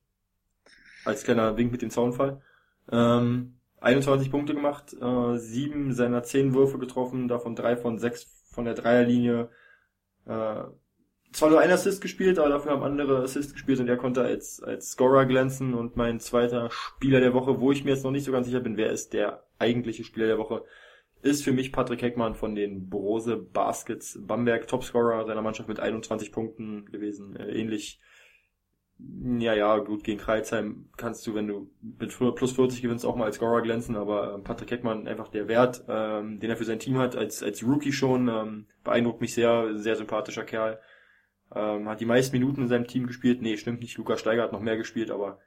Als 1.03 1.23
kleiner 1.23 1.57
Wink 1.57 1.73
mit 1.73 1.81
dem 1.81 1.89
Zaunfall. 1.89 2.41
Ähm, 2.89 3.59
21 3.81 4.31
Punkte 4.31 4.55
gemacht, 4.55 4.95
äh, 4.99 5.37
sieben 5.37 5.93
seiner 5.93 6.23
zehn 6.23 6.53
Würfe 6.53 6.79
getroffen, 6.79 7.27
davon 7.27 7.55
drei 7.55 7.75
von 7.75 7.99
sechs 7.99 8.27
von 8.49 8.63
der 8.63 8.75
Dreierlinie. 8.75 9.49
Äh, 10.25 10.63
zwar 11.35 11.49
nur 11.49 11.59
ein 11.59 11.71
Assist 11.71 12.01
gespielt, 12.01 12.39
aber 12.39 12.49
dafür 12.49 12.71
haben 12.71 12.83
andere 12.83 13.23
Assist 13.23 13.53
gespielt 13.53 13.79
und 13.79 13.87
er 13.87 13.97
konnte 13.97 14.21
als, 14.21 14.61
als 14.61 14.91
Scorer 14.91 15.25
glänzen. 15.25 15.73
Und 15.73 15.95
mein 15.95 16.19
zweiter 16.19 16.69
Spieler 16.71 17.19
der 17.19 17.33
Woche, 17.33 17.59
wo 17.59 17.71
ich 17.71 17.83
mir 17.83 17.91
jetzt 17.91 18.03
noch 18.03 18.11
nicht 18.11 18.23
so 18.23 18.31
ganz 18.31 18.47
sicher 18.47 18.61
bin, 18.61 18.77
wer 18.77 18.91
ist 18.91 19.13
der 19.13 19.45
eigentliche 19.59 20.03
Spieler 20.03 20.27
der 20.27 20.37
Woche, 20.37 20.63
ist 21.21 21.43
für 21.43 21.51
mich 21.51 21.71
Patrick 21.71 22.01
Heckmann 22.01 22.35
von 22.35 22.55
den 22.55 22.89
Brose 22.89 23.37
Baskets 23.37 24.19
Bamberg, 24.21 24.67
Topscorer 24.67 25.25
seiner 25.25 25.41
Mannschaft 25.41 25.67
mit 25.67 25.79
21 25.79 26.31
Punkten 26.31 26.85
gewesen, 26.91 27.35
äh, 27.35 27.51
ähnlich 27.51 27.99
ja, 28.97 29.53
ja, 29.53 29.77
gut, 29.79 30.05
gegen 30.05 30.19
Kreuzheim 30.19 30.87
kannst 30.95 31.27
du, 31.27 31.35
wenn 31.35 31.47
du 31.47 31.69
mit 31.81 32.17
plus 32.35 32.53
40 32.53 32.81
gewinnst, 32.81 33.05
auch 33.05 33.17
mal 33.17 33.25
als 33.25 33.35
Scorer 33.35 33.61
glänzen, 33.61 33.97
aber 33.97 34.33
ähm, 34.33 34.43
Patrick 34.43 34.71
Heckmann, 34.71 35.07
einfach 35.07 35.27
der 35.27 35.49
Wert, 35.49 35.83
ähm, 35.89 36.39
den 36.39 36.49
er 36.49 36.55
für 36.55 36.63
sein 36.63 36.79
Team 36.79 36.97
hat, 36.97 37.15
als, 37.15 37.43
als 37.43 37.61
Rookie 37.61 37.91
schon, 37.91 38.29
ähm, 38.29 38.67
beeindruckt 38.85 39.19
mich 39.19 39.33
sehr, 39.33 39.77
sehr 39.77 39.97
sympathischer 39.97 40.45
Kerl. 40.45 40.79
Ähm, 41.53 41.87
hat 41.87 41.99
die 41.99 42.05
meisten 42.05 42.35
Minuten 42.35 42.63
in 42.63 42.67
seinem 42.67 42.87
Team 42.87 43.07
gespielt. 43.07 43.41
Nee, 43.41 43.57
stimmt 43.57 43.81
nicht. 43.81 43.97
Lukas 43.97 44.19
Steiger 44.19 44.43
hat 44.43 44.51
noch 44.51 44.61
mehr 44.61 44.77
gespielt, 44.77 45.11
aber 45.11 45.39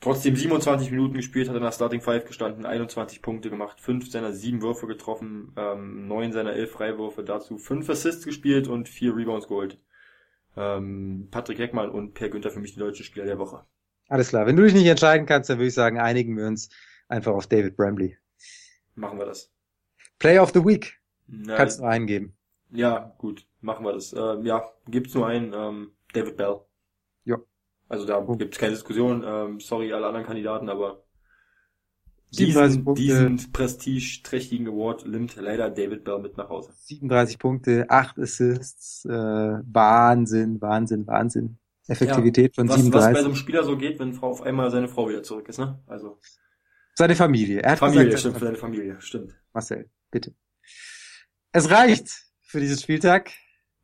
trotzdem 0.00 0.36
27 0.36 0.90
Minuten 0.90 1.14
gespielt, 1.14 1.48
hat 1.48 1.56
in 1.56 1.62
der 1.62 1.72
Starting 1.72 2.00
Five 2.00 2.26
gestanden, 2.26 2.66
21 2.66 3.22
Punkte 3.22 3.48
gemacht, 3.48 3.80
5 3.80 4.10
seiner 4.10 4.32
7 4.32 4.60
Würfe 4.60 4.86
getroffen, 4.86 5.52
ähm, 5.56 6.06
9 6.08 6.32
seiner 6.32 6.52
11 6.52 6.72
Freiwürfe, 6.72 7.24
dazu 7.24 7.56
5 7.58 7.88
Assists 7.88 8.24
gespielt 8.24 8.68
und 8.68 8.88
4 8.88 9.16
Rebounds 9.16 9.48
geholt. 9.48 9.78
Ähm, 10.56 11.28
Patrick 11.30 11.58
Heckmann 11.58 11.90
und 11.90 12.14
Per 12.14 12.28
Günther 12.28 12.50
für 12.50 12.60
mich 12.60 12.74
die 12.74 12.80
deutschen 12.80 13.04
Spieler 13.04 13.26
der 13.26 13.38
Woche. 13.38 13.64
Alles 14.08 14.28
klar. 14.28 14.46
Wenn 14.46 14.56
du 14.56 14.62
dich 14.62 14.74
nicht 14.74 14.86
entscheiden 14.86 15.26
kannst, 15.26 15.50
dann 15.50 15.58
würde 15.58 15.68
ich 15.68 15.74
sagen, 15.74 15.98
einigen 15.98 16.36
wir 16.36 16.46
uns 16.46 16.68
einfach 17.08 17.32
auf 17.32 17.46
David 17.46 17.76
Bramley. 17.76 18.16
Machen 18.94 19.18
wir 19.18 19.26
das. 19.26 19.50
Player 20.18 20.42
of 20.42 20.52
the 20.52 20.64
Week. 20.64 21.00
Nein. 21.26 21.56
Kannst 21.56 21.80
du 21.80 21.84
eingeben. 21.84 22.36
Ja, 22.74 23.14
gut, 23.18 23.46
machen 23.60 23.84
wir 23.84 23.92
das. 23.92 24.12
Ähm, 24.12 24.44
ja, 24.44 24.64
gibt's 24.88 25.14
nur 25.14 25.26
einen, 25.26 25.52
ähm, 25.54 25.92
David 26.12 26.36
Bell. 26.36 26.60
Ja. 27.24 27.38
Also 27.88 28.04
da 28.04 28.18
oh. 28.18 28.36
gibt's 28.36 28.58
keine 28.58 28.72
Diskussion. 28.72 29.22
Ähm, 29.24 29.60
sorry, 29.60 29.92
alle 29.92 30.06
anderen 30.06 30.26
Kandidaten, 30.26 30.68
aber 30.68 31.04
diesen, 32.30 32.94
diesen 32.96 33.52
prestigeträchtigen 33.52 34.66
Award 34.66 35.06
nimmt 35.06 35.36
leider 35.36 35.70
David 35.70 36.02
Bell 36.02 36.18
mit 36.18 36.36
nach 36.36 36.48
Hause. 36.48 36.72
37 36.74 37.38
Punkte, 37.38 37.86
8 37.88 38.18
Assists, 38.18 39.04
äh, 39.04 39.10
Wahnsinn, 39.12 40.60
Wahnsinn, 40.60 41.06
Wahnsinn. 41.06 41.58
Effektivität 41.86 42.56
ja, 42.56 42.62
von 42.62 42.68
was, 42.68 42.76
37. 42.76 42.92
Was 42.92 43.12
bei 43.12 43.20
so 43.20 43.26
einem 43.26 43.36
Spieler 43.36 43.62
so 43.62 43.76
geht, 43.76 44.00
wenn 44.00 44.14
Frau 44.14 44.30
auf 44.30 44.42
einmal 44.42 44.70
seine 44.70 44.88
Frau 44.88 45.08
wieder 45.08 45.22
zurück 45.22 45.48
ist, 45.48 45.58
ne? 45.58 45.80
Also. 45.86 46.18
Seine 46.94 47.14
Familie. 47.14 47.60
Er 47.60 47.72
hat 47.72 47.78
Familie, 47.78 48.06
gesagt, 48.06 48.20
stimmt, 48.20 48.38
für 48.38 48.44
seine 48.46 48.56
Familie, 48.56 48.96
stimmt. 49.00 49.36
Marcel, 49.52 49.90
bitte. 50.10 50.34
Es 51.52 51.70
reicht 51.70 52.24
für 52.54 52.60
diesen 52.60 52.78
Spieltag. 52.78 53.32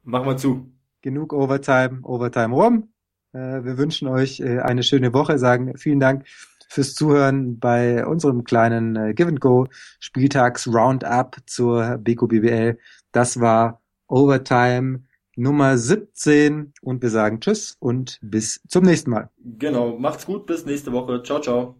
Machen 0.05 0.27
wir 0.29 0.37
zu. 0.37 0.73
Genug 1.03 1.33
Overtime, 1.33 2.03
Overtime 2.05 2.55
rum. 2.55 2.93
Äh, 3.33 3.65
wir 3.65 3.79
wünschen 3.79 4.07
euch 4.07 4.39
äh, 4.39 4.61
eine 4.61 4.85
schöne 4.85 5.13
Woche, 5.13 5.39
sagen 5.39 5.77
vielen 5.77 5.99
Dank 5.99 6.25
fürs 6.69 6.95
Zuhören 6.95 7.59
bei 7.59 8.07
unserem 8.07 8.45
kleinen 8.45 8.95
äh, 8.95 9.13
Give 9.13 9.29
and 9.29 9.41
Go 9.41 9.67
Spieltags 9.99 10.69
Roundup 10.69 11.39
zur 11.47 11.99
Beko 11.99 12.29
BBL. 12.29 12.79
Das 13.11 13.41
war 13.41 13.81
Overtime 14.07 15.03
Nummer 15.35 15.77
17 15.77 16.73
und 16.81 17.03
wir 17.03 17.11
sagen 17.11 17.41
Tschüss 17.41 17.77
und 17.81 18.21
bis 18.23 18.63
zum 18.69 18.85
nächsten 18.85 19.11
Mal. 19.11 19.31
Genau, 19.59 19.99
macht's 19.99 20.27
gut, 20.27 20.47
bis 20.47 20.65
nächste 20.65 20.93
Woche. 20.93 21.21
Ciao, 21.25 21.41
ciao. 21.41 21.75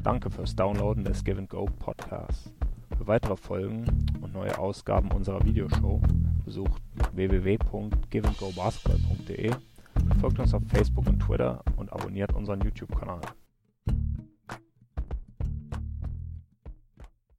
Danke 0.00 0.30
fürs 0.30 0.54
Downloaden 0.54 1.02
des 1.02 1.24
Give 1.24 1.38
and 1.38 1.50
Go 1.50 1.64
Podcasts. 1.80 2.52
Für 3.02 3.08
weitere 3.08 3.36
Folgen 3.36 3.84
und 4.20 4.32
neue 4.32 4.56
Ausgaben 4.56 5.10
unserer 5.10 5.44
Videoshow 5.44 6.00
besucht 6.44 6.80
www.giveandgobasketball.de, 7.14 9.50
folgt 10.20 10.38
uns 10.38 10.54
auf 10.54 10.62
Facebook 10.68 11.08
und 11.08 11.18
Twitter 11.18 11.64
und 11.74 11.92
abonniert 11.92 12.32
unseren 12.32 12.60
YouTube-Kanal. 12.60 13.22